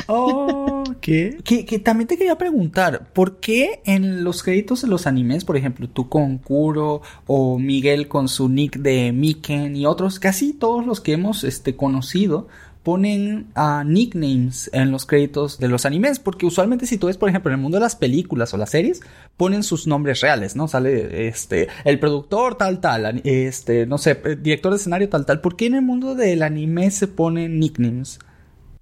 Oh, 0.07 0.83
¿qué? 0.99 1.37
Que, 1.45 1.63
que 1.63 1.79
también 1.79 2.09
te 2.09 2.17
quería 2.17 2.37
preguntar, 2.37 3.13
¿por 3.13 3.39
qué 3.39 3.81
en 3.85 4.25
los 4.25 4.43
créditos 4.43 4.81
de 4.81 4.89
los 4.89 5.07
animes, 5.07 5.45
por 5.45 5.55
ejemplo, 5.55 5.87
tú 5.87 6.09
con 6.09 6.39
Kuro 6.39 7.01
o 7.25 7.57
Miguel 7.57 8.09
con 8.09 8.27
su 8.27 8.49
nick 8.49 8.79
de 8.79 9.13
Miken 9.13 9.77
y 9.77 9.85
otros, 9.85 10.19
casi 10.19 10.51
todos 10.51 10.85
los 10.85 10.99
que 10.99 11.13
hemos 11.13 11.45
este, 11.45 11.77
conocido, 11.77 12.49
ponen 12.83 13.47
a 13.53 13.83
nicknames 13.83 14.69
en 14.73 14.91
los 14.91 15.05
créditos 15.05 15.59
de 15.59 15.67
los 15.67 15.85
animes, 15.85 16.19
porque 16.19 16.45
usualmente 16.45 16.85
si 16.85 16.97
tú 16.97 17.07
ves, 17.07 17.17
por 17.17 17.29
ejemplo, 17.29 17.51
en 17.51 17.59
el 17.59 17.61
mundo 17.61 17.77
de 17.77 17.83
las 17.83 17.95
películas 17.95 18.53
o 18.53 18.57
las 18.57 18.71
series, 18.71 19.01
ponen 19.37 19.63
sus 19.63 19.87
nombres 19.87 20.21
reales, 20.21 20.55
¿no? 20.55 20.67
Sale 20.67 21.27
este 21.27 21.67
el 21.85 21.99
productor 21.99 22.55
tal 22.55 22.79
tal, 22.79 23.21
este, 23.23 23.85
no 23.85 23.97
sé, 23.97 24.15
director 24.41 24.71
de 24.71 24.77
escenario 24.77 25.09
tal 25.09 25.25
tal. 25.25 25.41
¿Por 25.41 25.55
qué 25.55 25.67
en 25.67 25.75
el 25.75 25.81
mundo 25.83 26.15
del 26.15 26.41
anime 26.41 26.89
se 26.91 27.07
ponen 27.07 27.59
nicknames? 27.59 28.19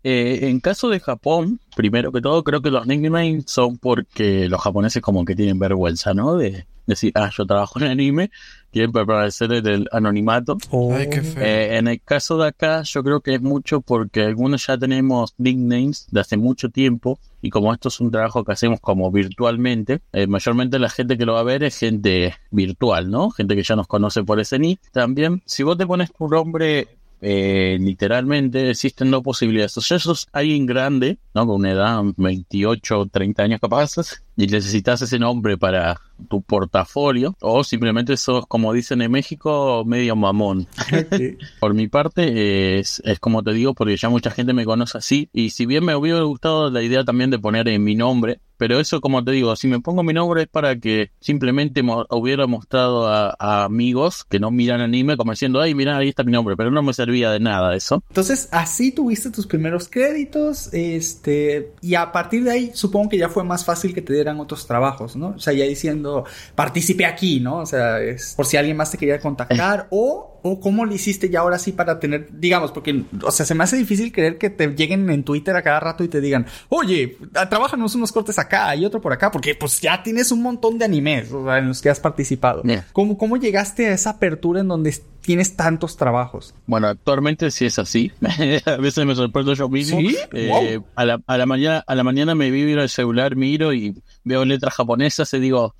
Eh, 0.03 0.39
en 0.43 0.59
caso 0.59 0.89
de 0.89 0.99
Japón, 0.99 1.59
primero 1.75 2.11
que 2.11 2.21
todo, 2.21 2.43
creo 2.43 2.61
que 2.61 2.71
los 2.71 2.87
nicknames 2.87 3.45
son 3.47 3.77
porque 3.77 4.47
los 4.47 4.61
japoneses 4.61 5.01
como 5.01 5.25
que 5.25 5.35
tienen 5.35 5.59
vergüenza, 5.59 6.13
¿no? 6.13 6.37
De 6.37 6.65
decir, 6.85 7.11
ah, 7.15 7.29
yo 7.35 7.45
trabajo 7.45 7.79
en 7.79 7.85
anime, 7.87 8.31
quieren 8.71 8.91
permanecer 8.91 9.51
en 9.53 9.67
el 9.67 9.89
anonimato. 9.91 10.57
Ay, 10.91 11.09
qué 11.09 11.21
feo. 11.21 11.43
Eh, 11.43 11.77
en 11.77 11.87
el 11.87 12.01
caso 12.01 12.37
de 12.37 12.47
acá, 12.47 12.81
yo 12.83 13.03
creo 13.03 13.21
que 13.21 13.35
es 13.35 13.41
mucho 13.41 13.81
porque 13.81 14.23
algunos 14.23 14.65
ya 14.67 14.77
tenemos 14.77 15.33
nicknames 15.37 16.07
de 16.11 16.19
hace 16.19 16.37
mucho 16.37 16.69
tiempo 16.69 17.19
y 17.41 17.49
como 17.49 17.73
esto 17.73 17.87
es 17.87 17.99
un 17.99 18.11
trabajo 18.11 18.43
que 18.43 18.51
hacemos 18.51 18.79
como 18.81 19.11
virtualmente, 19.11 20.01
eh, 20.11 20.27
mayormente 20.27 20.77
la 20.77 20.89
gente 20.89 21.17
que 21.17 21.25
lo 21.25 21.33
va 21.33 21.39
a 21.39 21.43
ver 21.43 21.63
es 21.63 21.77
gente 21.77 22.35
virtual, 22.51 23.09
¿no? 23.09 23.29
Gente 23.29 23.55
que 23.55 23.63
ya 23.63 23.75
nos 23.75 23.87
conoce 23.87 24.23
por 24.23 24.39
ese 24.39 24.59
nick. 24.59 24.79
También, 24.91 25.41
si 25.45 25.63
vos 25.63 25.77
te 25.77 25.87
pones 25.87 26.11
tu 26.11 26.27
nombre 26.27 26.98
eh, 27.21 27.77
literalmente 27.79 28.69
existen 28.69 29.11
dos 29.11 29.23
posibilidades. 29.23 29.77
O 29.77 29.81
sea, 29.81 29.99
sos 29.99 30.27
alguien 30.31 30.65
grande, 30.65 31.17
¿no? 31.33 31.45
Con 31.45 31.57
una 31.57 31.71
edad 31.71 32.01
28 32.17 32.99
o 32.99 33.05
30 33.07 33.43
años 33.43 33.59
capaz, 33.59 33.95
y 34.39 34.47
necesitas 34.47 35.01
ese 35.01 35.19
nombre 35.19 35.57
para 35.57 35.99
tu 36.29 36.41
portafolio, 36.41 37.35
o 37.41 37.63
simplemente 37.63 38.17
sos, 38.17 38.45
como 38.47 38.73
dicen 38.73 39.01
en 39.01 39.11
México, 39.11 39.83
medio 39.85 40.15
mamón. 40.15 40.67
Por 41.59 41.73
mi 41.73 41.87
parte, 41.87 42.79
es, 42.79 43.01
es 43.05 43.19
como 43.19 43.43
te 43.43 43.53
digo, 43.53 43.73
porque 43.73 43.95
ya 43.97 44.09
mucha 44.09 44.31
gente 44.31 44.53
me 44.53 44.65
conoce 44.65 44.97
así, 44.97 45.29
y 45.33 45.51
si 45.51 45.65
bien 45.65 45.85
me 45.85 45.95
hubiera 45.95 46.21
gustado 46.21 46.69
la 46.69 46.81
idea 46.81 47.03
también 47.03 47.29
de 47.29 47.39
poner 47.39 47.67
en 47.69 47.83
mi 47.83 47.95
nombre, 47.95 48.39
pero 48.57 48.77
eso, 48.79 48.99
como 48.99 49.23
te 49.23 49.31
digo, 49.31 49.55
si 49.55 49.69
me 49.69 49.79
pongo 49.79 50.03
mi 50.03 50.11
nombre 50.13 50.41
es 50.41 50.47
para 50.49 50.77
que 50.77 51.11
simplemente 51.21 51.81
mo- 51.81 52.05
hubiera 52.09 52.45
mostrado 52.45 53.07
a, 53.07 53.33
a 53.39 53.63
amigos 53.63 54.25
que 54.25 54.37
no 54.39 54.51
miran 54.51 54.81
anime 54.81 55.15
como 55.15 55.31
diciendo, 55.31 55.61
ay, 55.61 55.73
mira, 55.73 55.97
ahí 55.97 56.09
está 56.09 56.23
mi 56.25 56.33
nombre, 56.33 56.57
pero 56.57 56.69
no 56.69 56.83
me 56.83 56.93
servía 56.93 57.31
de 57.31 57.39
nada 57.39 57.73
eso. 57.75 58.03
Entonces, 58.09 58.49
así 58.51 58.91
tuviste 58.91 59.31
tus 59.31 59.47
primeros 59.47 59.87
créditos, 59.87 60.73
este, 60.73 61.71
y 61.81 61.95
a 61.95 62.11
partir 62.11 62.43
de 62.43 62.51
ahí 62.51 62.71
supongo 62.73 63.07
que 63.09 63.17
ya 63.17 63.29
fue 63.29 63.45
más 63.45 63.63
fácil 63.63 63.93
que 63.93 64.01
te 64.01 64.11
dieran 64.11 64.28
otros 64.37 64.67
trabajos, 64.67 65.15
¿no? 65.15 65.29
O 65.29 65.39
sea, 65.39 65.53
ya 65.53 65.63
diciendo, 65.63 66.25
participé 66.55 67.05
aquí, 67.05 67.39
¿no? 67.39 67.59
O 67.59 67.65
sea, 67.65 68.01
es 68.01 68.33
por 68.35 68.45
si 68.45 68.57
alguien 68.57 68.75
más 68.75 68.91
te 68.91 68.97
quería 68.97 69.19
contactar, 69.19 69.87
o, 69.91 70.28
o 70.43 70.59
cómo 70.59 70.85
lo 70.85 70.93
hiciste 70.93 71.29
ya 71.29 71.39
ahora 71.41 71.59
sí 71.59 71.71
para 71.71 71.99
tener, 71.99 72.27
digamos, 72.31 72.71
porque, 72.71 73.03
o 73.23 73.31
sea, 73.31 73.45
se 73.45 73.55
me 73.55 73.63
hace 73.63 73.77
difícil 73.77 74.11
creer 74.11 74.37
que 74.37 74.49
te 74.49 74.67
lleguen 74.75 75.09
en 75.09 75.23
Twitter 75.23 75.55
a 75.55 75.61
cada 75.61 75.79
rato 75.79 76.03
y 76.03 76.07
te 76.07 76.21
digan, 76.21 76.45
oye, 76.69 77.17
trabajanos 77.49 77.95
unos 77.95 78.11
cortes 78.11 78.39
acá 78.39 78.75
y 78.75 78.85
otro 78.85 79.01
por 79.01 79.13
acá, 79.13 79.31
porque 79.31 79.55
pues 79.55 79.81
ya 79.81 80.01
tienes 80.03 80.31
un 80.31 80.41
montón 80.41 80.77
de 80.77 80.85
animes, 80.85 81.31
o 81.31 81.45
sea, 81.45 81.57
en 81.59 81.67
los 81.67 81.81
que 81.81 81.89
has 81.89 81.99
participado. 81.99 82.63
Yeah. 82.63 82.85
¿Cómo, 82.93 83.17
¿Cómo 83.17 83.37
llegaste 83.37 83.87
a 83.87 83.93
esa 83.93 84.11
apertura 84.11 84.61
en 84.61 84.67
donde 84.67 84.95
tienes 85.21 85.55
tantos 85.55 85.97
trabajos? 85.97 86.55
Bueno, 86.65 86.87
actualmente 86.87 87.51
sí 87.51 87.65
es 87.65 87.77
así. 87.79 88.11
a 88.65 88.77
veces 88.77 89.05
me 89.05 89.15
sorprendo 89.15 89.53
yo 89.53 89.69
mismo. 89.69 89.99
¿Sí? 89.99 90.17
Eh, 90.33 90.47
Wow. 90.49 90.85
a, 90.95 91.05
la, 91.05 91.21
a, 91.27 91.37
la 91.37 91.45
mañana, 91.45 91.83
a 91.85 91.95
la 91.95 92.03
mañana 92.03 92.35
me 92.35 92.49
vibra 92.49 92.83
el 92.83 92.89
celular, 92.89 93.35
miro 93.35 93.73
y 93.73 93.95
veo 94.23 94.45
letras 94.45 94.73
japonesas 94.73 95.33
y 95.33 95.39
digo, 95.39 95.75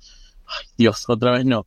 ay 0.50 0.66
Dios, 0.76 1.04
otra 1.08 1.32
vez 1.32 1.44
no. 1.46 1.66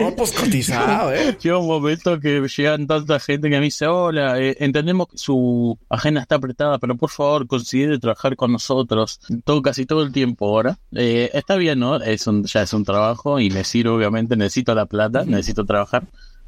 No, 0.00 0.14
pues 0.16 0.32
cotizado, 0.32 1.12
¿eh? 1.12 1.36
Llega 1.42 1.58
un 1.58 1.66
momento 1.66 2.18
que 2.20 2.46
llegan 2.56 2.86
tanta 2.86 3.18
gente 3.20 3.50
que 3.50 3.58
me 3.58 3.64
dice, 3.64 3.86
hola, 3.86 4.40
eh, 4.40 4.56
entendemos 4.60 5.08
que 5.08 5.18
su 5.18 5.78
agenda 5.88 6.20
está 6.20 6.36
apretada, 6.36 6.78
pero 6.78 6.96
por 6.96 7.10
favor 7.10 7.46
considere 7.46 7.98
trabajar 7.98 8.36
con 8.36 8.52
nosotros 8.52 9.20
todo, 9.44 9.62
casi 9.62 9.86
todo 9.86 10.02
el 10.02 10.12
tiempo 10.12 10.46
ahora. 10.48 10.78
Eh, 10.92 11.30
está 11.34 11.56
bien, 11.56 11.78
¿no? 11.80 11.96
Es 11.96 12.26
un, 12.26 12.44
ya 12.44 12.62
es 12.62 12.72
un 12.72 12.84
trabajo 12.84 13.40
y 13.40 13.50
me 13.50 13.64
sirve, 13.64 13.90
obviamente, 13.90 14.36
necesito 14.36 14.74
la 14.74 14.86
plata, 14.86 15.24
necesito 15.24 15.64
trabajar. 15.64 16.04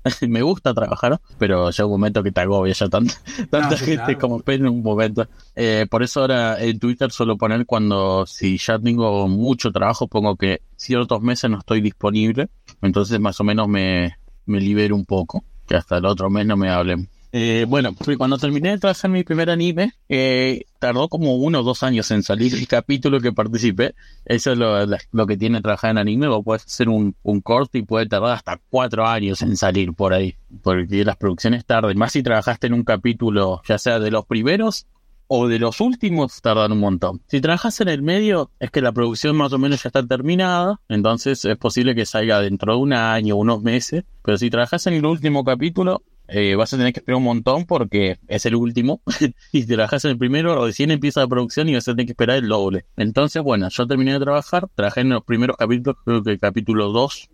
me 0.29 0.43
gusta 0.43 0.75
trabajar, 0.75 1.21
pero 1.39 1.71
llega 1.71 1.87
un 1.87 1.93
momento 1.93 2.23
que 2.23 2.33
te 2.33 2.41
agobia 2.41 2.73
ya 2.73 2.89
tanta, 2.89 3.15
tanta 3.51 3.77
sí, 3.77 3.85
gente 3.85 4.17
claro. 4.17 4.19
como 4.19 4.43
en 4.47 4.67
un 4.67 4.83
momento. 4.83 5.29
Eh, 5.55 5.87
por 5.91 6.03
eso 6.03 6.21
ahora 6.21 6.63
en 6.63 6.79
Twitter 6.79 7.11
suelo 7.11 7.37
poner 7.37 7.67
cuando, 7.67 8.27
si 8.27 8.59
ya 8.59 8.79
tengo 8.79 9.29
mucho 9.29 9.73
trabajo, 9.73 10.09
pongo 10.09 10.37
que 10.37 10.61
ciertos 10.77 11.23
meses 11.23 11.51
no 11.51 11.59
estoy 11.59 11.81
disponible, 11.81 12.49
entonces 12.83 13.19
más 13.21 13.41
o 13.41 13.45
menos 13.45 13.69
me, 13.69 14.17
me 14.47 14.61
libero 14.61 14.95
un 14.95 15.05
poco, 15.05 15.45
que 15.67 15.77
hasta 15.77 15.99
el 15.99 16.07
otro 16.07 16.31
mes 16.31 16.47
no 16.47 16.57
me 16.57 16.71
hablen. 16.71 17.09
Eh, 17.33 17.67
bueno, 17.69 17.95
cuando 18.17 18.39
terminé 18.39 18.71
de 18.71 18.79
trabajar 18.79 19.11
mi 19.11 19.25
primer 19.25 19.51
anime, 19.51 19.93
eh, 20.09 20.65
tardó 20.79 21.09
como 21.09 21.37
uno 21.37 21.61
o 21.61 21.63
dos 21.63 21.83
años 21.83 22.11
en 22.11 22.23
salir 22.23 22.55
el 22.55 22.67
capítulo 22.67 23.21
que 23.21 23.33
participé. 23.33 23.95
Eso 24.25 24.53
es 24.53 24.59
lo, 24.59 25.27
que 25.27 25.37
tiene 25.37 25.61
trabajar 25.61 25.91
en 25.91 25.99
anime. 25.99 26.29
Vos 26.29 26.45
podés 26.45 26.65
hacer 26.65 26.89
un, 26.89 27.15
un 27.23 27.41
corte 27.41 27.79
y 27.79 27.83
puede 27.83 28.07
tardar 28.07 28.33
hasta 28.33 28.61
cuatro 28.71 29.07
años 29.07 29.43
en 29.43 29.57
salir 29.57 29.93
por 29.93 30.13
ahí. 30.13 30.37
Porque 30.63 31.05
las 31.05 31.17
producciones 31.17 31.65
tardan. 31.65 31.97
Más 31.99 32.13
si 32.13 32.23
trabajaste 32.23 32.69
en 32.69 32.75
un 32.75 32.85
capítulo, 32.85 33.61
ya 33.69 33.79
sea 33.79 33.99
de 33.99 34.11
los 34.11 34.27
primeros 34.27 34.87
o 35.29 35.49
de 35.49 35.59
los 35.59 35.81
últimos, 35.81 36.41
tardan 36.41 36.73
un 36.73 36.81
montón. 36.81 37.21
Si 37.27 37.41
trabajas 37.41 37.81
en 37.81 37.89
el 37.89 38.03
medio, 38.03 38.51
es 38.61 38.71
que 38.71 38.81
la 38.81 38.93
producción 38.93 39.37
más 39.37 39.53
o 39.53 39.59
menos 39.59 39.83
ya 39.83 39.89
está 39.89 40.07
terminada. 40.07 40.81
Entonces 40.89 41.45
es 41.45 41.57
posible 41.57 41.95
que 41.95 42.07
salga 42.07 42.41
dentro 42.41 42.75
de 42.75 42.79
un 42.79 42.93
año, 42.93 43.37
unos 43.37 43.63
meses. 43.63 44.05
Pero 44.23 44.39
si 44.39 44.51
trabajas 44.51 44.87
en 44.87 44.95
el 44.95 45.05
último 45.05 45.45
capítulo, 45.45 46.03
eh, 46.29 46.55
vas 46.55 46.73
a 46.73 46.77
tener 46.77 46.93
que 46.93 47.01
esperar 47.01 47.19
un 47.19 47.25
montón 47.25 47.67
porque 47.67 48.19
es 48.29 48.47
el 48.47 48.55
último. 48.55 49.01
y 49.53 49.63
si 49.63 49.67
trabajas 49.67 50.05
en 50.05 50.13
el 50.13 50.19
primero, 50.19 50.65
recién 50.65 50.91
empieza 50.91 51.21
la 51.21 51.29
producción 51.29 51.69
y 51.69 51.75
vas 51.75 51.87
a 51.89 51.93
tener 51.93 52.07
que 52.07 52.13
esperar 52.13 52.39
el 52.39 52.49
doble. 52.49 52.85
Entonces, 52.97 53.43
bueno, 53.43 53.69
yo 53.69 53.87
terminé 53.87 54.13
de 54.13 54.21
trabajar, 54.21 54.69
trabajé 54.75 55.01
en 55.03 55.11
los 55.11 55.25
primeros 55.25 55.57
capítulos, 55.57 55.97
creo 56.05 56.23
que 56.23 56.31
el 56.33 56.41
capítulo 56.41 56.91
2. 56.91 57.29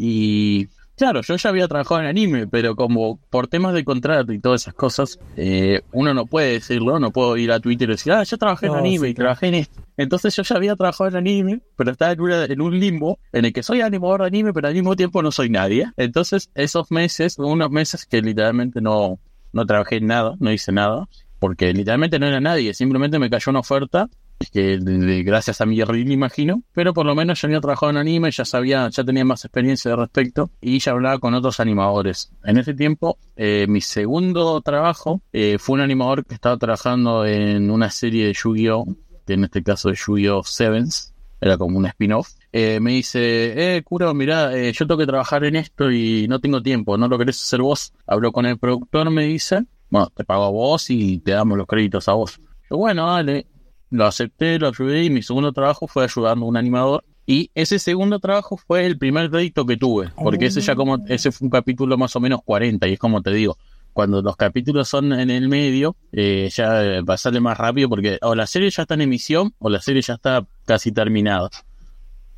Y 0.00 0.68
claro, 0.98 1.22
yo 1.22 1.36
ya 1.36 1.48
había 1.48 1.66
trabajado 1.68 2.00
en 2.00 2.06
anime, 2.06 2.46
pero 2.46 2.76
como 2.76 3.18
por 3.30 3.46
temas 3.48 3.72
de 3.72 3.84
contrato 3.84 4.32
y 4.32 4.38
todas 4.40 4.62
esas 4.62 4.74
cosas, 4.74 5.18
eh, 5.36 5.80
uno 5.92 6.12
no 6.12 6.26
puede 6.26 6.52
decirlo, 6.52 6.98
no 7.00 7.10
puedo 7.12 7.36
ir 7.38 7.50
a 7.52 7.60
Twitter 7.60 7.88
y 7.88 7.92
decir, 7.92 8.12
ah, 8.12 8.22
yo 8.24 8.36
trabajé 8.36 8.66
en 8.66 8.72
anime 8.80 9.06
sí, 9.06 9.10
y 9.12 9.14
trabajé 9.14 9.46
en 9.48 9.54
esto. 9.54 9.80
Entonces 9.96 10.36
yo 10.36 10.42
ya 10.42 10.56
había 10.56 10.76
trabajado 10.76 11.08
en 11.10 11.16
anime, 11.16 11.60
pero 11.76 11.92
estaba 11.92 12.12
en, 12.12 12.20
una- 12.20 12.44
en 12.44 12.60
un 12.60 12.78
limbo 12.78 13.18
en 13.32 13.46
el 13.46 13.52
que 13.52 13.62
soy 13.62 13.80
animador 13.80 14.20
de 14.20 14.26
anime, 14.26 14.52
pero 14.52 14.68
al 14.68 14.74
mismo 14.74 14.94
tiempo 14.96 15.22
no 15.22 15.30
soy 15.32 15.48
nadie. 15.48 15.86
Entonces 15.96 16.50
esos 16.54 16.90
meses, 16.90 17.38
unos 17.38 17.70
meses 17.70 18.04
que 18.04 18.20
literalmente 18.20 18.80
no, 18.80 19.18
no 19.52 19.64
trabajé 19.66 19.96
en 19.96 20.06
nada, 20.08 20.34
no 20.40 20.52
hice 20.52 20.72
nada, 20.72 21.08
porque 21.38 21.72
literalmente 21.72 22.18
no 22.18 22.26
era 22.26 22.40
nadie, 22.40 22.74
simplemente 22.74 23.18
me 23.18 23.30
cayó 23.30 23.50
una 23.50 23.60
oferta 23.60 24.08
que 24.52 24.78
gracias 25.24 25.60
a 25.60 25.66
mi 25.66 25.82
reel 25.82 26.10
imagino, 26.10 26.62
pero 26.72 26.94
por 26.94 27.06
lo 27.06 27.14
menos 27.14 27.40
ya 27.40 27.46
había 27.46 27.60
trabajado 27.60 27.90
en 27.90 27.96
anime, 27.96 28.30
ya 28.30 28.44
sabía, 28.44 28.88
ya 28.88 29.04
tenía 29.04 29.24
más 29.24 29.44
experiencia 29.44 29.92
al 29.92 29.98
respecto 29.98 30.50
y 30.60 30.78
ya 30.78 30.92
hablaba 30.92 31.18
con 31.18 31.34
otros 31.34 31.60
animadores. 31.60 32.32
En 32.44 32.58
ese 32.58 32.74
tiempo, 32.74 33.18
eh, 33.36 33.66
mi 33.68 33.80
segundo 33.80 34.60
trabajo 34.60 35.20
eh, 35.32 35.58
fue 35.58 35.74
un 35.74 35.80
animador 35.80 36.24
que 36.24 36.34
estaba 36.34 36.56
trabajando 36.56 37.26
en 37.26 37.70
una 37.70 37.90
serie 37.90 38.26
de 38.26 38.34
Yu-Gi-Oh! 38.34 38.86
que 39.26 39.34
en 39.34 39.44
este 39.44 39.62
caso 39.62 39.90
de 39.90 39.96
Yu-Gi-Oh! 39.96 40.42
Sevens, 40.44 41.14
era 41.40 41.56
como 41.56 41.78
un 41.78 41.86
spin-off. 41.86 42.30
Eh, 42.52 42.80
me 42.80 42.92
dice, 42.92 43.76
eh, 43.76 43.82
Kuro, 43.82 44.12
mirá, 44.14 44.56
eh, 44.56 44.72
yo 44.72 44.86
tengo 44.86 44.98
que 44.98 45.06
trabajar 45.06 45.44
en 45.44 45.56
esto 45.56 45.90
y 45.90 46.26
no 46.28 46.40
tengo 46.40 46.62
tiempo, 46.62 46.96
¿no 46.96 47.08
lo 47.08 47.18
querés 47.18 47.40
hacer 47.42 47.60
vos? 47.60 47.92
Hablo 48.06 48.32
con 48.32 48.46
el 48.46 48.58
productor, 48.58 49.10
me 49.10 49.24
dice, 49.24 49.64
bueno, 49.90 50.10
te 50.14 50.24
pago 50.24 50.44
a 50.44 50.50
vos 50.50 50.90
y 50.90 51.18
te 51.18 51.32
damos 51.32 51.58
los 51.58 51.66
créditos 51.66 52.08
a 52.08 52.14
vos. 52.14 52.40
Yo, 52.70 52.76
bueno, 52.76 53.06
dale, 53.06 53.46
lo 53.90 54.06
acepté, 54.06 54.58
lo 54.58 54.68
ayudé 54.68 55.04
y 55.04 55.10
mi 55.10 55.22
segundo 55.22 55.52
trabajo 55.52 55.86
fue 55.86 56.04
ayudando 56.04 56.44
a 56.46 56.48
un 56.48 56.56
animador. 56.56 57.04
Y 57.26 57.50
ese 57.54 57.78
segundo 57.78 58.20
trabajo 58.20 58.56
fue 58.56 58.86
el 58.86 58.96
primer 58.96 59.30
crédito 59.30 59.66
que 59.66 59.76
tuve, 59.76 60.08
porque 60.16 60.46
ese 60.46 60.62
ya 60.62 60.74
como, 60.74 60.98
ese 61.08 61.30
fue 61.30 61.44
un 61.44 61.50
capítulo 61.50 61.98
más 61.98 62.16
o 62.16 62.20
menos 62.20 62.40
40 62.42 62.88
y 62.88 62.94
es 62.94 62.98
como 62.98 63.20
te 63.20 63.30
digo, 63.32 63.58
cuando 63.92 64.22
los 64.22 64.36
capítulos 64.36 64.88
son 64.88 65.12
en 65.12 65.28
el 65.28 65.48
medio, 65.48 65.94
eh, 66.12 66.48
ya 66.50 66.82
eh, 66.82 67.02
va 67.02 67.14
a 67.14 67.18
salir 67.18 67.42
más 67.42 67.58
rápido 67.58 67.88
porque 67.90 68.18
o 68.22 68.34
la 68.34 68.46
serie 68.46 68.70
ya 68.70 68.82
está 68.82 68.94
en 68.94 69.02
emisión 69.02 69.52
o 69.58 69.68
la 69.68 69.80
serie 69.80 70.00
ya 70.00 70.14
está 70.14 70.46
casi 70.64 70.90
terminada. 70.90 71.50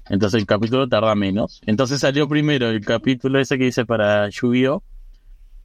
Entonces 0.09 0.41
el 0.41 0.47
capítulo 0.47 0.89
tarda 0.89 1.15
menos. 1.15 1.61
Entonces 1.67 2.01
salió 2.01 2.29
primero 2.29 2.69
el 2.69 2.85
capítulo 2.85 3.39
ese 3.39 3.59
que 3.59 3.67
hice 3.69 3.87
para 3.87 4.29
Yu-Gi-Oh! 4.29 4.83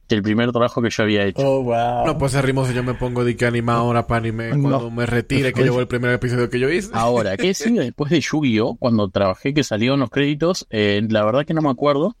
Que 0.08 0.14
el 0.14 0.22
primer 0.22 0.52
trabajo 0.52 0.80
que 0.82 0.90
yo 0.90 1.02
había 1.02 1.24
hecho. 1.24 1.42
Oh, 1.42 1.62
wow. 1.62 2.06
No, 2.06 2.18
pues 2.18 2.32
ese 2.34 2.42
ritmo 2.42 2.64
si 2.66 2.72
yo 2.74 2.82
me 2.82 2.94
pongo 2.94 3.24
de 3.24 3.36
que 3.36 3.46
animadora 3.46 4.06
para 4.06 4.18
anime 4.18 4.50
cuando 4.50 4.68
No. 4.82 4.90
me 4.90 5.04
retire, 5.06 5.52
que 5.52 5.62
llevo 5.62 5.80
el 5.80 5.88
primer 5.88 6.12
episodio 6.12 6.48
que 6.48 6.58
yo 6.60 6.70
hice. 6.70 6.90
Ahora, 6.92 7.36
¿qué 7.36 7.52
sigue 7.54 7.80
después 7.80 8.10
de 8.10 8.20
Yu-Gi-Oh? 8.20 8.76
Cuando 8.76 9.08
trabajé 9.08 9.52
que 9.54 9.64
salieron 9.64 10.00
los 10.00 10.10
créditos, 10.10 10.66
eh, 10.70 11.02
la 11.08 11.24
verdad 11.24 11.44
que 11.44 11.54
no 11.54 11.62
me 11.62 11.70
acuerdo. 11.70 12.16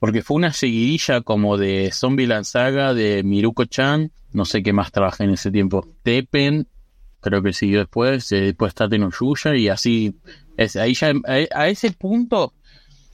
porque 0.00 0.22
fue 0.22 0.36
una 0.36 0.52
seguidilla 0.52 1.22
como 1.22 1.56
de 1.56 1.90
Zombieland 1.92 2.44
Saga, 2.44 2.94
de 2.94 3.22
Miruko-chan, 3.24 4.12
no 4.32 4.44
sé 4.44 4.62
qué 4.62 4.72
más 4.72 4.92
trabajé 4.92 5.24
en 5.24 5.30
ese 5.30 5.50
tiempo, 5.50 5.84
Teppen, 6.04 6.68
creo 7.20 7.42
que 7.42 7.52
siguió 7.52 7.80
después, 7.80 8.30
eh, 8.30 8.40
después 8.42 8.74
Tate 8.74 8.96
no 8.96 9.10
Yuya, 9.10 9.56
y 9.56 9.68
así, 9.68 10.14
es, 10.56 10.76
ahí 10.76 10.94
ya, 10.94 11.08
a, 11.10 11.60
a 11.62 11.68
ese 11.68 11.90
punto, 11.90 12.52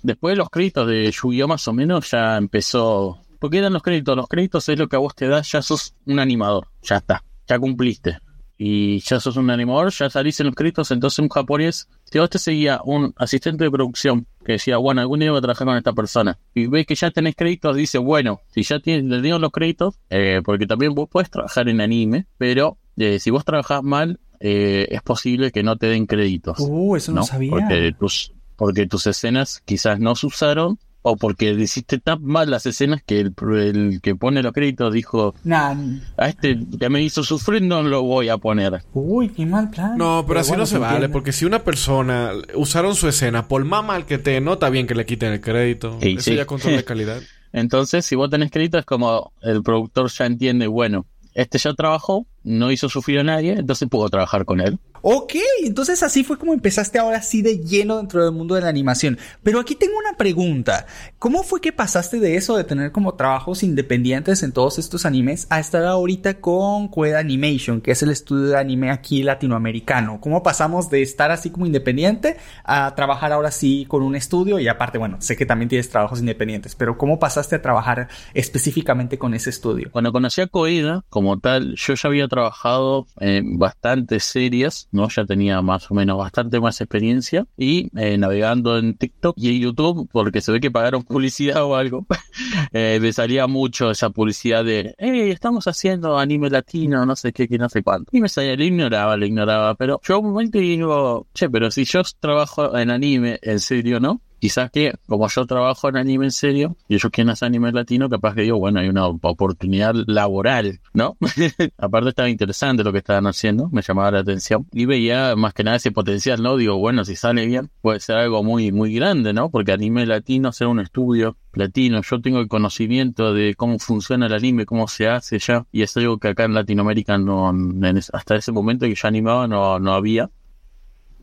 después 0.02 0.32
de 0.32 0.36
los 0.36 0.50
créditos 0.50 0.86
de 0.86 1.10
Yu-Gi-Oh! 1.10 1.48
más 1.48 1.66
o 1.68 1.72
menos, 1.72 2.10
ya 2.10 2.36
empezó, 2.36 3.23
porque 3.44 3.58
eran 3.58 3.74
los 3.74 3.82
créditos, 3.82 4.16
los 4.16 4.26
créditos 4.26 4.66
es 4.70 4.78
lo 4.78 4.88
que 4.88 4.96
a 4.96 5.00
vos 5.00 5.14
te 5.14 5.28
da, 5.28 5.42
ya 5.42 5.60
sos 5.60 5.94
un 6.06 6.18
animador, 6.18 6.68
ya 6.80 6.96
está, 6.96 7.22
ya 7.46 7.58
cumpliste 7.58 8.16
y 8.56 9.00
ya 9.00 9.20
sos 9.20 9.36
un 9.36 9.50
animador, 9.50 9.92
ya 9.92 10.08
salís 10.08 10.40
en 10.40 10.46
los 10.46 10.54
créditos, 10.54 10.90
entonces 10.90 11.18
un 11.18 11.28
japonés, 11.28 11.86
si 12.10 12.18
vos 12.18 12.30
te 12.30 12.38
seguía 12.38 12.80
un 12.82 13.12
asistente 13.18 13.64
de 13.64 13.70
producción 13.70 14.26
que 14.46 14.52
decía, 14.52 14.78
bueno, 14.78 15.02
algún 15.02 15.20
día 15.20 15.30
voy 15.30 15.40
a 15.40 15.42
trabajar 15.42 15.66
con 15.66 15.76
esta 15.76 15.92
persona, 15.92 16.38
y 16.54 16.68
ves 16.68 16.86
que 16.86 16.94
ya 16.94 17.10
tenés 17.10 17.36
créditos, 17.36 17.76
dice, 17.76 17.98
bueno, 17.98 18.40
si 18.48 18.62
ya 18.62 18.80
tienes, 18.80 19.04
le 19.04 19.20
dieron 19.20 19.42
los 19.42 19.52
créditos, 19.52 19.96
eh, 20.08 20.40
porque 20.42 20.66
también 20.66 20.94
vos 20.94 21.10
puedes 21.12 21.28
trabajar 21.28 21.68
en 21.68 21.82
anime, 21.82 22.24
pero 22.38 22.78
eh, 22.96 23.18
si 23.18 23.28
vos 23.28 23.44
trabajás 23.44 23.82
mal, 23.82 24.20
eh, 24.40 24.88
es 24.88 25.02
posible 25.02 25.52
que 25.52 25.62
no 25.62 25.76
te 25.76 25.88
den 25.88 26.06
créditos. 26.06 26.60
Uh, 26.60 26.96
eso 26.96 27.12
no, 27.12 27.24
sabía. 27.24 27.50
Porque 27.50 27.92
tus, 27.92 28.32
porque 28.56 28.86
tus 28.86 29.06
escenas 29.06 29.60
quizás 29.66 30.00
no 30.00 30.16
se 30.16 30.28
usaron 30.28 30.78
o 31.06 31.16
porque 31.16 31.52
hiciste 31.52 31.98
tan 31.98 32.24
mal 32.24 32.50
las 32.50 32.64
escenas 32.64 33.02
que 33.04 33.20
el, 33.20 34.00
que 34.02 34.16
pone 34.16 34.42
los 34.42 34.54
créditos 34.54 34.90
dijo 34.90 35.34
nah. 35.44 35.76
a 36.16 36.28
este 36.30 36.58
que 36.80 36.88
me 36.88 37.02
hizo 37.02 37.22
sufrir 37.22 37.60
no 37.60 37.82
lo 37.82 38.02
voy 38.02 38.30
a 38.30 38.38
poner 38.38 38.82
uy 38.94 39.28
qué 39.28 39.44
mal 39.44 39.68
plan. 39.68 39.98
No 39.98 40.24
pero, 40.26 40.40
así 40.40 40.52
no 40.52 40.64
se, 40.64 40.78
vale 40.78 41.10
porque 41.10 41.32
si 41.32 41.44
una 41.44 41.58
persona 41.58 42.32
usaron 42.54 42.94
su 42.94 43.06
escena 43.06 43.48
por 43.48 43.62
más 43.66 43.84
mal 43.84 44.06
que 44.06 44.16
te 44.16 44.40
nota 44.40 44.70
bien 44.70 44.86
que 44.86 44.94
le 44.94 45.04
quiten 45.04 45.32
el 45.34 45.42
crédito. 45.42 45.98
Sí, 46.00 46.12
eso 46.12 46.30
sí. 46.30 46.36
ya 46.36 46.46
control 46.46 46.76
de 46.76 46.84
calidad. 46.92 47.20
Entonces 47.52 48.06
si 48.06 48.16
vos 48.16 48.30
tenés 48.30 48.50
crédito 48.50 48.78
es 48.78 48.86
como 48.86 49.32
el 49.42 49.62
productor 49.62 50.10
ya 50.10 50.24
entiende 50.24 50.66
bueno 50.68 51.04
este 51.34 51.58
ya 51.58 51.74
trabajó 51.74 52.26
no 52.44 52.72
hizo 52.72 52.88
sufrir 52.88 53.18
a 53.18 53.24
nadie 53.24 53.52
entonces 53.52 53.88
puedo 53.90 54.08
trabajar 54.08 54.46
con 54.46 54.62
él 54.62 54.78
Ok, 55.06 55.34
entonces 55.62 56.02
así 56.02 56.24
fue 56.24 56.38
como 56.38 56.54
empezaste 56.54 56.98
ahora 56.98 57.20
sí 57.20 57.42
de 57.42 57.58
lleno 57.58 57.98
dentro 57.98 58.24
del 58.24 58.32
mundo 58.32 58.54
de 58.54 58.62
la 58.62 58.70
animación. 58.70 59.18
Pero 59.42 59.60
aquí 59.60 59.74
tengo 59.74 59.98
una 59.98 60.16
pregunta. 60.16 60.86
¿Cómo 61.18 61.42
fue 61.42 61.60
que 61.60 61.74
pasaste 61.74 62.20
de 62.20 62.36
eso 62.36 62.56
de 62.56 62.64
tener 62.64 62.90
como 62.90 63.12
trabajos 63.12 63.62
independientes 63.62 64.42
en 64.42 64.52
todos 64.52 64.78
estos 64.78 65.04
animes 65.04 65.46
a 65.50 65.60
estar 65.60 65.84
ahorita 65.84 66.40
con 66.40 66.90
Qued 66.90 67.16
Animation, 67.16 67.82
que 67.82 67.90
es 67.90 68.02
el 68.02 68.08
estudio 68.08 68.46
de 68.46 68.56
anime 68.56 68.90
aquí 68.90 69.22
latinoamericano? 69.22 70.22
¿Cómo 70.22 70.42
pasamos 70.42 70.88
de 70.88 71.02
estar 71.02 71.30
así 71.30 71.50
como 71.50 71.66
independiente 71.66 72.38
a 72.64 72.94
trabajar 72.94 73.30
ahora 73.30 73.50
sí 73.50 73.84
con 73.86 74.02
un 74.02 74.16
estudio? 74.16 74.58
Y 74.58 74.68
aparte, 74.68 74.96
bueno, 74.96 75.18
sé 75.20 75.36
que 75.36 75.44
también 75.44 75.68
tienes 75.68 75.90
trabajos 75.90 76.20
independientes, 76.20 76.74
pero 76.74 76.96
¿cómo 76.96 77.18
pasaste 77.18 77.56
a 77.56 77.60
trabajar 77.60 78.08
específicamente 78.32 79.18
con 79.18 79.34
ese 79.34 79.50
estudio? 79.50 79.90
Cuando 79.92 80.12
conocí 80.12 80.40
a 80.40 80.46
Coeda, 80.46 81.04
como 81.10 81.38
tal, 81.40 81.74
yo 81.76 81.92
ya 81.92 82.08
había 82.08 82.26
trabajado 82.26 83.06
en 83.20 83.58
bastantes 83.58 84.24
series 84.24 84.88
¿no? 84.94 85.08
Ya 85.08 85.24
tenía 85.24 85.60
más 85.62 85.90
o 85.90 85.94
menos 85.94 86.16
bastante 86.18 86.60
más 86.60 86.80
experiencia 86.80 87.46
y 87.56 87.90
eh, 87.98 88.16
navegando 88.16 88.78
en 88.78 88.96
TikTok 88.96 89.36
y 89.38 89.56
en 89.56 89.60
YouTube, 89.62 90.08
porque 90.12 90.40
se 90.40 90.52
ve 90.52 90.60
que 90.60 90.70
pagaron 90.70 91.02
publicidad 91.04 91.64
o 91.64 91.76
algo, 91.76 92.06
eh, 92.72 92.98
me 93.00 93.12
salía 93.12 93.46
mucho 93.46 93.90
esa 93.90 94.10
publicidad 94.10 94.64
de, 94.64 94.94
hey, 94.98 95.30
estamos 95.30 95.66
haciendo 95.66 96.18
anime 96.18 96.50
latino, 96.50 97.04
no 97.04 97.16
sé 97.16 97.32
qué, 97.32 97.48
que 97.48 97.58
no 97.58 97.68
sé 97.68 97.82
cuánto. 97.82 98.10
Y 98.16 98.20
me 98.20 98.28
salía, 98.28 98.56
lo 98.56 98.64
ignoraba, 98.64 99.16
lo 99.16 99.26
ignoraba, 99.26 99.74
pero 99.74 100.00
yo 100.02 100.20
un 100.20 100.30
momento 100.30 100.58
digo, 100.58 101.26
che, 101.34 101.50
pero 101.50 101.70
si 101.70 101.84
yo 101.84 102.02
trabajo 102.20 102.76
en 102.76 102.90
anime, 102.90 103.38
en 103.42 103.60
serio, 103.60 104.00
¿no? 104.00 104.20
Quizás 104.38 104.70
que 104.70 104.92
como 105.06 105.28
yo 105.28 105.46
trabajo 105.46 105.88
en 105.88 105.96
anime 105.96 106.26
en 106.26 106.30
serio 106.30 106.76
y 106.88 106.96
ellos 106.96 107.10
quieren 107.12 107.30
hacer 107.30 107.46
anime 107.46 107.72
latino, 107.72 108.08
capaz 108.08 108.34
que 108.34 108.42
digo, 108.42 108.58
bueno, 108.58 108.80
hay 108.80 108.88
una 108.88 109.06
oportunidad 109.06 109.94
laboral, 110.06 110.80
¿no? 110.92 111.16
Aparte 111.78 112.10
estaba 112.10 112.28
interesante 112.28 112.84
lo 112.84 112.92
que 112.92 112.98
estaban 112.98 113.26
haciendo, 113.26 113.68
me 113.70 113.82
llamaba 113.82 114.10
la 114.10 114.18
atención 114.20 114.66
y 114.72 114.86
veía 114.86 115.34
más 115.36 115.54
que 115.54 115.64
nada 115.64 115.76
ese 115.76 115.92
potencial, 115.92 116.42
¿no? 116.42 116.56
Digo, 116.56 116.76
bueno, 116.78 117.04
si 117.04 117.16
sale 117.16 117.46
bien, 117.46 117.70
puede 117.80 118.00
ser 118.00 118.16
algo 118.16 118.42
muy, 118.42 118.72
muy 118.72 118.94
grande, 118.94 119.32
¿no? 119.32 119.50
Porque 119.50 119.72
anime 119.72 120.06
latino, 120.06 120.52
ser 120.52 120.66
un 120.66 120.80
estudio 120.80 121.36
latino, 121.52 122.02
yo 122.02 122.20
tengo 122.20 122.40
el 122.40 122.48
conocimiento 122.48 123.32
de 123.32 123.54
cómo 123.54 123.78
funciona 123.78 124.26
el 124.26 124.32
anime, 124.32 124.66
cómo 124.66 124.88
se 124.88 125.08
hace 125.08 125.38
ya, 125.38 125.66
y 125.72 125.82
es 125.82 125.96
algo 125.96 126.18
que 126.18 126.28
acá 126.28 126.44
en 126.44 126.54
Latinoamérica 126.54 127.18
no, 127.18 127.50
en, 127.50 127.98
hasta 128.12 128.36
ese 128.36 128.52
momento 128.52 128.86
que 128.86 128.94
yo 128.94 129.08
animaba 129.08 129.46
no, 129.46 129.78
no 129.78 129.94
había. 129.94 130.30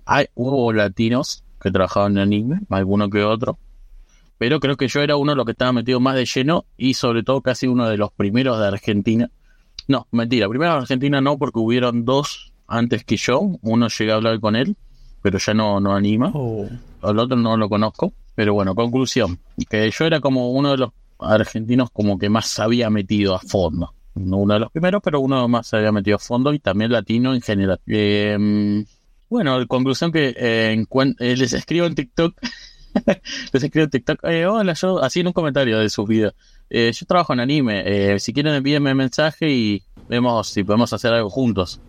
Hay, 0.05 0.25
hubo 0.33 0.73
latinos 0.73 1.43
que 1.61 1.71
trabajaban 1.71 2.13
en 2.13 2.19
anime, 2.19 2.59
alguno 2.69 3.09
que 3.09 3.23
otro. 3.23 3.57
Pero 4.37 4.59
creo 4.59 4.75
que 4.75 4.87
yo 4.87 5.01
era 5.01 5.17
uno 5.17 5.33
de 5.33 5.35
los 5.35 5.45
que 5.45 5.51
estaba 5.51 5.71
metido 5.71 5.99
más 5.99 6.15
de 6.15 6.25
lleno 6.25 6.65
y 6.75 6.95
sobre 6.95 7.23
todo 7.23 7.41
casi 7.41 7.67
uno 7.67 7.87
de 7.87 7.97
los 7.97 8.11
primeros 8.11 8.59
de 8.59 8.67
Argentina. 8.67 9.29
No, 9.87 10.07
mentira, 10.11 10.49
primero 10.49 10.71
de 10.71 10.79
Argentina 10.79 11.21
no, 11.21 11.37
porque 11.37 11.59
hubieron 11.59 12.05
dos 12.05 12.51
antes 12.67 13.03
que 13.03 13.17
yo. 13.17 13.51
Uno 13.61 13.87
llegué 13.87 14.11
a 14.11 14.15
hablar 14.15 14.39
con 14.39 14.55
él, 14.55 14.75
pero 15.21 15.37
ya 15.37 15.53
no, 15.53 15.79
no 15.79 15.93
anima. 15.93 16.31
Oh. 16.33 16.67
El 17.03 17.19
otro 17.19 17.37
no 17.37 17.55
lo 17.55 17.69
conozco. 17.69 18.13
Pero 18.33 18.53
bueno, 18.53 18.73
conclusión. 18.73 19.37
Que 19.69 19.91
yo 19.91 20.05
era 20.05 20.19
como 20.19 20.51
uno 20.51 20.71
de 20.71 20.77
los 20.77 20.91
argentinos 21.19 21.89
como 21.91 22.17
que 22.17 22.29
más 22.29 22.47
se 22.47 22.61
había 22.63 22.89
metido 22.89 23.35
a 23.35 23.39
fondo. 23.39 23.93
No 24.15 24.37
uno 24.37 24.55
de 24.55 24.59
los 24.61 24.71
primeros, 24.71 25.01
pero 25.03 25.19
uno 25.19 25.47
más 25.47 25.67
se 25.67 25.77
había 25.77 25.91
metido 25.91 26.15
a 26.15 26.19
fondo 26.19 26.53
y 26.53 26.59
también 26.59 26.91
latino 26.91 27.33
en 27.33 27.41
general. 27.41 27.79
Eh, 27.85 28.83
bueno, 29.31 29.65
conclusión 29.65 30.11
que 30.11 30.35
eh, 30.37 30.85
eh, 31.19 31.37
les 31.37 31.53
escribo 31.53 31.85
en 31.85 31.95
TikTok. 31.95 32.35
les 33.53 33.63
escribo 33.63 33.85
en 33.85 33.89
TikTok. 33.89 34.25
Eh, 34.25 34.45
hola, 34.45 34.73
yo, 34.73 35.01
así 35.01 35.21
en 35.21 35.27
un 35.27 35.33
comentario 35.33 35.79
de 35.79 35.89
sus 35.89 36.05
videos. 36.05 36.33
Eh, 36.69 36.91
yo 36.93 37.05
trabajo 37.05 37.31
en 37.31 37.39
anime. 37.39 38.19
si 38.19 38.33
quieren, 38.33 38.53
envíenme 38.53 38.93
mensaje 38.93 39.49
y 39.49 39.83
vemos 40.09 40.49
si 40.49 40.65
podemos 40.65 40.91
hacer 40.91 41.13
algo 41.13 41.29
juntos. 41.29 41.79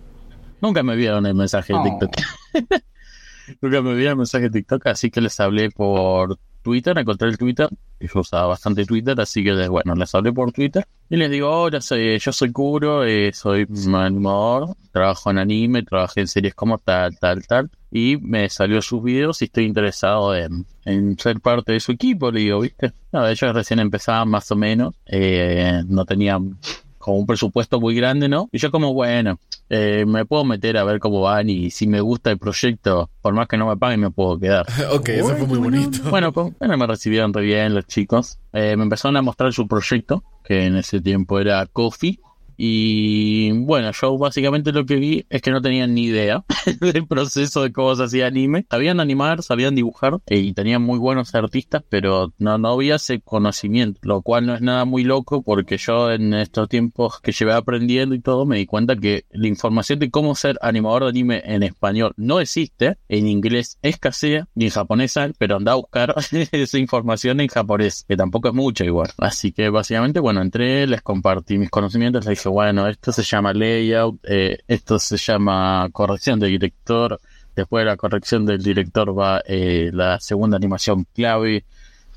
Nunca 0.61 0.84
me 0.84 0.95
vieron 0.95 1.26
el 1.26 1.34
mensaje 1.34 1.72
de 1.72 1.80
TikTok. 1.82 2.11
Nunca 3.61 3.82
me 3.82 3.95
vieron 3.95 4.12
el 4.12 4.18
mensaje 4.18 4.45
de 4.45 4.51
TikTok, 4.51 4.86
así 4.86 5.11
que 5.11 5.20
les 5.20 5.40
hablé 5.40 5.72
por 5.72 6.38
Twitter, 6.63 6.97
encontré 6.97 7.29
el 7.29 7.39
Twitter, 7.39 7.69
yo 8.01 8.21
usaba 8.21 8.47
bastante 8.47 8.85
Twitter, 8.85 9.21
así 9.21 9.45
que 9.45 9.69
bueno, 9.69 9.95
les 9.95 10.15
hablé 10.15 10.33
por 10.33 10.53
Twitter 10.53 10.87
y 11.09 11.17
les 11.17 11.31
digo, 11.31 11.51
hola, 11.51 11.81
soy, 11.81 12.19
yo 12.19 12.33
soy 12.33 12.53
Kuro, 12.53 13.05
eh, 13.05 13.33
soy 13.33 13.67
animador, 13.95 14.75
trabajo 14.93 15.31
en 15.31 15.39
anime, 15.39 15.83
trabajé 15.83 16.21
en 16.21 16.29
series 16.29 16.55
como 16.55 16.79
tal, 16.79 17.19
tal, 17.19 17.47
tal, 17.47 17.71
y 17.91 18.17
me 18.17 18.49
salió 18.49 18.81
sus 18.81 19.03
videos 19.03 19.43
y 19.43 19.47
estoy 19.47 19.65
interesado 19.65 20.35
en, 20.35 20.65
en 20.85 21.19
ser 21.19 21.41
parte 21.41 21.73
de 21.73 21.81
su 21.81 21.93
equipo, 21.93 22.31
le 22.31 22.41
digo, 22.41 22.61
¿viste? 22.61 22.93
No, 23.13 23.27
ellos 23.27 23.55
recién 23.55 23.79
empezaban 23.81 24.29
más 24.29 24.51
o 24.51 24.57
menos, 24.57 24.95
eh, 25.07 25.83
no 25.87 26.05
tenían 26.05 26.59
como 27.03 27.18
un 27.18 27.26
presupuesto 27.26 27.80
muy 27.80 27.94
grande, 27.94 28.28
¿no? 28.28 28.48
Y 28.53 28.59
yo 28.59 28.70
como, 28.70 28.94
bueno, 28.94 29.38
eh, 29.68 30.05
me 30.07 30.24
puedo 30.24 30.44
meter 30.44 30.78
a 30.78 30.84
ver 30.84 31.00
cómo 31.00 31.20
van 31.20 31.50
y 31.50 31.70
si 31.70 31.86
me 31.86 32.00
gusta 32.00 32.30
el 32.30 32.38
proyecto, 32.38 33.11
por 33.20 33.34
más 33.34 33.48
que 33.48 33.57
no 33.57 33.66
me 33.66 33.76
paguen, 33.76 34.00
me 34.00 34.11
puedo 34.11 34.38
quedar. 34.38 34.66
ok, 34.92 35.09
eso 35.09 35.36
fue 35.36 35.46
muy 35.46 35.59
bonito. 35.59 35.98
Bueno, 36.09 36.32
pues, 36.32 36.57
bueno, 36.59 36.78
me 36.78 36.86
recibieron 36.86 37.34
re 37.34 37.42
bien 37.42 37.74
los 37.74 37.86
chicos. 37.86 38.38
Eh, 38.53 38.76
me 38.76 38.84
empezaron 38.84 39.16
a 39.16 39.22
mostrar 39.22 39.53
su 39.53 39.66
proyecto, 39.66 40.22
que 40.44 40.66
en 40.66 40.76
ese 40.76 41.00
tiempo 41.00 41.40
era 41.40 41.66
Coffee. 41.66 42.20
Y 42.57 43.53
bueno, 43.53 43.90
yo 43.92 44.18
básicamente 44.18 44.72
lo 44.72 44.86
que 44.86 44.96
vi 44.96 45.26
es 45.28 45.42
que 45.42 45.50
no 45.50 45.61
tenían 45.61 45.94
ni 45.94 46.05
idea 46.05 46.44
del 46.80 47.07
proceso 47.07 47.62
de 47.62 47.72
cómo 47.72 47.94
se 47.94 48.05
hacía 48.05 48.26
anime. 48.26 48.66
Sabían 48.70 49.00
animar, 49.00 49.42
sabían 49.42 49.74
dibujar 49.74 50.18
eh, 50.26 50.38
y 50.38 50.53
tenían 50.53 50.82
muy 50.82 50.98
buenos 50.98 51.34
artistas, 51.34 51.82
pero 51.88 52.32
no, 52.38 52.59
no 52.59 52.68
había 52.68 52.96
ese 52.96 53.20
conocimiento, 53.20 54.00
lo 54.03 54.22
cual 54.22 54.46
no 54.46 54.55
es 54.55 54.61
nada 54.61 54.84
muy 54.84 55.05
loco 55.05 55.42
porque 55.42 55.76
yo 55.78 56.11
en 56.11 56.34
estos 56.34 56.68
tiempos 56.68 57.20
que 57.20 57.32
llevé 57.32 57.53
aprendiendo 57.53 58.14
y 58.14 58.20
todo 58.20 58.46
me 58.46 58.59
di 58.59 58.66
cuenta 58.66 58.96
que 58.96 59.24
la 59.30 59.48
información 59.48 59.98
de 59.98 60.11
cómo 60.11 60.34
ser 60.34 60.59
animador 60.61 61.05
de 61.05 61.11
anime 61.11 61.42
en 61.44 61.62
español 61.62 62.12
no 62.16 62.40
existe, 62.40 62.96
en 63.09 63.26
inglés 63.26 63.78
escasea 63.82 64.48
y 64.55 64.64
en 64.64 64.70
japonés 64.70 65.16
hay, 65.16 65.32
pero 65.38 65.57
anda 65.57 65.72
a 65.72 65.76
buscar 65.76 66.14
esa 66.53 66.78
información 66.78 67.40
en 67.40 67.48
japonés, 67.48 68.05
que 68.09 68.16
tampoco 68.16 68.48
es 68.48 68.55
mucha 68.55 68.84
igual. 68.84 69.11
Así 69.18 69.53
que 69.53 69.68
básicamente, 69.68 70.20
bueno, 70.20 70.40
entré, 70.42 70.86
les 70.86 71.03
compartí 71.03 71.59
mis 71.59 71.70
conocimientos, 71.70 72.26
les 72.26 72.38
bueno, 72.51 72.88
esto 72.88 73.12
se 73.12 73.22
llama 73.22 73.53
layout, 73.53 74.18
eh, 74.24 74.59
esto 74.66 74.99
se 74.99 75.16
llama 75.16 75.88
corrección 75.93 76.40
del 76.40 76.51
director, 76.51 77.20
después 77.55 77.82
de 77.84 77.90
la 77.90 77.97
corrección 77.97 78.47
del 78.47 78.62
director 78.62 79.18
va 79.18 79.43
eh, 79.47 79.90
la 79.93 80.18
segunda 80.20 80.57
animación 80.57 81.07
clave, 81.14 81.64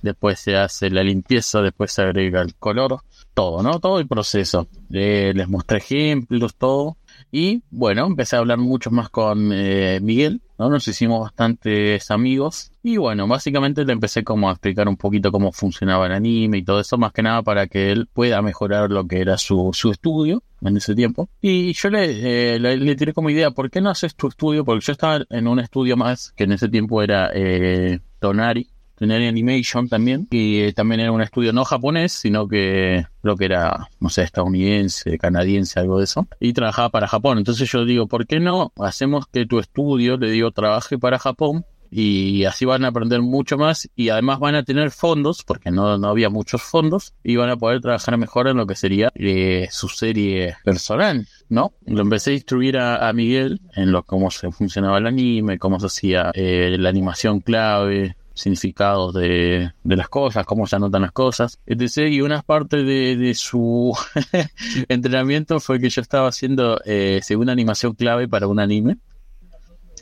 después 0.02 0.40
se 0.40 0.56
hace 0.56 0.90
la 0.90 1.04
limpieza, 1.04 1.62
después 1.62 1.92
se 1.92 2.04
agrega 2.04 2.42
el 2.42 2.56
color, 2.56 3.02
todo, 3.34 3.62
¿no? 3.62 3.80
Todo 3.80 4.00
el 4.00 4.08
proceso. 4.08 4.68
Eh, 4.92 5.34
les 5.36 5.48
mostré 5.48 5.80
ejemplos, 5.80 6.56
todo. 6.56 6.98
Y 7.38 7.64
bueno, 7.70 8.06
empecé 8.06 8.38
a 8.38 8.40
hablar 8.40 8.60
mucho 8.60 8.92
más 8.92 9.10
con 9.10 9.52
eh, 9.52 10.00
Miguel, 10.02 10.42
¿no? 10.58 10.70
Nos 10.70 10.88
hicimos 10.88 11.20
bastantes 11.20 12.10
amigos. 12.10 12.72
Y 12.82 12.96
bueno, 12.96 13.28
básicamente 13.28 13.84
le 13.84 13.92
empecé 13.92 14.24
como 14.24 14.48
a 14.48 14.54
explicar 14.54 14.88
un 14.88 14.96
poquito 14.96 15.34
cómo 15.34 15.52
funcionaba 15.52 16.06
el 16.06 16.14
anime 16.14 16.60
y 16.60 16.64
todo 16.64 16.80
eso, 16.80 16.98
más 16.98 17.12
que 17.12 17.24
nada 17.24 17.44
para 17.44 17.68
que 17.68 17.92
él 17.92 18.08
pueda 18.08 18.42
mejorar 18.42 18.90
lo 18.90 19.06
que 19.06 19.20
era 19.20 19.38
su, 19.38 19.72
su 19.74 19.92
estudio 19.92 20.44
en 20.62 20.78
ese 20.78 20.96
tiempo. 20.96 21.28
Y 21.42 21.74
yo 21.74 21.90
le, 21.90 22.54
eh, 22.54 22.58
le, 22.58 22.78
le, 22.78 22.96
tiré 22.96 23.12
como 23.12 23.30
idea, 23.30 23.52
¿por 23.52 23.70
qué 23.70 23.82
no 23.82 23.90
haces 23.90 24.16
tu 24.16 24.30
estudio? 24.30 24.64
Porque 24.64 24.86
yo 24.86 24.94
estaba 24.94 25.26
en 25.30 25.48
un 25.50 25.60
estudio 25.60 25.98
más, 25.98 26.32
que 26.38 26.46
en 26.46 26.54
ese 26.54 26.70
tiempo 26.70 27.02
era 27.02 27.32
eh, 27.34 28.00
Tonari, 28.20 28.70
Tenía 28.98 29.30
Animation 29.30 29.90
también, 29.90 30.28
y 30.32 30.60
eh, 30.60 30.74
también 30.74 31.02
era 31.02 31.12
un 31.12 31.22
estudio 31.22 31.54
no 31.54 31.66
japonés, 31.66 32.14
sino 32.14 32.48
que 32.48 33.06
creo 33.22 33.36
que 33.36 33.46
era, 33.46 33.90
no 34.00 34.10
sé, 34.10 34.24
estadounidense, 34.24 35.18
canadiense, 35.18 35.80
algo 35.80 35.98
de 35.98 36.06
eso, 36.06 36.28
y 36.40 36.54
trabajaba 36.54 36.90
para 36.90 37.08
Japón. 37.08 37.38
Entonces 37.38 37.70
yo 37.70 37.86
digo, 37.86 38.08
¿por 38.08 38.26
qué 38.26 38.40
no 38.40 38.72
hacemos 38.80 39.28
que 39.28 39.46
tu 39.46 39.60
estudio, 39.60 40.18
le 40.18 40.30
digo, 40.30 40.52
trabaje 40.52 40.98
para 40.98 41.20
Japón? 41.20 41.66
y 41.98 42.44
así 42.44 42.66
van 42.66 42.84
a 42.84 42.90
aprender 42.90 43.22
mucho 43.22 43.58
más 43.58 43.90
y 43.96 44.10
además 44.10 44.40
van 44.40 44.56
a 44.56 44.64
tener 44.64 44.92
fondos, 44.92 45.44
porque 45.44 45.72
no, 45.72 45.98
no 45.98 46.10
había 46.10 46.30
muchos 46.30 46.62
fondos, 46.62 47.14
y 47.24 47.38
van 47.38 47.50
a 47.50 47.56
poder 47.56 47.80
trabajar 47.80 48.18
mejor 48.18 48.50
en 48.50 48.58
lo 48.58 48.68
que 48.68 48.76
sería 48.76 49.12
eh, 49.16 49.70
su 49.72 49.88
serie 49.88 50.58
personal, 50.66 51.26
¿no? 51.48 51.74
Lo 51.86 52.02
empecé 52.02 52.32
a 52.32 52.34
instruir 52.34 52.78
a, 52.78 53.14
Miguel 53.14 53.62
en 53.76 53.94
lo 53.94 54.04
cómo 54.04 54.30
se 54.30 54.52
funcionaba 54.52 54.98
el 54.98 55.08
anime, 55.08 55.58
cómo 55.58 55.80
se 55.80 55.86
hacía 55.86 56.32
eh, 56.34 56.76
la 56.78 56.90
animación 56.90 57.40
clave, 57.40 58.18
significados 58.36 59.14
de, 59.14 59.72
de, 59.84 59.96
las 59.96 60.10
cosas, 60.10 60.46
cómo 60.46 60.68
se 60.68 60.76
anotan 60.76 61.02
las 61.02 61.12
cosas, 61.12 61.60
etc. 61.66 62.10
Y 62.10 62.22
una 62.22 62.44
parte 62.44 62.84
de, 62.84 63.16
de 63.16 63.34
su 63.34 63.98
entrenamiento 64.90 65.60
fue 65.60 65.80
que 65.80 65.90
yo 65.90 66.02
estaba 66.02 66.28
haciendo 66.28 66.80
eh, 66.86 67.22
según 67.24 67.50
animación 67.50 67.94
clave 67.94 68.28
para 68.28 68.48
un 68.48 68.60
anime 68.60 68.98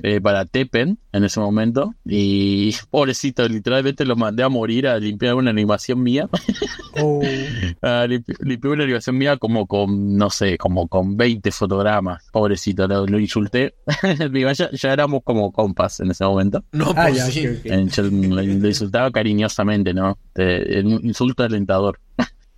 eh, 0.02 0.20
para 0.20 0.46
Tepen 0.46 0.98
en 1.12 1.24
ese 1.24 1.40
momento. 1.40 1.94
Y 2.06 2.76
pobrecito, 2.90 3.48
literalmente 3.48 4.06
lo 4.06 4.16
mandé 4.16 4.44
a 4.44 4.50
morir 4.50 4.88
a 4.88 4.98
limpiar 4.98 5.36
una 5.36 5.52
animación 5.52 6.02
mía. 6.02 6.30
Oh. 7.02 7.24
limpié 8.42 8.70
una 8.70 8.84
animación 8.84 9.18
mía 9.18 9.38
como 9.38 9.66
con, 9.66 10.16
no 10.16 10.30
sé, 10.30 10.60
como 10.60 10.88
con 10.88 11.18
20 11.18 11.52
fotogramas. 11.52 12.24
Pobrecito, 12.32 12.88
lo, 12.88 13.20
insulté. 13.20 13.74
ya, 14.56 14.70
ya, 14.72 14.94
éramos 14.94 15.24
como 15.24 15.52
compas 15.52 16.02
en 16.02 16.12
ese 16.12 16.24
momento. 16.24 16.64
No, 16.72 16.94
ah, 16.96 17.08
pues 17.10 17.34
sí. 17.34 17.48
lo, 17.98 18.44
insultaba 18.44 19.10
cariñosamente, 19.10 19.92
¿no? 19.92 20.20
un 20.36 21.00
insulto 21.04 21.42
alentador. 21.42 22.00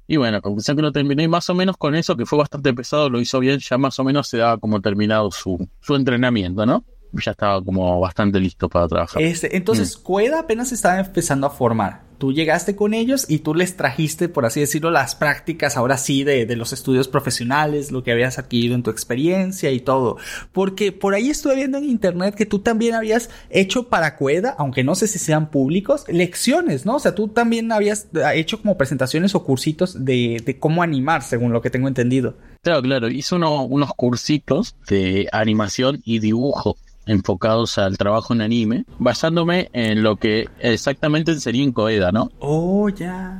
Y 0.08 0.18
bueno, 0.18 0.42
conclusión 0.42 0.78
que 0.78 0.84
lo 0.84 0.92
terminé 0.92 1.28
más 1.28 1.50
o 1.50 1.56
menos 1.56 1.78
con 1.78 1.96
eso, 1.96 2.16
que 2.16 2.26
fue 2.26 2.38
bastante 2.38 2.74
pesado, 2.74 3.10
lo 3.10 3.20
hizo 3.20 3.40
bien, 3.40 3.60
ya 3.60 3.78
más 3.78 3.98
o 4.00 4.04
menos 4.04 4.28
se 4.28 4.38
daba 4.38 4.58
como 4.60 4.80
terminado 4.80 5.32
su, 5.32 5.68
su 5.82 5.96
entrenamiento, 5.96 6.66
¿no? 6.66 6.86
Ya 7.24 7.32
estaba 7.32 7.63
como 7.63 7.99
bastante 7.99 8.39
listo 8.39 8.70
para 8.70 8.88
trabajar. 8.88 9.22
Este, 9.22 9.55
entonces, 9.55 10.01
mm. 10.07 10.34
apenas 10.38 10.72
estaba 10.72 10.99
empezando 10.99 11.47
a 11.47 11.49
formar. 11.49 12.05
Tú 12.18 12.32
llegaste 12.32 12.78
con 12.78 12.93
ellos 12.93 13.26
y 13.28 13.39
tú 13.39 13.53
les 13.53 13.76
trajiste, 13.76 14.30
por 14.30 14.45
así 14.45 14.61
decirlo, 14.61 14.89
las 14.89 15.16
prácticas 15.16 15.76
ahora 15.76 15.97
sí 15.97 16.24
de, 16.24 16.45
de, 16.45 16.55
los 16.55 16.72
estudios 16.72 17.09
profesionales, 17.09 17.91
lo 17.91 18.03
que 18.03 18.11
habías 18.13 18.39
adquirido 18.39 18.74
en 18.74 18.84
tu 18.84 18.89
experiencia 18.89 19.72
y 19.72 19.82
todo. 19.82 20.18
Porque 20.53 20.93
por 20.93 21.13
ahí 21.13 21.30
estuve 21.30 21.55
viendo 21.55 21.78
en 21.78 21.84
internet 21.84 22.34
que 22.36 22.45
tú 22.45 22.59
también 22.59 22.95
habías 22.95 23.30
hecho 23.49 23.89
para 23.89 24.16
Cueda, 24.16 24.55
aunque 24.57 24.84
no 24.84 24.95
sé 24.95 25.07
si 25.07 25.20
sean 25.20 25.51
públicos, 25.51 26.05
lecciones, 26.07 26.86
¿no? 26.86 26.95
O 26.95 26.99
sea, 26.99 27.16
tú 27.16 27.28
también 27.28 27.72
habías 27.74 28.07
hecho 28.34 28.61
como 28.61 28.78
presentaciones 28.78 29.36
o 29.36 29.43
cursitos 29.43 30.05
de, 30.05 30.41
de 30.45 30.57
cómo 30.57 30.84
animar, 30.84 31.22
según 31.22 31.51
lo 31.51 31.61
que 31.61 31.70
tengo 31.70 31.89
entendido. 31.89 32.38
Claro, 32.61 32.82
claro, 32.82 33.09
hice 33.09 33.36
unos 33.36 33.93
cursitos 33.93 34.76
de 34.88 35.28
animación 35.32 36.01
y 36.03 36.20
dibujo 36.20 36.78
enfocados 37.06 37.78
al 37.78 37.97
trabajo 37.97 38.34
en 38.34 38.41
anime, 38.41 38.86
basándome 38.99 39.70
en 39.74 40.03
lo 40.03 40.18
que 40.18 40.49
exactamente 40.60 41.39
sería 41.39 41.64
en 41.64 41.72
Coeda, 41.72 42.12
¿no? 42.12 42.32
Oh, 42.39 42.89
ya. 42.89 43.39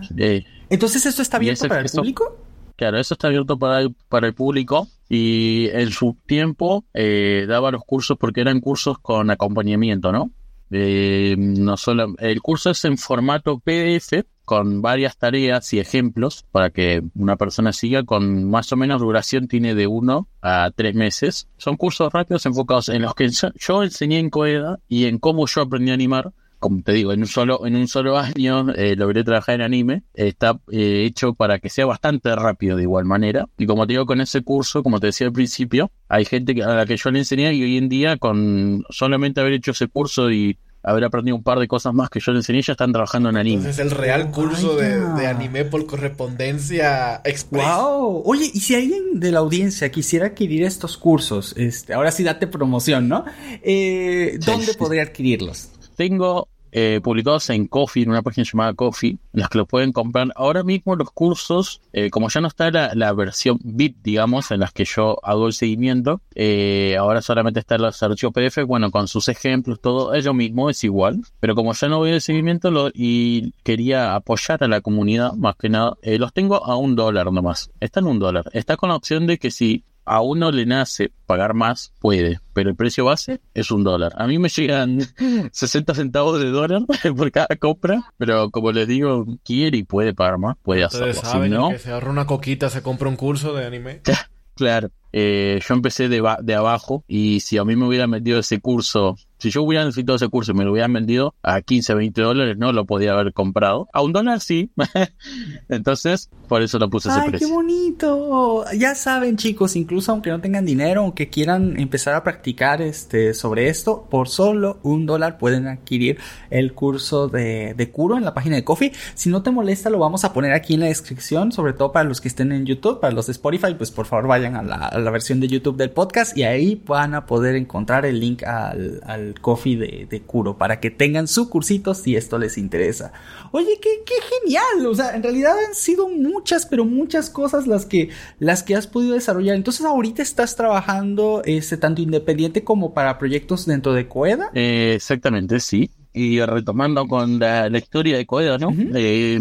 Entonces, 0.70 1.06
¿esto 1.06 1.22
está 1.22 1.38
abierto 1.38 1.68
para 1.68 1.82
el 1.82 1.90
público? 1.90 2.38
Claro, 2.76 3.00
eso 3.00 3.14
está 3.14 3.28
abierto 3.28 3.58
para 3.58 3.82
el, 3.82 3.96
para 4.10 4.28
el 4.28 4.34
público 4.34 4.88
y 5.08 5.70
en 5.72 5.92
su 5.92 6.18
tiempo 6.26 6.84
eh, 6.94 7.46
daba 7.48 7.72
los 7.72 7.84
cursos 7.86 8.18
porque 8.18 8.42
eran 8.42 8.60
cursos 8.60 8.98
con 9.00 9.30
acompañamiento, 9.32 10.12
¿no? 10.12 10.32
Eh, 10.72 11.36
no 11.38 11.78
solo, 11.78 12.16
el 12.20 12.42
curso 12.42 12.72
es 12.72 12.84
en 12.86 12.98
formato 12.98 13.60
PDF 13.60 14.26
con 14.46 14.82
varias 14.82 15.18
tareas 15.18 15.74
y 15.74 15.80
ejemplos 15.80 16.46
para 16.52 16.70
que 16.70 17.02
una 17.16 17.36
persona 17.36 17.74
siga 17.74 18.04
con 18.04 18.50
más 18.50 18.72
o 18.72 18.78
menos 18.78 19.02
duración 19.02 19.48
tiene 19.48 19.76
de 19.76 19.88
uno 19.88 20.28
a 20.42 20.72
tres 20.74 20.96
meses. 20.96 21.48
Son 21.58 21.76
cursos 21.78 22.14
rápidos 22.14 22.46
enfocados 22.46 22.90
en 22.90 23.02
los 23.02 23.16
que 23.16 23.30
yo 23.30 23.84
enseñé 23.84 24.20
en 24.20 24.30
Coeda 24.30 24.80
y 24.88 25.06
en 25.06 25.18
cómo 25.18 25.48
yo 25.48 25.62
aprendí 25.62 25.92
a 25.92 25.96
animar. 25.96 26.32
Como 26.60 26.82
te 26.82 26.94
digo, 26.94 27.14
en 27.14 27.22
un 27.22 27.28
solo, 27.28 27.66
en 27.66 27.76
un 27.76 27.88
solo 27.88 28.18
año 28.18 28.72
eh, 28.72 28.96
logré 28.96 29.24
trabajar 29.24 29.56
en 29.56 29.62
anime. 29.62 30.04
Está 30.14 30.60
eh, 30.72 31.04
hecho 31.06 31.34
para 31.34 31.60
que 31.60 31.70
sea 31.70 31.86
bastante 31.86 32.36
rápido 32.36 32.78
de 32.78 32.84
igual 32.84 33.06
manera. 33.06 33.48
Y 33.58 33.66
como 33.66 33.86
te 33.86 33.94
digo, 33.94 34.06
con 34.06 34.22
ese 34.22 34.42
curso, 34.42 34.84
como 34.84 35.00
te 35.00 35.08
decía 35.08 35.28
al 35.28 35.34
principio, 35.34 35.92
hay 36.10 36.26
gente 36.26 36.62
a 36.64 36.76
la 36.76 36.86
que 36.86 36.98
yo 36.98 37.12
le 37.12 37.20
enseñé 37.20 37.54
y 37.54 37.64
hoy 37.64 37.78
en 37.78 37.90
día 37.90 38.18
con 38.18 38.84
solamente 38.90 39.42
haber 39.42 39.54
hecho 39.54 39.72
ese 39.72 39.88
curso 39.88 40.32
y 40.32 40.58
haber 40.86 41.04
aprendido 41.04 41.36
un 41.36 41.44
par 41.44 41.60
de 41.60 41.68
cosas 41.68 41.94
más 41.94 42.10
que 42.10 42.20
yo 42.20 42.32
le 42.32 42.40
enseñé, 42.40 42.62
ya 42.62 42.74
están 42.74 42.92
trabajando 42.92 43.30
en 43.30 43.38
anime. 43.38 43.58
Entonces 43.58 43.80
el 43.80 43.92
real 43.92 44.30
curso 44.30 44.76
de, 44.76 45.28
anime 45.28 45.66
por 45.66 45.86
correspondencia 45.88 47.22
express. 47.24 47.66
Wow. 47.66 48.22
Oye, 48.26 48.52
y 48.54 48.60
si 48.60 48.76
alguien 48.76 49.20
de 49.20 49.32
la 49.32 49.40
audiencia 49.40 49.90
quisiera 49.90 50.28
adquirir 50.28 50.64
estos 50.64 50.98
cursos, 50.98 51.56
este, 51.58 51.94
ahora 51.94 52.12
sí 52.12 52.24
date 52.24 52.46
promoción, 52.46 53.08
¿no? 53.08 53.26
Eh, 53.64 54.38
¿Dónde 54.46 54.74
podría 54.78 55.04
adquirirlos? 55.04 55.70
Tengo 55.96 56.50
eh, 56.78 57.00
publicados 57.02 57.50
en 57.52 57.68
Coffee, 57.68 58.04
en 58.04 58.10
una 58.10 58.22
página 58.22 58.46
llamada 58.52 58.74
Coffee, 58.74 59.12
en 59.12 59.20
las 59.32 59.48
que 59.48 59.60
lo 59.60 59.66
pueden 59.66 59.94
comprar. 59.94 60.28
Ahora 60.36 60.62
mismo 60.62 60.98
los 60.98 61.10
cursos, 61.10 61.80
eh, 61.94 62.10
como 62.10 62.28
ya 62.28 62.42
no 62.42 62.50
está 62.50 62.70
la, 62.70 63.14
versión 63.14 63.60
VIP, 63.64 63.96
digamos, 64.04 64.52
en 64.52 64.60
las 64.60 64.74
que 64.74 64.84
yo 64.84 65.18
hago 65.24 65.48
el 65.48 65.54
seguimiento, 65.54 66.20
eh, 66.36 66.98
ahora 67.00 67.22
solamente 67.22 67.62
está 67.62 67.76
el 67.76 67.86
archivo 67.86 68.34
PDF, 68.34 68.66
bueno, 68.68 68.92
con 68.92 69.08
sus 69.08 69.30
ejemplos, 69.30 69.80
todo, 69.80 70.14
ello 70.14 70.34
mismo 70.34 70.70
es 70.70 70.84
igual, 70.84 71.22
pero 71.40 71.56
como 71.56 71.72
ya 71.72 71.88
no 71.88 72.00
voy 72.00 72.12
de 72.12 72.20
seguimiento 72.20 72.92
y 72.94 73.54
quería 73.64 74.14
apoyar 74.14 74.62
a 74.62 74.68
la 74.68 74.82
comunidad, 74.82 75.32
más 75.32 75.56
que 75.56 75.70
nada, 75.70 75.96
los 76.04 76.34
tengo 76.34 76.62
a 76.62 76.76
un 76.76 76.98
dólar 76.98 77.32
nomás. 77.32 77.72
Está 77.80 78.02
en 78.02 78.08
un 78.08 78.20
dólar. 78.20 78.50
Está 78.52 78.76
con 78.76 78.90
la 78.90 78.98
opción 78.98 79.28
de 79.28 79.38
que 79.38 79.50
si 79.50 79.86
a 80.06 80.22
uno 80.22 80.52
le 80.52 80.66
nace 80.66 81.12
pagar 81.26 81.54
más, 81.54 81.94
puede, 82.00 82.40
pero 82.54 82.70
el 82.70 82.76
precio 82.76 83.06
base 83.06 83.42
es 83.54 83.72
un 83.72 83.84
dólar. 83.84 84.14
A 84.16 84.28
mí 84.28 84.40
me 84.40 84.50
llegan 84.50 85.00
60 85.52 85.94
centavos 85.96 86.40
de 86.40 86.50
dólar 86.50 86.84
por 87.18 87.32
cada 87.32 87.56
compra, 87.56 88.12
pero 88.18 88.52
como 88.52 88.72
les 88.72 88.88
digo, 88.88 89.26
quiere 89.44 89.78
y 89.78 89.84
puede 89.84 90.14
pagar 90.14 90.38
más, 90.38 90.56
puede 90.62 90.84
hacerlo. 90.84 91.14
Saben 91.14 91.52
si 91.52 91.58
no, 91.58 91.70
que 91.70 91.80
se 91.80 91.92
ahorra 91.92 92.12
una 92.12 92.26
coquita, 92.26 92.70
se 92.70 92.82
compra 92.82 93.10
un 93.10 93.16
curso 93.16 93.54
de 93.54 93.66
anime. 93.66 94.02
Claro, 94.58 94.90
eh, 95.12 95.60
yo 95.68 95.74
empecé 95.74 96.08
de, 96.08 96.24
de 96.42 96.56
abajo 96.56 97.04
y 97.10 97.42
si 97.42 97.58
a 97.58 97.66
mí 97.66 97.76
me 97.76 97.86
hubiera 97.86 98.08
metido 98.08 98.40
ese 98.40 98.62
curso 98.62 99.18
si 99.38 99.50
yo 99.50 99.64
hubiera 99.64 99.84
necesitado 99.86 100.16
ese 100.16 100.30
curso 100.30 100.52
y 100.52 100.56
me 100.56 100.64
lo 100.64 100.72
hubieran 100.72 100.94
vendido 100.94 101.36
a 101.44 101.62
15, 101.62 101.94
20 101.94 102.22
dólares, 102.22 102.58
no 102.58 102.72
lo 102.72 102.86
podía 102.86 103.14
haber 103.14 103.34
comprado. 103.34 103.88
A 103.94 104.02
un 104.02 104.14
dólar 104.14 104.40
sí. 104.40 104.72
Entonces, 105.70 106.30
por 106.48 106.62
eso 106.62 106.80
lo 106.80 106.90
puse 106.90 107.10
ese 107.10 107.20
Ay, 107.20 107.30
precio. 107.30 107.48
qué 107.48 107.54
bonito! 107.54 108.66
Ya 108.78 108.96
saben, 108.96 109.38
chicos, 109.38 109.76
incluso 109.76 110.12
aunque 110.12 110.30
no 110.30 110.40
tengan 110.40 110.66
dinero, 110.66 111.02
aunque 111.02 111.30
quieran 111.30 111.80
empezar 111.80 112.16
a 112.16 112.24
practicar 112.24 112.82
este 112.82 113.34
sobre 113.34 113.70
esto, 113.70 114.08
por 114.10 114.30
solo 114.30 114.80
un 114.84 115.06
dólar 115.06 115.38
pueden 115.38 115.68
adquirir 115.68 116.18
el 116.50 116.74
curso 116.74 117.28
de, 117.28 117.74
de 117.76 117.92
Kuro 117.92 118.18
en 118.18 118.26
la 118.26 118.34
página 118.34 118.56
de 118.56 118.64
Coffee. 118.64 118.92
Si 119.14 119.30
no 119.30 119.44
te 119.44 119.52
molesta, 119.52 119.90
lo 119.90 120.00
vamos 120.00 120.24
a 120.24 120.34
poner 120.34 120.54
aquí 120.54 120.76
en 120.76 120.82
la 120.82 120.88
descripción, 120.88 121.52
sobre 121.52 121.74
todo 121.74 121.92
para 121.92 122.08
los 122.08 122.22
que 122.22 122.28
estén 122.28 122.52
en 122.52 122.66
YouTube, 122.66 123.00
para 123.00 123.14
los 123.14 123.26
de 123.28 123.34
Spotify, 123.34 123.74
pues 123.76 123.92
por 123.92 124.06
favor 124.06 124.28
vayan 124.28 124.56
a 124.56 124.64
la, 124.64 124.76
a 124.76 125.00
la 125.00 125.12
versión 125.12 125.40
de 125.40 125.48
YouTube 125.48 125.78
del 125.78 125.92
podcast 125.92 126.38
y 126.38 126.44
ahí 126.44 126.82
van 126.86 127.14
a 127.16 127.26
poder 127.26 127.56
encontrar 127.56 128.06
el 128.06 128.20
link 128.20 128.44
al, 128.44 129.02
al 129.06 129.35
coffee 129.42 129.76
de, 129.76 130.08
de 130.10 130.22
Kuro 130.22 130.58
para 130.58 130.80
que 130.80 130.92
tengan 130.92 131.28
su 131.28 131.50
cursito 131.50 131.94
si 131.94 132.16
esto 132.16 132.38
les 132.38 132.58
interesa. 132.58 133.14
Oye, 133.52 133.80
qué, 133.82 134.04
qué 134.06 134.16
genial. 134.42 134.86
O 134.88 134.96
sea, 134.96 135.16
en 135.16 135.24
realidad 135.24 135.56
han 135.68 135.76
sido 135.76 136.10
muchas, 136.10 136.66
pero 136.66 136.86
muchas 136.86 137.30
cosas 137.30 137.68
las 137.68 137.86
que, 137.86 138.10
las 138.40 138.64
que 138.64 138.76
has 138.76 138.88
podido 138.88 139.14
desarrollar. 139.14 139.56
Entonces, 139.56 139.86
ahorita 139.86 140.22
estás 140.22 140.56
trabajando 140.56 141.42
este, 141.46 141.78
tanto 141.78 142.02
independiente 142.02 142.64
como 142.64 142.94
para 142.94 143.18
proyectos 143.18 143.66
dentro 143.66 143.94
de 143.94 144.08
Coeda. 144.08 144.50
Eh, 144.54 144.94
exactamente, 144.96 145.60
sí. 145.60 145.92
Y 146.14 146.40
retomando 146.42 147.08
con 147.08 147.40
la, 147.40 147.68
historia 147.78 148.18
de 148.18 148.26
Coeda, 148.26 148.58
¿no? 148.58 148.74
Eh, 148.96 149.40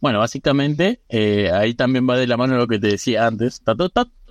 bueno, 0.00 0.18
básicamente 0.18 1.00
eh, 1.08 1.50
ahí 1.52 1.74
también 1.74 2.08
va 2.08 2.16
de 2.16 2.26
la 2.26 2.36
mano 2.36 2.56
lo 2.56 2.66
que 2.66 2.78
te 2.78 2.88
decía 2.88 3.26
antes. 3.26 3.62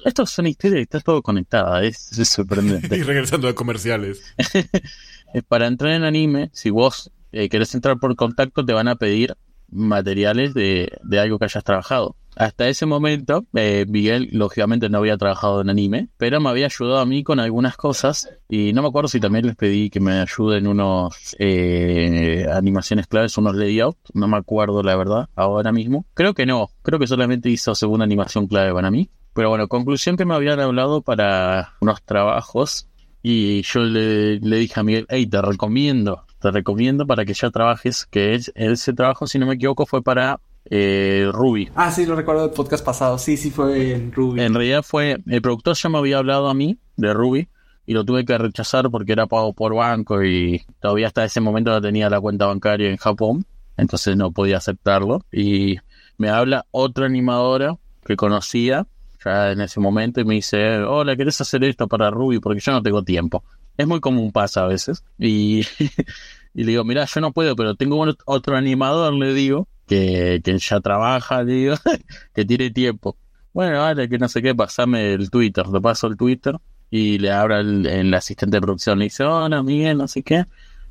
esto 0.06 0.26
son 0.26 0.48
historias 0.48 0.80
y 0.80 0.84
está 0.84 1.00
todo 1.00 1.22
conectada, 1.22 1.84
es, 1.84 1.98
sorprendente. 1.98 2.96
y 2.98 3.04
regresando 3.04 3.48
a 3.48 3.56
comerciales. 3.56 4.22
Para 5.48 5.68
entrar 5.68 5.94
en 5.94 6.04
anime, 6.04 6.50
si 6.54 6.70
vos 6.70 7.12
eh, 7.32 7.50
querés 7.50 7.74
entrar 7.76 7.98
por 8.00 8.16
contacto, 8.16 8.66
te 8.66 8.74
van 8.74 8.88
a 8.88 8.96
pedir 8.96 9.36
materiales 9.70 10.54
de, 10.54 10.98
de 11.04 11.20
algo 11.20 11.40
que 11.40 11.46
hayas 11.46 11.64
trabajado. 11.64 12.16
Hasta 12.36 12.68
ese 12.68 12.86
momento, 12.86 13.46
eh, 13.54 13.86
Miguel, 13.88 14.30
lógicamente, 14.32 14.90
no 14.90 14.98
había 14.98 15.18
trabajado 15.18 15.62
en 15.62 15.70
anime, 15.70 16.10
pero 16.18 16.42
me 16.42 16.50
había 16.50 16.66
ayudado 16.66 17.00
a 17.00 17.06
mí 17.06 17.24
con 17.24 17.40
algunas 17.40 17.78
cosas. 17.78 18.30
Y 18.50 18.74
no 18.74 18.82
me 18.82 18.90
acuerdo 18.90 19.08
si 19.08 19.20
también 19.20 19.46
les 19.48 19.56
pedí 19.56 19.90
que 19.90 20.00
me 20.00 20.20
ayuden 20.20 20.68
unos 20.68 21.36
eh, 21.40 22.46
animaciones 22.52 23.08
claves, 23.08 23.38
unos 23.38 23.56
layout. 23.56 23.98
No 24.14 24.28
me 24.28 24.38
acuerdo, 24.38 24.84
la 24.84 24.96
verdad, 24.96 25.30
ahora 25.36 25.72
mismo. 25.72 26.06
Creo 26.14 26.34
que 26.34 26.46
no, 26.46 26.70
creo 26.82 27.00
que 27.00 27.08
solamente 27.08 27.50
hizo 27.50 27.74
segunda 27.74 28.04
animación 28.04 28.48
clave 28.48 28.74
para 28.74 28.92
mí. 28.92 29.10
Pero 29.34 29.50
bueno, 29.50 29.68
conclusión 29.68 30.18
que 30.18 30.26
me 30.26 30.34
habían 30.34 30.60
hablado 30.60 31.02
para 31.02 31.74
unos 31.80 32.04
trabajos. 32.04 32.88
Y 33.22 33.64
yo 33.64 33.80
le, 33.80 34.40
dije 34.40 34.80
a 34.80 34.84
Miguel, 34.84 35.08
hey, 35.10 35.26
te 35.26 35.42
recomiendo 35.42 36.24
te 36.40 36.52
recomiendo 36.52 37.08
para 37.08 37.26
que 37.26 37.34
ya 37.34 37.50
trabajes, 37.50 38.06
que 38.06 38.36
es, 38.36 38.52
ese 38.54 38.94
trabajo, 38.94 39.26
si 39.26 39.40
no 39.40 39.48
me 39.48 39.56
equivoco, 39.56 39.88
fue 39.88 40.04
para 40.04 40.40
eh, 40.70 41.30
Ruby. 41.32 41.70
Ah, 41.76 41.92
sí, 41.92 42.06
lo 42.06 42.16
recuerdo 42.16 42.44
del 42.44 42.52
podcast 42.52 42.84
pasado. 42.84 43.18
Sí, 43.18 43.38
sí, 43.38 43.52
fue 43.52 43.94
en 43.94 44.12
Ruby. 44.12 44.42
En 44.42 44.54
realidad 44.54 44.84
fue, 44.84 45.18
el 45.28 45.42
productor 45.42 45.76
ya 45.76 45.90
me 45.90 45.98
había 45.98 46.18
hablado 46.18 46.50
a 46.50 46.54
mí 46.54 46.78
de 46.98 47.14
Ruby 47.14 47.48
y 47.86 47.94
lo 47.94 48.04
tuve 48.04 48.26
que 48.26 48.38
rechazar 48.38 48.90
porque 48.90 49.12
era 49.12 49.28
pago 49.28 49.54
por 49.54 49.76
banco 49.76 50.24
y 50.24 50.64
todavía 50.80 51.08
hasta 51.08 51.24
ese 51.24 51.40
momento 51.40 51.72
no 51.72 51.82
tenía 51.82 52.10
la 52.10 52.20
cuenta 52.20 52.48
bancaria 52.48 52.90
en 52.90 52.98
Japón, 52.98 53.46
entonces 53.78 54.18
no 54.18 54.32
podía 54.32 54.58
aceptarlo. 54.58 55.24
Y 55.32 55.78
me 56.18 56.30
habla 56.30 56.66
otra 56.72 57.06
animadora 57.06 57.76
que 58.04 58.16
conocía 58.16 58.88
ya 59.24 59.52
en 59.52 59.62
ese 59.62 59.80
momento 59.80 60.20
y 60.22 60.26
me 60.26 60.36
dice, 60.36 60.80
hola, 60.80 61.16
¿querés 61.16 61.40
hacer 61.42 61.64
esto 61.64 61.88
para 61.88 62.10
Ruby? 62.10 62.40
Porque 62.40 62.60
yo 62.60 62.72
no 62.72 62.82
tengo 62.82 63.04
tiempo. 63.04 63.44
Es 63.78 63.88
muy 63.88 64.00
común 64.00 64.32
pasa 64.32 64.64
a 64.64 64.68
veces. 64.68 65.04
Y, 65.20 65.62
y 66.54 66.64
le 66.64 66.72
digo, 66.72 66.84
mira, 66.84 67.06
yo 67.06 67.22
no 67.22 67.34
puedo, 67.34 67.56
pero 67.56 67.76
tengo 67.76 68.04
otro 68.26 68.56
animador, 68.56 69.14
le 69.14 69.34
digo, 69.34 69.68
que, 69.88 70.42
que 70.44 70.58
ya 70.58 70.80
trabaja, 70.80 71.44
digo, 71.44 71.76
que 72.34 72.46
tiene 72.46 72.72
tiempo. 72.72 73.18
Bueno, 73.54 73.80
vale, 73.80 74.10
que 74.10 74.18
no 74.18 74.28
sé 74.28 74.42
qué, 74.42 74.54
pasame 74.54 75.14
el 75.14 75.30
Twitter, 75.30 75.68
le 75.68 75.82
paso 75.82 76.08
el 76.08 76.18
Twitter 76.18 76.56
y 76.90 77.18
le 77.20 77.32
habla 77.32 77.60
el, 77.60 77.86
el 77.86 78.14
asistente 78.14 78.58
de 78.58 78.62
producción, 78.62 79.00
le 79.00 79.06
dice, 79.06 79.24
hola 79.24 79.64
Miguel, 79.64 79.98
no 79.98 80.08
sé 80.08 80.24
qué, 80.24 80.46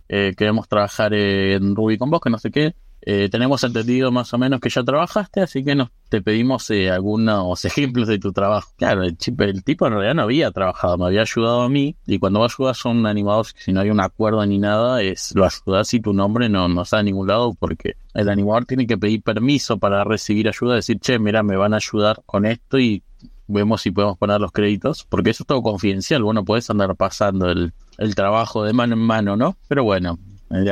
eh, 0.08 0.34
queremos 0.36 0.68
trabajar 0.68 1.14
en 1.14 1.74
Ruby 1.76 1.98
con 1.98 2.10
vos, 2.10 2.20
que 2.20 2.30
no 2.30 2.38
sé 2.38 2.50
qué, 2.50 2.74
eh, 3.06 3.28
tenemos 3.30 3.62
entendido 3.62 4.10
más 4.10 4.32
o 4.32 4.38
menos 4.38 4.60
que 4.60 4.70
ya 4.70 4.82
trabajaste, 4.82 5.42
así 5.42 5.62
que 5.62 5.74
nos 5.74 5.90
te 6.08 6.22
pedimos 6.22 6.70
eh, 6.70 6.90
algunos 6.90 7.64
ejemplos 7.64 8.08
de 8.08 8.18
tu 8.18 8.32
trabajo. 8.32 8.72
Claro, 8.76 9.02
el, 9.02 9.16
el, 9.38 9.64
tipo 9.64 9.86
en 9.86 9.92
realidad 9.92 10.14
no 10.14 10.22
había 10.22 10.50
trabajado, 10.50 10.96
me 10.96 11.06
había 11.06 11.20
ayudado 11.20 11.62
a 11.62 11.68
mí, 11.68 11.96
y 12.06 12.18
cuando 12.18 12.38
vos 12.38 12.54
ayudas 12.54 12.84
a 12.84 12.88
un 12.88 13.06
animador, 13.06 13.46
si 13.56 13.72
no 13.72 13.80
hay 13.80 13.90
un 13.90 14.00
acuerdo 14.00 14.44
ni 14.46 14.58
nada, 14.58 15.02
es 15.02 15.34
lo 15.34 15.44
ayudas 15.44 15.92
y 15.92 16.00
tu 16.00 16.14
nombre 16.14 16.48
no, 16.48 16.66
no 16.68 16.82
está 16.82 16.98
a 16.98 17.02
ningún 17.02 17.28
lado, 17.28 17.54
porque 17.58 17.96
el 18.14 18.28
animador 18.28 18.64
tiene 18.64 18.86
que 18.86 18.96
pedir 18.96 19.22
permiso 19.22 19.76
para 19.76 20.02
recibir 20.04 20.48
ayuda, 20.48 20.76
decir, 20.76 20.98
che, 20.98 21.18
mira, 21.18 21.42
me 21.42 21.56
van 21.56 21.74
a 21.74 21.76
ayudar 21.76 22.22
con 22.24 22.46
esto 22.46 22.78
y 22.78 23.02
vemos 23.46 23.82
si 23.82 23.90
podemos 23.90 24.16
poner 24.16 24.40
los 24.40 24.50
créditos, 24.50 25.04
porque 25.04 25.30
eso 25.30 25.42
es 25.42 25.46
todo 25.46 25.62
confidencial, 25.62 26.22
bueno, 26.22 26.42
puedes 26.42 26.70
andar 26.70 26.96
pasando 26.96 27.50
el, 27.50 27.74
el 27.98 28.14
trabajo 28.14 28.64
de 28.64 28.72
mano 28.72 28.94
en 28.94 29.00
mano, 29.00 29.36
¿no? 29.36 29.58
Pero 29.68 29.84
bueno, 29.84 30.18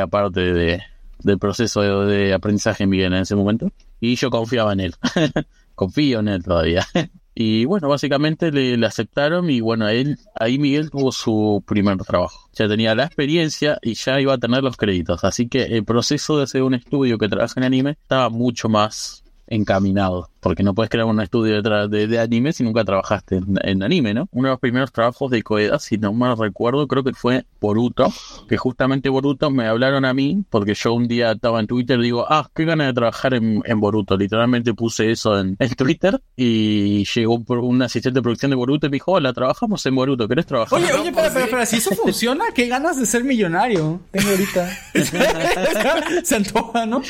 aparte 0.00 0.40
de, 0.40 0.82
del 1.22 1.38
proceso 1.38 1.82
de, 2.04 2.32
aprendizaje 2.32 2.84
en 2.84 2.90
Miguel 2.90 3.12
en 3.12 3.20
ese 3.20 3.34
momento. 3.34 3.70
Y 4.00 4.16
yo 4.16 4.30
confiaba 4.30 4.72
en 4.72 4.80
él. 4.80 4.94
Confío 5.74 6.20
en 6.20 6.28
él 6.28 6.42
todavía. 6.42 6.86
y 7.34 7.64
bueno, 7.64 7.88
básicamente 7.88 8.52
le, 8.52 8.86
aceptaron 8.86 9.48
y 9.50 9.60
bueno, 9.60 9.88
él, 9.88 10.18
ahí 10.38 10.58
Miguel 10.58 10.90
tuvo 10.90 11.12
su 11.12 11.62
primer 11.66 11.96
trabajo. 11.98 12.48
Ya 12.52 12.68
tenía 12.68 12.94
la 12.94 13.04
experiencia 13.04 13.78
y 13.82 13.94
ya 13.94 14.20
iba 14.20 14.34
a 14.34 14.38
tener 14.38 14.62
los 14.62 14.76
créditos. 14.76 15.24
Así 15.24 15.48
que 15.48 15.62
el 15.62 15.84
proceso 15.84 16.36
de 16.36 16.44
hacer 16.44 16.62
un 16.62 16.74
estudio 16.74 17.18
que 17.18 17.28
trabaja 17.28 17.54
en 17.58 17.64
anime 17.64 17.90
estaba 18.02 18.28
mucho 18.28 18.68
más 18.68 19.21
encaminado, 19.52 20.30
porque 20.40 20.62
no 20.62 20.74
puedes 20.74 20.88
crear 20.88 21.06
un 21.06 21.20
estudio 21.20 21.60
de, 21.60 22.06
de, 22.06 22.18
anime 22.18 22.54
si 22.54 22.64
nunca 22.64 22.84
trabajaste 22.84 23.40
en, 23.62 23.82
anime, 23.82 24.14
¿no? 24.14 24.28
Uno 24.32 24.48
de 24.48 24.52
los 24.52 24.60
primeros 24.60 24.92
trabajos 24.92 25.30
de 25.30 25.42
Coeda, 25.42 25.78
si 25.78 25.98
no 25.98 26.14
mal 26.14 26.38
recuerdo, 26.38 26.88
creo 26.88 27.04
que 27.04 27.12
fue 27.12 27.44
Boruto, 27.60 28.10
que 28.48 28.56
justamente 28.56 29.10
Boruto 29.10 29.50
me 29.50 29.66
hablaron 29.66 30.06
a 30.06 30.14
mí, 30.14 30.42
porque 30.48 30.72
yo 30.74 30.94
un 30.94 31.06
día 31.06 31.32
estaba 31.32 31.60
en 31.60 31.66
Twitter 31.66 31.98
y 32.00 32.04
digo, 32.04 32.24
ah, 32.28 32.48
qué 32.54 32.64
ganas 32.64 32.86
de 32.86 32.94
trabajar 32.94 33.34
en, 33.34 33.62
en 33.66 33.80
Boruto, 33.80 34.16
literalmente 34.16 34.72
puse 34.72 35.10
eso 35.10 35.38
en, 35.38 35.56
Twitter 35.76 36.20
y 36.36 37.04
llegó 37.04 37.42
un 37.46 37.82
asistente 37.82 38.18
de 38.18 38.22
producción 38.22 38.50
de 38.50 38.56
Boruto 38.56 38.86
y 38.86 38.90
me 38.90 38.94
dijo, 38.94 39.12
hola, 39.12 39.34
trabajamos 39.34 39.84
en 39.84 39.94
Boruto, 39.94 40.26
¿querés 40.28 40.46
trabajar? 40.46 40.78
Oye, 40.78 40.92
oye, 40.92 41.12
pero, 41.12 41.28
pero, 41.32 41.46
pero, 41.50 41.66
si 41.66 41.76
eso 41.76 41.90
funciona, 41.94 42.46
qué 42.54 42.68
ganas 42.68 42.98
de 42.98 43.04
ser 43.04 43.22
millonario 43.24 44.00
tengo 44.10 44.30
ahorita. 44.30 44.78
Se 46.24 46.36
antoja, 46.36 46.86
¿no? 46.86 47.02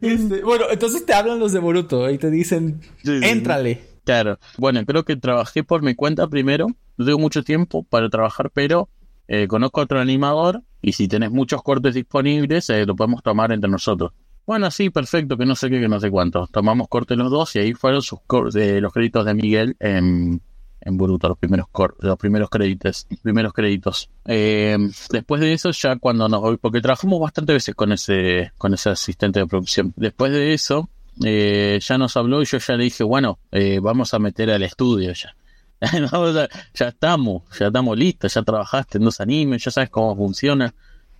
Este, 0.00 0.42
bueno, 0.42 0.64
entonces 0.70 1.06
te 1.06 1.14
hablan 1.14 1.38
los 1.38 1.52
de 1.52 1.60
Boruto 1.60 2.10
y 2.10 2.18
te 2.18 2.30
dicen, 2.30 2.80
éntrale. 3.04 3.80
Claro. 4.04 4.38
Bueno, 4.58 4.84
creo 4.84 5.04
que 5.04 5.16
trabajé 5.16 5.62
por 5.62 5.82
mi 5.82 5.94
cuenta 5.94 6.26
primero. 6.26 6.66
No 6.96 7.04
tengo 7.04 7.18
mucho 7.18 7.42
tiempo 7.42 7.84
para 7.84 8.08
trabajar, 8.08 8.50
pero 8.52 8.88
eh, 9.28 9.46
conozco 9.46 9.80
a 9.80 9.84
otro 9.84 10.00
animador 10.00 10.62
y 10.80 10.92
si 10.92 11.08
tenés 11.08 11.30
muchos 11.30 11.62
cortes 11.62 11.94
disponibles, 11.94 12.68
eh, 12.70 12.84
lo 12.84 12.96
podemos 12.96 13.22
tomar 13.22 13.52
entre 13.52 13.70
nosotros. 13.70 14.12
Bueno, 14.44 14.70
sí, 14.72 14.90
perfecto, 14.90 15.38
que 15.38 15.46
no 15.46 15.54
sé 15.54 15.70
qué, 15.70 15.80
que 15.80 15.88
no 15.88 16.00
sé 16.00 16.10
cuánto. 16.10 16.48
Tomamos 16.48 16.88
cortes 16.88 17.16
los 17.16 17.30
dos 17.30 17.54
y 17.54 17.60
ahí 17.60 17.74
fueron 17.74 18.02
sus 18.02 18.18
eh, 18.56 18.80
los 18.80 18.92
créditos 18.92 19.24
de 19.24 19.34
Miguel 19.34 19.76
en, 19.78 20.42
en 20.84 20.96
Boruto, 20.96 21.28
los 21.28 21.38
primeros 21.38 21.66
los 22.00 22.18
primeros 22.18 22.50
créditos, 22.50 23.06
primeros 23.22 23.52
créditos. 23.52 24.10
Eh, 24.26 24.76
después 25.10 25.40
de 25.40 25.52
eso, 25.52 25.70
ya 25.70 25.96
cuando 25.96 26.28
nos 26.28 26.58
porque 26.58 26.80
trabajamos 26.80 27.20
bastante 27.20 27.52
veces 27.52 27.74
con 27.74 27.92
ese, 27.92 28.52
con 28.58 28.74
ese 28.74 28.90
asistente 28.90 29.40
de 29.40 29.46
producción. 29.46 29.92
Después 29.96 30.32
de 30.32 30.54
eso, 30.54 30.88
eh, 31.24 31.78
ya 31.80 31.98
nos 31.98 32.16
habló 32.16 32.42
y 32.42 32.46
yo 32.46 32.58
ya 32.58 32.76
le 32.76 32.84
dije, 32.84 33.04
bueno, 33.04 33.38
eh, 33.50 33.78
vamos 33.80 34.12
a 34.14 34.18
meter 34.18 34.50
al 34.50 34.62
estudio 34.62 35.12
ya. 35.12 35.34
ya 36.74 36.88
estamos, 36.88 37.42
ya 37.58 37.66
estamos 37.66 37.98
listos, 37.98 38.34
ya 38.34 38.42
trabajaste 38.42 38.98
en 38.98 39.04
dos 39.04 39.20
animes, 39.20 39.64
ya 39.64 39.70
sabes 39.70 39.90
cómo 39.90 40.14
funciona, 40.14 40.72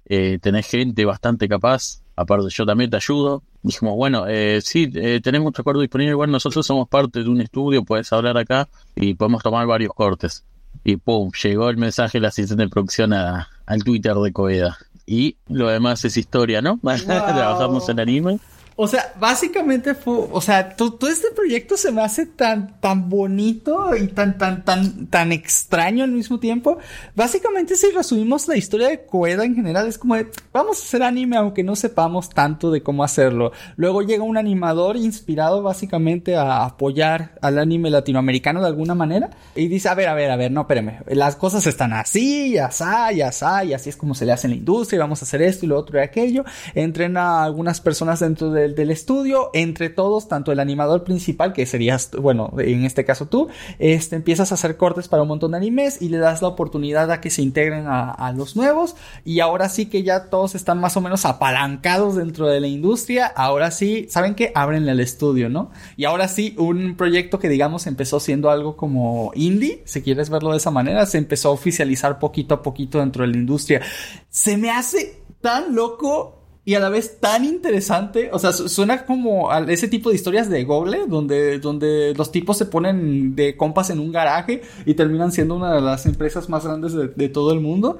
tenés 0.04 0.66
gente 0.68 1.04
bastante 1.04 1.48
capaz, 1.48 2.02
aparte 2.22 2.48
yo 2.50 2.66
también 2.66 2.90
te 2.90 2.96
ayudo. 2.96 3.42
Dijimos, 3.62 3.96
bueno, 3.96 4.24
eh, 4.26 4.60
sí, 4.62 4.90
eh, 4.94 5.20
tenemos 5.22 5.48
un 5.48 5.54
acuerdo 5.56 5.80
disponible, 5.80 6.14
bueno, 6.14 6.32
nosotros 6.32 6.66
somos 6.66 6.88
parte 6.88 7.22
de 7.22 7.28
un 7.28 7.40
estudio, 7.40 7.84
puedes 7.84 8.12
hablar 8.12 8.36
acá 8.38 8.68
y 8.96 9.14
podemos 9.14 9.42
tomar 9.42 9.66
varios 9.66 9.92
cortes. 9.94 10.44
Y 10.84 10.96
pum, 10.96 11.30
llegó 11.42 11.68
el 11.68 11.76
mensaje 11.76 12.18
de 12.18 12.22
la 12.22 12.28
asistente 12.28 12.64
de 12.64 12.68
producción 12.68 13.12
a, 13.12 13.48
al 13.66 13.84
Twitter 13.84 14.14
de 14.14 14.32
Coeda. 14.32 14.78
Y 15.06 15.36
lo 15.48 15.68
demás 15.68 16.04
es 16.04 16.16
historia, 16.16 16.62
¿no? 16.62 16.78
Trabajamos 17.06 17.88
en 17.88 18.00
anime 18.00 18.40
o 18.76 18.88
sea, 18.88 19.12
básicamente 19.20 19.94
fue, 19.94 20.26
o 20.30 20.40
sea, 20.40 20.76
todo, 20.76 21.08
este 21.08 21.28
proyecto 21.34 21.76
se 21.76 21.92
me 21.92 22.02
hace 22.02 22.26
tan, 22.26 22.80
tan 22.80 23.08
bonito 23.08 23.94
y 23.96 24.08
tan, 24.08 24.38
tan, 24.38 24.64
tan, 24.64 25.06
tan 25.06 25.32
extraño 25.32 26.04
al 26.04 26.12
mismo 26.12 26.38
tiempo. 26.38 26.78
Básicamente, 27.14 27.76
si 27.76 27.90
resumimos 27.90 28.48
la 28.48 28.56
historia 28.56 28.88
de 28.88 29.04
Coeda 29.04 29.44
en 29.44 29.54
general, 29.54 29.86
es 29.86 29.98
como 29.98 30.16
vamos 30.52 30.80
a 30.80 30.82
hacer 30.82 31.02
anime 31.02 31.36
aunque 31.36 31.62
no 31.62 31.76
sepamos 31.76 32.30
tanto 32.30 32.70
de 32.70 32.82
cómo 32.82 33.04
hacerlo. 33.04 33.52
Luego 33.76 34.02
llega 34.02 34.24
un 34.24 34.36
animador 34.36 34.96
inspirado 34.96 35.62
básicamente 35.62 36.36
a 36.36 36.64
apoyar 36.64 37.38
al 37.40 37.58
anime 37.58 37.90
latinoamericano 37.90 38.60
de 38.60 38.68
alguna 38.68 38.94
manera 38.94 39.30
y 39.54 39.68
dice, 39.68 39.88
a 39.88 39.94
ver, 39.94 40.08
a 40.08 40.14
ver, 40.14 40.30
a 40.30 40.36
ver, 40.36 40.50
no, 40.50 40.62
espérame, 40.62 41.00
las 41.08 41.36
cosas 41.36 41.66
están 41.66 41.92
así, 41.92 42.52
y 42.52 42.58
así, 42.58 42.84
y 43.14 43.20
así, 43.20 43.44
y 43.66 43.72
así 43.72 43.90
es 43.90 43.96
como 43.96 44.14
se 44.14 44.26
le 44.26 44.32
hace 44.32 44.46
en 44.46 44.52
la 44.52 44.56
industria 44.56 44.96
y 44.96 45.00
vamos 45.00 45.22
a 45.22 45.24
hacer 45.24 45.42
esto 45.42 45.66
y 45.66 45.68
lo 45.68 45.78
otro 45.78 45.98
y 45.98 46.02
aquello. 46.02 46.44
Entrena 46.74 47.40
a 47.40 47.44
algunas 47.44 47.80
personas 47.80 48.20
dentro 48.20 48.50
de 48.50 48.61
del, 48.68 48.90
estudio, 48.90 49.50
entre 49.54 49.90
todos, 49.90 50.28
tanto 50.28 50.52
el 50.52 50.60
animador 50.60 51.04
principal, 51.04 51.52
que 51.52 51.66
serías, 51.66 52.10
bueno, 52.12 52.52
en 52.58 52.84
este 52.84 53.04
caso 53.04 53.26
tú, 53.26 53.48
este, 53.78 54.16
empiezas 54.16 54.50
a 54.52 54.54
hacer 54.54 54.76
cortes 54.76 55.08
para 55.08 55.22
un 55.22 55.28
montón 55.28 55.52
de 55.52 55.56
animes 55.56 56.00
y 56.00 56.08
le 56.08 56.18
das 56.18 56.42
la 56.42 56.48
oportunidad 56.48 57.10
a 57.10 57.20
que 57.20 57.30
se 57.30 57.42
integren 57.42 57.86
a, 57.86 58.32
los 58.36 58.56
nuevos. 58.56 58.96
Y 59.24 59.40
ahora 59.40 59.68
sí 59.68 59.86
que 59.86 60.02
ya 60.02 60.30
todos 60.30 60.54
están 60.54 60.80
más 60.80 60.96
o 60.96 61.00
menos 61.00 61.24
apalancados 61.24 62.16
dentro 62.16 62.46
de 62.46 62.60
la 62.60 62.66
industria. 62.66 63.26
Ahora 63.26 63.70
sí, 63.70 64.06
¿saben 64.08 64.34
qué? 64.34 64.52
Ábrenle 64.54 64.92
al 64.92 65.00
estudio, 65.00 65.48
¿no? 65.48 65.70
Y 65.96 66.04
ahora 66.04 66.28
sí, 66.28 66.54
un 66.58 66.96
proyecto 66.96 67.38
que 67.38 67.48
digamos 67.48 67.86
empezó 67.86 68.20
siendo 68.20 68.50
algo 68.50 68.76
como 68.76 69.32
indie, 69.34 69.82
si 69.84 70.02
quieres 70.02 70.30
verlo 70.30 70.52
de 70.52 70.58
esa 70.58 70.70
manera, 70.70 71.04
se 71.06 71.18
empezó 71.18 71.48
a 71.48 71.52
oficializar 71.52 72.18
poquito 72.18 72.54
a 72.54 72.62
poquito 72.62 72.98
dentro 72.98 73.22
de 73.22 73.32
la 73.32 73.36
industria. 73.36 73.82
Se 74.28 74.56
me 74.56 74.70
hace 74.70 75.22
tan 75.40 75.74
loco 75.74 76.41
y 76.64 76.74
a 76.74 76.80
la 76.80 76.88
vez 76.88 77.18
tan 77.18 77.44
interesante. 77.44 78.30
O 78.32 78.38
sea, 78.38 78.52
suena 78.52 79.04
como 79.04 79.50
a 79.50 79.60
ese 79.70 79.88
tipo 79.88 80.10
de 80.10 80.16
historias 80.16 80.48
de 80.48 80.64
Google, 80.64 81.06
donde, 81.08 81.58
donde 81.58 82.14
los 82.14 82.30
tipos 82.30 82.56
se 82.56 82.66
ponen 82.66 83.34
de 83.34 83.56
compas 83.56 83.90
en 83.90 83.98
un 83.98 84.12
garaje 84.12 84.62
y 84.86 84.94
terminan 84.94 85.32
siendo 85.32 85.56
una 85.56 85.74
de 85.74 85.80
las 85.80 86.06
empresas 86.06 86.48
más 86.48 86.64
grandes 86.64 86.92
de, 86.92 87.28
todo 87.28 87.52
el 87.52 87.60
mundo. 87.60 87.98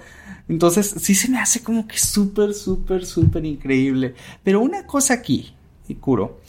Entonces, 0.49 0.95
sí 0.99 1.15
se 1.15 1.29
me 1.29 1.39
hace 1.39 1.63
como 1.63 1.87
que 1.89 1.99
súper, 1.99 2.55
súper, 2.55 3.05
súper 3.05 3.45
increíble. 3.45 4.15
Pero 4.45 4.61
una 4.61 4.87
cosa 4.87 5.15
aquí, 5.15 5.55
y 5.89 5.95
curo. 5.97 6.41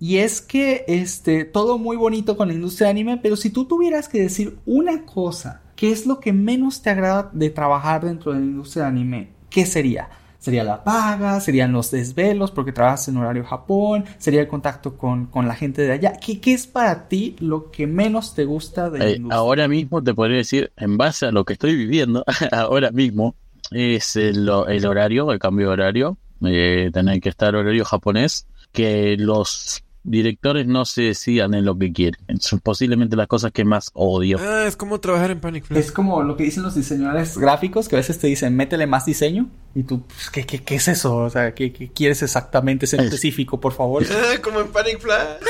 Y 0.00 0.18
es 0.18 0.40
que 0.40 0.84
este, 0.86 1.44
todo 1.44 1.76
muy 1.76 1.96
bonito 1.96 2.36
con 2.36 2.48
la 2.48 2.54
industria 2.54 2.86
de 2.86 2.92
anime, 2.92 3.18
pero 3.18 3.36
si 3.36 3.50
tú 3.50 3.64
tuvieras 3.64 4.08
que 4.08 4.20
decir 4.20 4.58
una 4.64 5.04
cosa, 5.04 5.62
¿qué 5.74 5.90
es 5.90 6.06
lo 6.06 6.20
que 6.20 6.32
menos 6.32 6.82
te 6.82 6.90
agrada 6.90 7.30
de 7.32 7.50
trabajar 7.50 8.04
dentro 8.04 8.32
de 8.32 8.38
la 8.38 8.44
industria 8.44 8.84
de 8.84 8.88
anime? 8.90 9.28
¿Qué 9.50 9.66
sería? 9.66 10.08
Sería 10.48 10.64
la 10.64 10.82
paga, 10.82 11.40
serían 11.40 11.72
los 11.72 11.90
desvelos 11.90 12.50
porque 12.52 12.72
trabajas 12.72 13.06
en 13.08 13.18
horario 13.18 13.44
Japón, 13.44 14.06
sería 14.16 14.40
el 14.40 14.48
contacto 14.48 14.96
con, 14.96 15.28
la 15.34 15.54
gente 15.54 15.82
de 15.82 15.92
allá. 15.92 16.14
¿Qué, 16.14 16.40
¿Qué, 16.40 16.54
es 16.54 16.66
para 16.66 17.06
ti 17.06 17.36
lo 17.40 17.70
que 17.70 17.86
menos 17.86 18.34
te 18.34 18.46
gusta 18.46 18.88
de 18.88 19.12
eh, 19.12 19.22
Ahora 19.28 19.68
mismo 19.68 20.02
te 20.02 20.14
podría 20.14 20.38
decir, 20.38 20.72
en 20.78 20.96
base 20.96 21.26
a 21.26 21.32
lo 21.32 21.44
que 21.44 21.52
estoy 21.52 21.76
viviendo, 21.76 22.24
ahora 22.50 22.90
mismo, 22.92 23.34
es 23.70 24.16
el, 24.16 24.48
horario, 24.48 25.30
el 25.32 25.38
cambio 25.38 25.66
de 25.66 25.72
horario, 25.74 26.16
eh, 26.46 26.88
tener 26.94 27.20
que 27.20 27.28
estar 27.28 27.54
horario 27.54 27.84
japonés, 27.84 28.46
que 28.72 29.16
los 29.18 29.84
directores 30.10 30.66
no 30.66 30.84
se 30.84 31.02
decidan 31.02 31.54
en 31.54 31.64
lo 31.64 31.78
que 31.78 31.92
quieren. 31.92 32.20
Son 32.40 32.60
posiblemente 32.60 33.16
las 33.16 33.26
cosas 33.26 33.52
que 33.52 33.64
más 33.64 33.90
odio. 33.94 34.38
Ah, 34.40 34.64
es 34.66 34.76
como 34.76 34.98
trabajar 35.00 35.30
en 35.30 35.40
Panic 35.40 35.64
Flash. 35.64 35.78
Es 35.80 35.92
como 35.92 36.22
lo 36.22 36.36
que 36.36 36.44
dicen 36.44 36.62
los 36.62 36.74
diseñadores 36.74 37.36
gráficos, 37.38 37.88
que 37.88 37.96
a 37.96 37.98
veces 37.98 38.18
te 38.18 38.26
dicen, 38.26 38.56
métele 38.56 38.86
más 38.86 39.04
diseño. 39.06 39.48
Y 39.74 39.82
tú, 39.84 40.02
pues, 40.02 40.30
¿qué, 40.30 40.44
qué, 40.44 40.58
qué 40.62 40.74
es 40.76 40.88
eso? 40.88 41.16
O 41.16 41.30
sea, 41.30 41.54
¿qué, 41.54 41.72
qué 41.72 41.88
quieres 41.88 42.22
exactamente? 42.22 42.86
Ser 42.86 43.00
Es- 43.00 43.06
específico, 43.06 43.60
por 43.60 43.72
favor. 43.72 44.04
Ah, 44.10 44.38
como 44.42 44.60
en 44.60 44.68
Panic 44.68 44.98
Flash. 45.00 45.26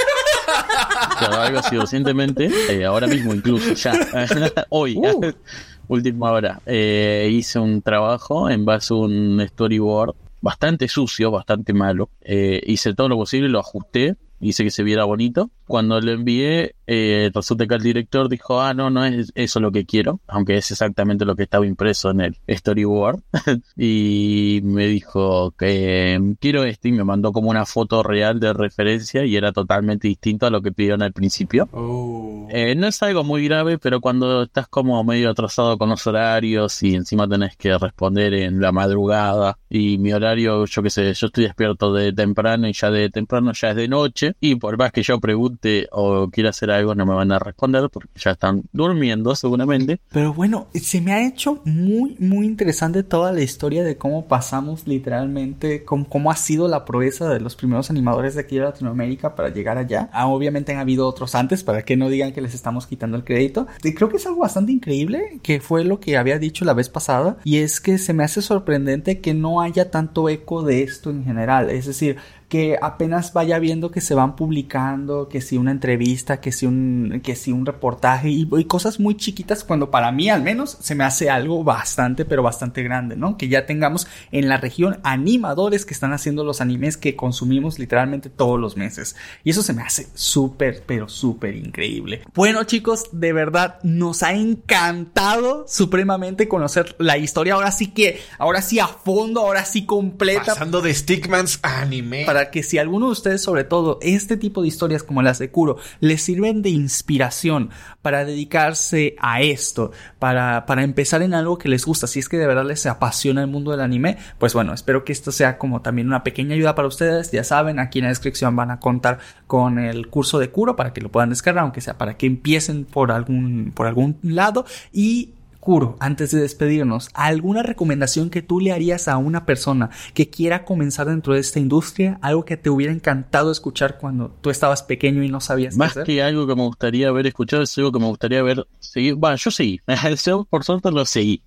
Claro, 1.18 1.36
algo 1.42 1.58
así 1.58 1.76
recientemente, 1.76 2.48
eh, 2.70 2.84
ahora 2.84 3.06
mismo 3.06 3.34
incluso, 3.34 3.74
ya, 3.74 3.92
hoy, 4.70 4.96
Uh. 4.96 5.32
última 5.88 6.30
hora, 6.32 6.60
eh, 6.66 7.28
hice 7.30 7.58
un 7.58 7.82
trabajo 7.82 8.48
en 8.48 8.64
base 8.64 8.94
a 8.94 8.96
un 8.96 9.44
storyboard 9.48 10.14
bastante 10.40 10.88
sucio, 10.88 11.30
bastante 11.30 11.72
malo. 11.72 12.08
Eh, 12.22 12.62
hice 12.66 12.94
todo 12.94 13.08
lo 13.08 13.16
posible, 13.16 13.48
lo 13.48 13.58
ajusté, 13.60 14.16
hice 14.40 14.64
que 14.64 14.70
se 14.70 14.82
viera 14.82 15.04
bonito. 15.04 15.50
Cuando 15.68 16.00
lo 16.00 16.12
envié, 16.12 16.74
eh, 16.86 17.30
resulta 17.34 17.66
que 17.66 17.74
el 17.74 17.82
director 17.82 18.30
dijo, 18.30 18.62
ah, 18.62 18.72
no, 18.72 18.88
no 18.88 19.04
es 19.04 19.30
eso 19.34 19.60
lo 19.60 19.70
que 19.70 19.84
quiero, 19.84 20.20
aunque 20.26 20.56
es 20.56 20.70
exactamente 20.70 21.26
lo 21.26 21.36
que 21.36 21.42
estaba 21.42 21.66
impreso 21.66 22.10
en 22.10 22.22
el 22.22 22.38
storyboard. 22.48 23.20
y 23.76 24.60
me 24.64 24.86
dijo 24.86 25.50
que 25.52 26.14
eh, 26.14 26.20
quiero 26.40 26.64
este 26.64 26.88
y 26.88 26.92
me 26.92 27.04
mandó 27.04 27.32
como 27.32 27.50
una 27.50 27.66
foto 27.66 28.02
real 28.02 28.40
de 28.40 28.54
referencia 28.54 29.26
y 29.26 29.36
era 29.36 29.52
totalmente 29.52 30.08
distinto 30.08 30.46
a 30.46 30.50
lo 30.50 30.62
que 30.62 30.72
pidieron 30.72 31.02
al 31.02 31.12
principio. 31.12 31.68
Oh. 31.72 32.48
Eh, 32.50 32.74
no 32.74 32.86
es 32.86 33.02
algo 33.02 33.22
muy 33.22 33.46
grave, 33.46 33.76
pero 33.76 34.00
cuando 34.00 34.44
estás 34.44 34.66
como 34.68 35.04
medio 35.04 35.30
atrasado 35.30 35.76
con 35.76 35.90
los 35.90 36.06
horarios 36.06 36.82
y 36.82 36.94
encima 36.94 37.28
tenés 37.28 37.54
que 37.58 37.76
responder 37.76 38.32
en 38.32 38.62
la 38.62 38.72
madrugada 38.72 39.58
y 39.68 39.98
mi 39.98 40.14
horario, 40.14 40.64
yo 40.64 40.82
qué 40.82 40.88
sé, 40.88 41.12
yo 41.12 41.26
estoy 41.26 41.44
despierto 41.44 41.92
de 41.92 42.14
temprano 42.14 42.66
y 42.66 42.72
ya 42.72 42.90
de 42.90 43.10
temprano 43.10 43.52
ya 43.52 43.70
es 43.70 43.76
de 43.76 43.88
noche 43.88 44.34
y 44.40 44.54
por 44.54 44.78
más 44.78 44.90
que 44.92 45.02
yo 45.02 45.20
pregunte 45.20 45.57
o 45.92 46.28
quiera 46.30 46.50
hacer 46.50 46.70
algo 46.70 46.94
no 46.94 47.06
me 47.06 47.14
van 47.14 47.32
a 47.32 47.38
responder 47.38 47.88
porque 47.90 48.10
ya 48.16 48.32
están 48.32 48.64
durmiendo 48.72 49.34
seguramente. 49.34 50.00
Pero 50.10 50.32
bueno, 50.32 50.68
se 50.74 51.00
me 51.00 51.12
ha 51.12 51.26
hecho 51.26 51.60
muy, 51.64 52.16
muy 52.18 52.46
interesante 52.46 53.02
toda 53.02 53.32
la 53.32 53.42
historia 53.42 53.84
de 53.84 53.96
cómo 53.96 54.26
pasamos 54.26 54.86
literalmente, 54.86 55.84
cómo, 55.84 56.08
cómo 56.08 56.30
ha 56.30 56.36
sido 56.36 56.68
la 56.68 56.84
proeza 56.84 57.28
de 57.28 57.40
los 57.40 57.56
primeros 57.56 57.90
animadores 57.90 58.34
de 58.34 58.40
aquí 58.42 58.56
de 58.56 58.62
Latinoamérica 58.62 59.34
para 59.34 59.48
llegar 59.48 59.78
allá. 59.78 60.10
Ah, 60.12 60.26
obviamente 60.26 60.72
han 60.72 60.78
habido 60.78 61.06
otros 61.06 61.34
antes, 61.34 61.64
para 61.64 61.82
que 61.82 61.96
no 61.96 62.08
digan 62.08 62.32
que 62.32 62.40
les 62.40 62.54
estamos 62.54 62.86
quitando 62.86 63.16
el 63.16 63.24
crédito. 63.24 63.66
Y 63.82 63.94
creo 63.94 64.08
que 64.08 64.16
es 64.16 64.26
algo 64.26 64.40
bastante 64.40 64.72
increíble, 64.72 65.40
que 65.42 65.60
fue 65.60 65.84
lo 65.84 66.00
que 66.00 66.16
había 66.16 66.38
dicho 66.38 66.64
la 66.64 66.74
vez 66.74 66.88
pasada, 66.88 67.38
y 67.44 67.58
es 67.58 67.80
que 67.80 67.98
se 67.98 68.12
me 68.12 68.24
hace 68.24 68.42
sorprendente 68.42 69.20
que 69.20 69.34
no 69.34 69.60
haya 69.60 69.90
tanto 69.90 70.28
eco 70.28 70.62
de 70.62 70.82
esto 70.82 71.10
en 71.10 71.24
general. 71.24 71.70
Es 71.70 71.86
decir, 71.86 72.16
que 72.48 72.78
apenas 72.80 73.32
vaya 73.32 73.58
viendo 73.58 73.90
que 73.90 74.00
se 74.00 74.14
van 74.14 74.34
publicando, 74.34 75.28
que 75.28 75.40
si 75.40 75.58
una 75.58 75.70
entrevista, 75.70 76.40
que 76.40 76.50
si 76.50 76.66
un, 76.66 77.20
que 77.22 77.36
si 77.36 77.52
un 77.52 77.66
reportaje 77.66 78.30
y, 78.30 78.48
y 78.50 78.64
cosas 78.64 78.98
muy 79.00 79.16
chiquitas 79.16 79.64
cuando 79.64 79.90
para 79.90 80.10
mí 80.12 80.30
al 80.30 80.42
menos 80.42 80.78
se 80.80 80.94
me 80.94 81.04
hace 81.04 81.28
algo 81.28 81.62
bastante 81.62 82.24
pero 82.24 82.42
bastante 82.42 82.82
grande, 82.82 83.16
¿no? 83.16 83.36
Que 83.36 83.48
ya 83.48 83.66
tengamos 83.66 84.06
en 84.32 84.48
la 84.48 84.56
región 84.56 84.98
animadores 85.02 85.84
que 85.84 85.92
están 85.92 86.12
haciendo 86.12 86.42
los 86.42 86.60
animes 86.60 86.96
que 86.96 87.16
consumimos 87.16 87.78
literalmente 87.78 88.30
todos 88.30 88.58
los 88.58 88.76
meses. 88.76 89.14
Y 89.44 89.50
eso 89.50 89.62
se 89.62 89.74
me 89.74 89.82
hace 89.82 90.08
súper 90.14 90.84
pero 90.86 91.08
súper 91.08 91.54
increíble. 91.54 92.22
Bueno 92.34 92.64
chicos, 92.64 93.10
de 93.12 93.32
verdad 93.32 93.78
nos 93.82 94.22
ha 94.22 94.32
encantado 94.32 95.66
supremamente 95.68 96.48
conocer 96.48 96.96
la 96.98 97.18
historia. 97.18 97.54
Ahora 97.54 97.72
sí 97.72 97.88
que, 97.88 98.20
ahora 98.38 98.62
sí 98.62 98.78
a 98.78 98.86
fondo, 98.86 99.40
ahora 99.40 99.64
sí 99.64 99.84
completa. 99.84 100.46
Pasando 100.46 100.80
de 100.80 100.94
Stickmans 100.94 101.60
a 101.62 101.80
anime. 101.80 102.24
Para 102.24 102.37
que 102.46 102.62
si 102.62 102.78
alguno 102.78 103.06
de 103.06 103.12
ustedes, 103.12 103.42
sobre 103.42 103.64
todo 103.64 103.98
este 104.02 104.36
tipo 104.36 104.62
de 104.62 104.68
historias 104.68 105.02
como 105.02 105.22
las 105.22 105.38
de 105.38 105.50
Kuro, 105.50 105.76
les 106.00 106.22
sirven 106.22 106.62
de 106.62 106.70
inspiración 106.70 107.70
para 108.02 108.24
dedicarse 108.24 109.16
a 109.18 109.42
esto, 109.42 109.92
para, 110.18 110.66
para 110.66 110.82
empezar 110.82 111.22
en 111.22 111.34
algo 111.34 111.58
que 111.58 111.68
les 111.68 111.84
gusta, 111.84 112.06
si 112.06 112.18
es 112.18 112.28
que 112.28 112.38
de 112.38 112.46
verdad 112.46 112.64
les 112.64 112.86
apasiona 112.86 113.42
el 113.42 113.48
mundo 113.48 113.70
del 113.70 113.80
anime, 113.80 114.18
pues 114.38 114.54
bueno, 114.54 114.72
espero 114.72 115.04
que 115.04 115.12
esto 115.12 115.32
sea 115.32 115.58
como 115.58 115.82
también 115.82 116.06
una 116.06 116.24
pequeña 116.24 116.54
ayuda 116.54 116.74
para 116.74 116.88
ustedes. 116.88 117.30
Ya 117.30 117.44
saben, 117.44 117.78
aquí 117.78 117.98
en 117.98 118.04
la 118.04 118.10
descripción 118.10 118.56
van 118.56 118.70
a 118.70 118.80
contar 118.80 119.18
con 119.46 119.78
el 119.78 120.08
curso 120.08 120.38
de 120.38 120.50
Kuro 120.50 120.76
para 120.76 120.92
que 120.92 121.00
lo 121.00 121.10
puedan 121.10 121.30
descargar, 121.30 121.64
aunque 121.64 121.80
sea 121.80 121.98
para 121.98 122.16
que 122.16 122.26
empiecen 122.26 122.84
por 122.84 123.12
algún, 123.12 123.72
por 123.74 123.86
algún 123.86 124.18
lado 124.22 124.64
y 124.92 125.30
Kuro, 125.68 125.96
antes 126.00 126.30
de 126.30 126.40
despedirnos, 126.40 127.10
¿alguna 127.12 127.62
recomendación 127.62 128.30
que 128.30 128.40
tú 128.40 128.58
le 128.58 128.72
harías 128.72 129.06
a 129.06 129.18
una 129.18 129.44
persona 129.44 129.90
que 130.14 130.30
quiera 130.30 130.64
comenzar 130.64 131.08
dentro 131.08 131.34
de 131.34 131.40
esta 131.40 131.60
industria? 131.60 132.18
Algo 132.22 132.46
que 132.46 132.56
te 132.56 132.70
hubiera 132.70 132.90
encantado 132.90 133.52
escuchar 133.52 133.98
cuando 133.98 134.30
tú 134.40 134.48
estabas 134.48 134.82
pequeño 134.82 135.22
y 135.22 135.28
no 135.28 135.42
sabías 135.42 135.74
qué 135.74 135.78
Más 135.78 135.90
hacer. 135.90 136.04
que 136.04 136.22
algo 136.22 136.46
que 136.46 136.54
me 136.54 136.62
gustaría 136.62 137.08
haber 137.08 137.26
escuchado, 137.26 137.64
es 137.64 137.76
algo 137.76 137.92
que 137.92 137.98
me 137.98 138.06
gustaría 138.06 138.38
haber 138.40 138.66
seguido. 138.78 139.18
Bueno, 139.18 139.36
yo 139.36 139.50
seguí. 139.50 139.78
yo 140.24 140.46
por 140.48 140.64
suerte 140.64 140.90
lo 140.90 141.04
seguí. 141.04 141.42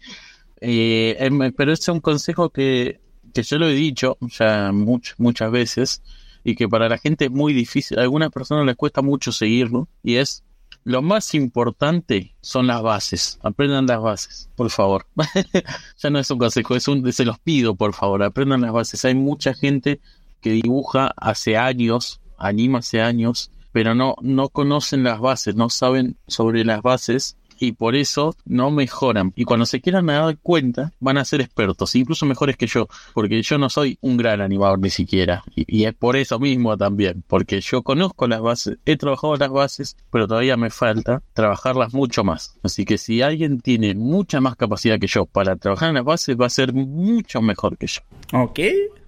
Eh, 0.60 1.16
em, 1.18 1.52
pero 1.58 1.74
es 1.74 1.88
un 1.88 2.00
consejo 2.00 2.52
que, 2.52 3.00
que 3.34 3.42
yo 3.42 3.58
lo 3.58 3.68
he 3.70 3.74
dicho 3.74 4.20
ya 4.38 4.72
much- 4.72 5.16
muchas 5.18 5.50
veces 5.52 6.04
y 6.44 6.54
que 6.54 6.70
para 6.70 6.88
la 6.88 7.00
gente 7.00 7.26
es 7.26 7.32
muy 7.32 7.54
difícil. 7.54 7.98
A 7.98 8.04
algunas 8.04 8.30
personas 8.30 8.68
les 8.68 8.76
cuesta 8.76 9.02
mucho 9.02 9.32
seguirlo 9.32 9.88
y 10.04 10.18
es 10.18 10.44
lo 10.84 11.02
más 11.02 11.34
importante 11.36 12.36
son 12.42 12.68
las 12.68 12.82
bases. 12.82 13.40
Aprendan 13.44 13.86
las 13.86 14.02
bases, 14.02 14.50
por 14.56 14.70
favor. 14.70 15.06
ya 15.98 16.10
no 16.10 16.20
es 16.20 16.32
un 16.32 16.40
consejo, 16.40 16.76
es 16.76 16.88
un 16.88 17.12
se 17.12 17.26
los 17.26 17.40
pido, 17.40 17.76
por 17.76 17.94
favor, 17.94 18.24
aprendan 18.24 18.62
las 18.62 18.74
bases. 18.74 19.06
Hay 19.06 19.16
mucha 19.16 19.54
gente 19.54 20.00
que 20.42 20.52
dibuja 20.52 21.14
hace 21.18 21.58
años, 21.58 22.20
anima 22.38 22.80
hace 22.80 23.02
años, 23.02 23.52
pero 23.72 23.96
no, 23.96 24.16
no 24.22 24.50
conocen 24.50 25.04
las 25.04 25.20
bases, 25.20 25.56
no 25.56 25.70
saben 25.70 26.18
sobre 26.28 26.66
las 26.66 26.82
bases 26.82 27.38
y 27.62 27.74
por 27.74 27.96
eso 27.96 28.36
no 28.46 28.72
mejoran. 28.72 29.34
Y 29.36 29.46
cuando 29.46 29.66
se 29.66 29.82
quieran 29.82 30.08
dar 30.08 30.38
cuenta, 30.40 30.92
van 31.00 31.20
a 31.20 31.26
ser 31.26 31.42
expertos, 31.42 31.96
incluso 31.96 32.26
mejores 32.26 32.58
que 32.58 32.66
yo, 32.66 32.88
porque 33.14 33.42
yo 33.44 33.58
no 33.60 33.70
soy 33.70 34.00
un 34.02 34.18
gran 34.18 34.42
animador 34.42 34.80
ni 34.80 34.90
siquiera. 34.90 35.44
Y, 35.56 35.86
es 35.86 35.94
por 35.94 36.16
eso 36.16 36.40
mismo 36.40 36.76
también, 36.76 37.24
porque 37.28 37.62
yo 37.62 37.84
conozco 37.84 38.28
las 38.28 38.42
bases, 38.42 38.78
he 38.86 38.98
trabajado 38.98 39.36
las 39.36 39.50
bases, 39.50 39.98
pero 40.12 40.28
todavía 40.28 40.58
me 40.58 40.72
falta 40.72 41.22
trabajarlas 41.34 41.94
mucho 41.94 42.24
más. 42.24 42.58
Así 42.64 42.84
que 42.84 42.98
si 42.98 43.22
alguien 43.22 43.62
tiene 43.62 43.94
mucha 43.94 44.42
más 44.42 44.56
capacidad 44.56 45.00
que 45.00 45.08
yo 45.08 45.26
para 45.26 45.56
trabajar 45.56 45.90
en 45.90 45.96
las 45.96 46.04
bases, 46.04 46.36
va 46.40 46.48
a 46.48 46.50
ser 46.50 46.74
mucho 46.74 47.42
mejor 47.42 47.78
que 47.78 47.88
yo. 47.88 48.02
Ok. 48.34 48.60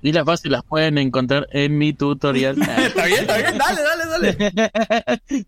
Y 0.04 0.12
las 0.12 0.26
bases 0.26 0.52
las 0.52 0.64
pueden 0.64 0.98
encontrar 0.98 1.48
en 1.52 1.78
mi 1.78 1.94
tutorial. 1.94 2.58
Está 2.78 3.06
bien, 3.06 3.22
está 3.22 3.38
bien, 3.38 3.58
dale, 3.58 3.82
dale, 3.82 4.36
dale. 4.36 4.72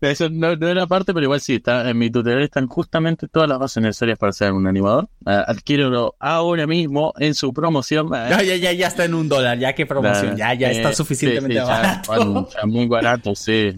Eso 0.00 0.30
no, 0.30 0.56
no 0.56 0.68
era 0.68 0.86
parte, 0.86 1.12
pero 1.12 1.24
igual 1.24 1.42
sí, 1.42 1.56
está 1.56 1.88
en 1.90 1.98
mi 1.98 2.08
tutorial 2.10 2.42
están 2.42 2.66
justamente 2.66 3.28
todas 3.28 3.48
las 3.50 3.58
bases 3.58 3.82
necesarias 3.82 4.18
para 4.18 4.32
ser 4.32 4.52
un 4.52 4.66
animador. 4.66 5.08
Ah, 5.26 5.44
adquiérelo 5.46 6.16
ahora 6.18 6.66
mismo 6.66 7.12
en 7.18 7.34
su 7.34 7.52
promoción. 7.52 8.08
Ah, 8.14 8.28
Ya, 8.30 8.42
ya, 8.42 8.56
ya, 8.56 8.72
ya 8.72 8.86
está 8.88 9.04
en 9.04 9.12
un 9.14 9.28
dólar, 9.28 9.58
ya 9.58 9.74
que 9.74 9.84
promoción, 9.84 10.36
ya, 10.36 10.54
ya 10.54 10.70
eh, 10.70 10.76
está 10.78 10.88
sí, 10.90 10.96
suficientemente 10.96 11.60
sí, 11.60 11.66
barato. 11.66 12.14
bueno, 12.14 12.48
ya 12.56 12.66
muy 12.66 12.86
barato, 12.86 13.34
sí. 13.34 13.76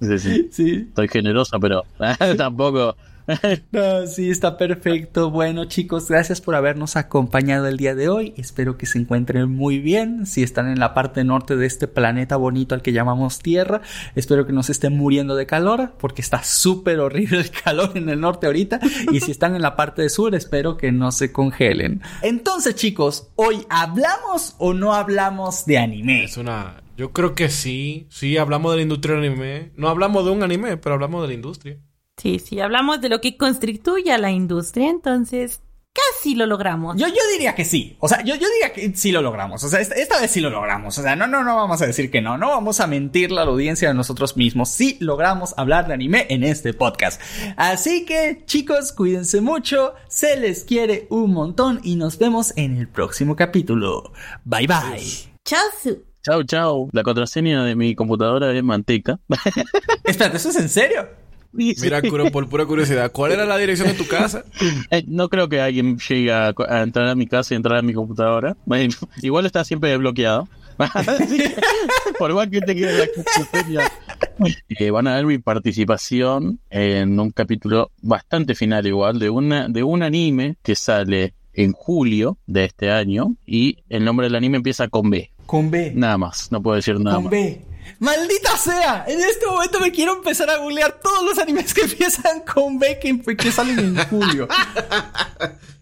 Sí, 0.00 0.18
sí. 0.18 0.48
Sí. 0.52 0.70
Estoy 0.88 1.08
generosa, 1.08 1.58
pero 1.58 1.84
tampoco. 2.36 2.96
No, 3.72 4.06
sí, 4.06 4.30
está 4.30 4.56
perfecto. 4.56 5.30
Bueno, 5.30 5.64
chicos, 5.66 6.08
gracias 6.08 6.40
por 6.40 6.54
habernos 6.54 6.96
acompañado 6.96 7.66
el 7.66 7.76
día 7.76 7.94
de 7.94 8.08
hoy. 8.08 8.34
Espero 8.36 8.76
que 8.76 8.86
se 8.86 8.98
encuentren 8.98 9.50
muy 9.50 9.78
bien. 9.78 10.26
Si 10.26 10.42
están 10.42 10.68
en 10.68 10.78
la 10.78 10.94
parte 10.94 11.24
norte 11.24 11.56
de 11.56 11.66
este 11.66 11.86
planeta 11.86 12.36
bonito 12.36 12.74
al 12.74 12.82
que 12.82 12.92
llamamos 12.92 13.38
Tierra, 13.38 13.82
espero 14.14 14.46
que 14.46 14.52
no 14.52 14.62
se 14.62 14.72
estén 14.72 14.96
muriendo 14.96 15.36
de 15.36 15.46
calor, 15.46 15.94
porque 15.98 16.22
está 16.22 16.42
súper 16.42 17.00
horrible 17.00 17.40
el 17.40 17.50
calor 17.50 17.92
en 17.94 18.08
el 18.08 18.20
norte 18.20 18.46
ahorita. 18.46 18.80
Y 19.12 19.20
si 19.20 19.30
están 19.30 19.54
en 19.54 19.62
la 19.62 19.76
parte 19.76 20.08
sur, 20.08 20.34
espero 20.34 20.76
que 20.76 20.92
no 20.92 21.12
se 21.12 21.32
congelen. 21.32 22.02
Entonces, 22.22 22.74
chicos, 22.74 23.30
hoy 23.36 23.64
hablamos 23.68 24.54
o 24.58 24.74
no 24.74 24.94
hablamos 24.94 25.64
de 25.66 25.78
anime. 25.78 26.24
Es 26.24 26.36
una. 26.36 26.82
Yo 26.96 27.12
creo 27.12 27.34
que 27.34 27.48
sí. 27.48 28.06
Sí, 28.10 28.36
hablamos 28.36 28.72
de 28.72 28.76
la 28.78 28.82
industria 28.82 29.16
del 29.16 29.24
anime. 29.24 29.72
No 29.76 29.88
hablamos 29.88 30.24
de 30.24 30.32
un 30.32 30.42
anime, 30.42 30.76
pero 30.76 30.94
hablamos 30.94 31.22
de 31.22 31.28
la 31.28 31.34
industria. 31.34 31.78
Sí, 32.20 32.38
sí, 32.38 32.60
hablamos 32.60 33.00
de 33.00 33.08
lo 33.08 33.20
que 33.20 33.38
constituye 33.38 34.12
a 34.12 34.18
la 34.18 34.30
industria, 34.30 34.90
entonces 34.90 35.62
casi 35.92 36.34
lo 36.34 36.44
logramos. 36.44 36.96
Yo, 36.96 37.08
yo 37.08 37.22
diría 37.32 37.54
que 37.54 37.64
sí. 37.64 37.96
O 37.98 38.08
sea, 38.08 38.22
yo, 38.22 38.34
yo 38.34 38.46
diría 38.48 38.72
que 38.74 38.94
sí 38.94 39.10
lo 39.10 39.22
logramos. 39.22 39.64
O 39.64 39.68
sea, 39.68 39.80
esta, 39.80 39.94
esta 39.94 40.20
vez 40.20 40.30
sí 40.30 40.40
lo 40.40 40.50
logramos. 40.50 40.98
O 40.98 41.02
sea, 41.02 41.16
no, 41.16 41.26
no, 41.26 41.42
no 41.44 41.56
vamos 41.56 41.80
a 41.80 41.86
decir 41.86 42.10
que 42.10 42.20
no. 42.20 42.36
No 42.36 42.48
vamos 42.48 42.80
a 42.80 42.86
mentirle 42.86 43.40
a 43.40 43.44
la 43.44 43.50
audiencia 43.50 43.88
de 43.88 43.94
nosotros 43.94 44.36
mismos. 44.36 44.68
Sí 44.70 44.98
logramos 45.00 45.54
hablar 45.56 45.88
de 45.88 45.94
anime 45.94 46.26
en 46.28 46.44
este 46.44 46.74
podcast. 46.74 47.20
Así 47.56 48.04
que, 48.04 48.42
chicos, 48.44 48.92
cuídense 48.92 49.40
mucho. 49.40 49.94
Se 50.08 50.36
les 50.36 50.64
quiere 50.64 51.06
un 51.08 51.32
montón 51.32 51.80
y 51.82 51.96
nos 51.96 52.18
vemos 52.18 52.52
en 52.56 52.76
el 52.76 52.88
próximo 52.88 53.34
capítulo. 53.34 54.12
Bye 54.44 54.66
bye. 54.66 55.02
Chao, 55.44 55.60
Su. 55.82 56.04
Chau, 56.22 56.44
chau. 56.44 56.90
La 56.92 57.02
contraseña 57.02 57.64
de 57.64 57.74
mi 57.74 57.94
computadora 57.94 58.52
es 58.52 58.62
manteca. 58.62 59.18
Espérate, 60.04 60.36
¿eso 60.36 60.50
es 60.50 60.56
en 60.56 60.68
serio? 60.68 61.08
Mira, 61.52 62.00
por 62.30 62.48
pura 62.48 62.64
curiosidad, 62.64 63.10
¿cuál 63.12 63.32
era 63.32 63.44
la 63.44 63.56
dirección 63.58 63.88
de 63.88 63.94
tu 63.94 64.06
casa? 64.06 64.44
Eh, 64.90 65.04
no 65.06 65.28
creo 65.28 65.48
que 65.48 65.60
alguien 65.60 65.98
llegue 65.98 66.32
a, 66.32 66.52
a 66.68 66.82
entrar 66.82 67.06
a 67.08 67.14
mi 67.14 67.26
casa 67.26 67.54
y 67.54 67.56
entrar 67.56 67.78
a 67.78 67.82
mi 67.82 67.92
computadora. 67.92 68.56
Bueno, 68.64 68.94
igual 69.22 69.46
está 69.46 69.64
siempre 69.64 69.96
bloqueado. 69.96 70.48
Por 72.18 72.34
más 72.34 72.48
que 72.48 72.60
te 72.60 72.74
quede 72.74 73.06
la 73.68 73.90
eh, 74.68 74.90
van 74.90 75.06
a 75.06 75.16
ver 75.16 75.26
mi 75.26 75.38
participación 75.38 76.60
en 76.70 77.20
un 77.20 77.30
capítulo 77.30 77.90
bastante 78.00 78.54
final 78.54 78.86
igual 78.86 79.18
de 79.18 79.28
una 79.28 79.68
de 79.68 79.82
un 79.82 80.02
anime 80.02 80.56
que 80.62 80.74
sale 80.74 81.34
en 81.52 81.72
julio 81.72 82.38
de 82.46 82.64
este 82.64 82.90
año 82.90 83.36
y 83.46 83.78
el 83.88 84.04
nombre 84.04 84.26
del 84.26 84.36
anime 84.36 84.58
empieza 84.58 84.88
con 84.88 85.10
B. 85.10 85.30
Con 85.46 85.70
B. 85.70 85.92
Nada 85.94 86.16
más, 86.16 86.50
no 86.50 86.62
puedo 86.62 86.76
decir 86.76 86.98
nada 86.98 87.16
Con 87.16 87.24
más. 87.24 87.30
B. 87.32 87.60
¡Maldita 87.98 88.56
sea! 88.56 89.04
En 89.08 89.20
este 89.20 89.46
momento 89.46 89.80
me 89.80 89.90
quiero 89.90 90.16
empezar 90.16 90.48
a 90.50 90.56
googlear 90.58 91.00
todos 91.00 91.24
los 91.24 91.38
animes 91.38 91.74
que 91.74 91.80
empiezan 91.82 92.40
con 92.40 92.78
B 92.78 92.98
que, 93.00 93.36
que 93.36 93.52
salen 93.52 93.78
en 93.78 93.96
julio. 94.08 94.48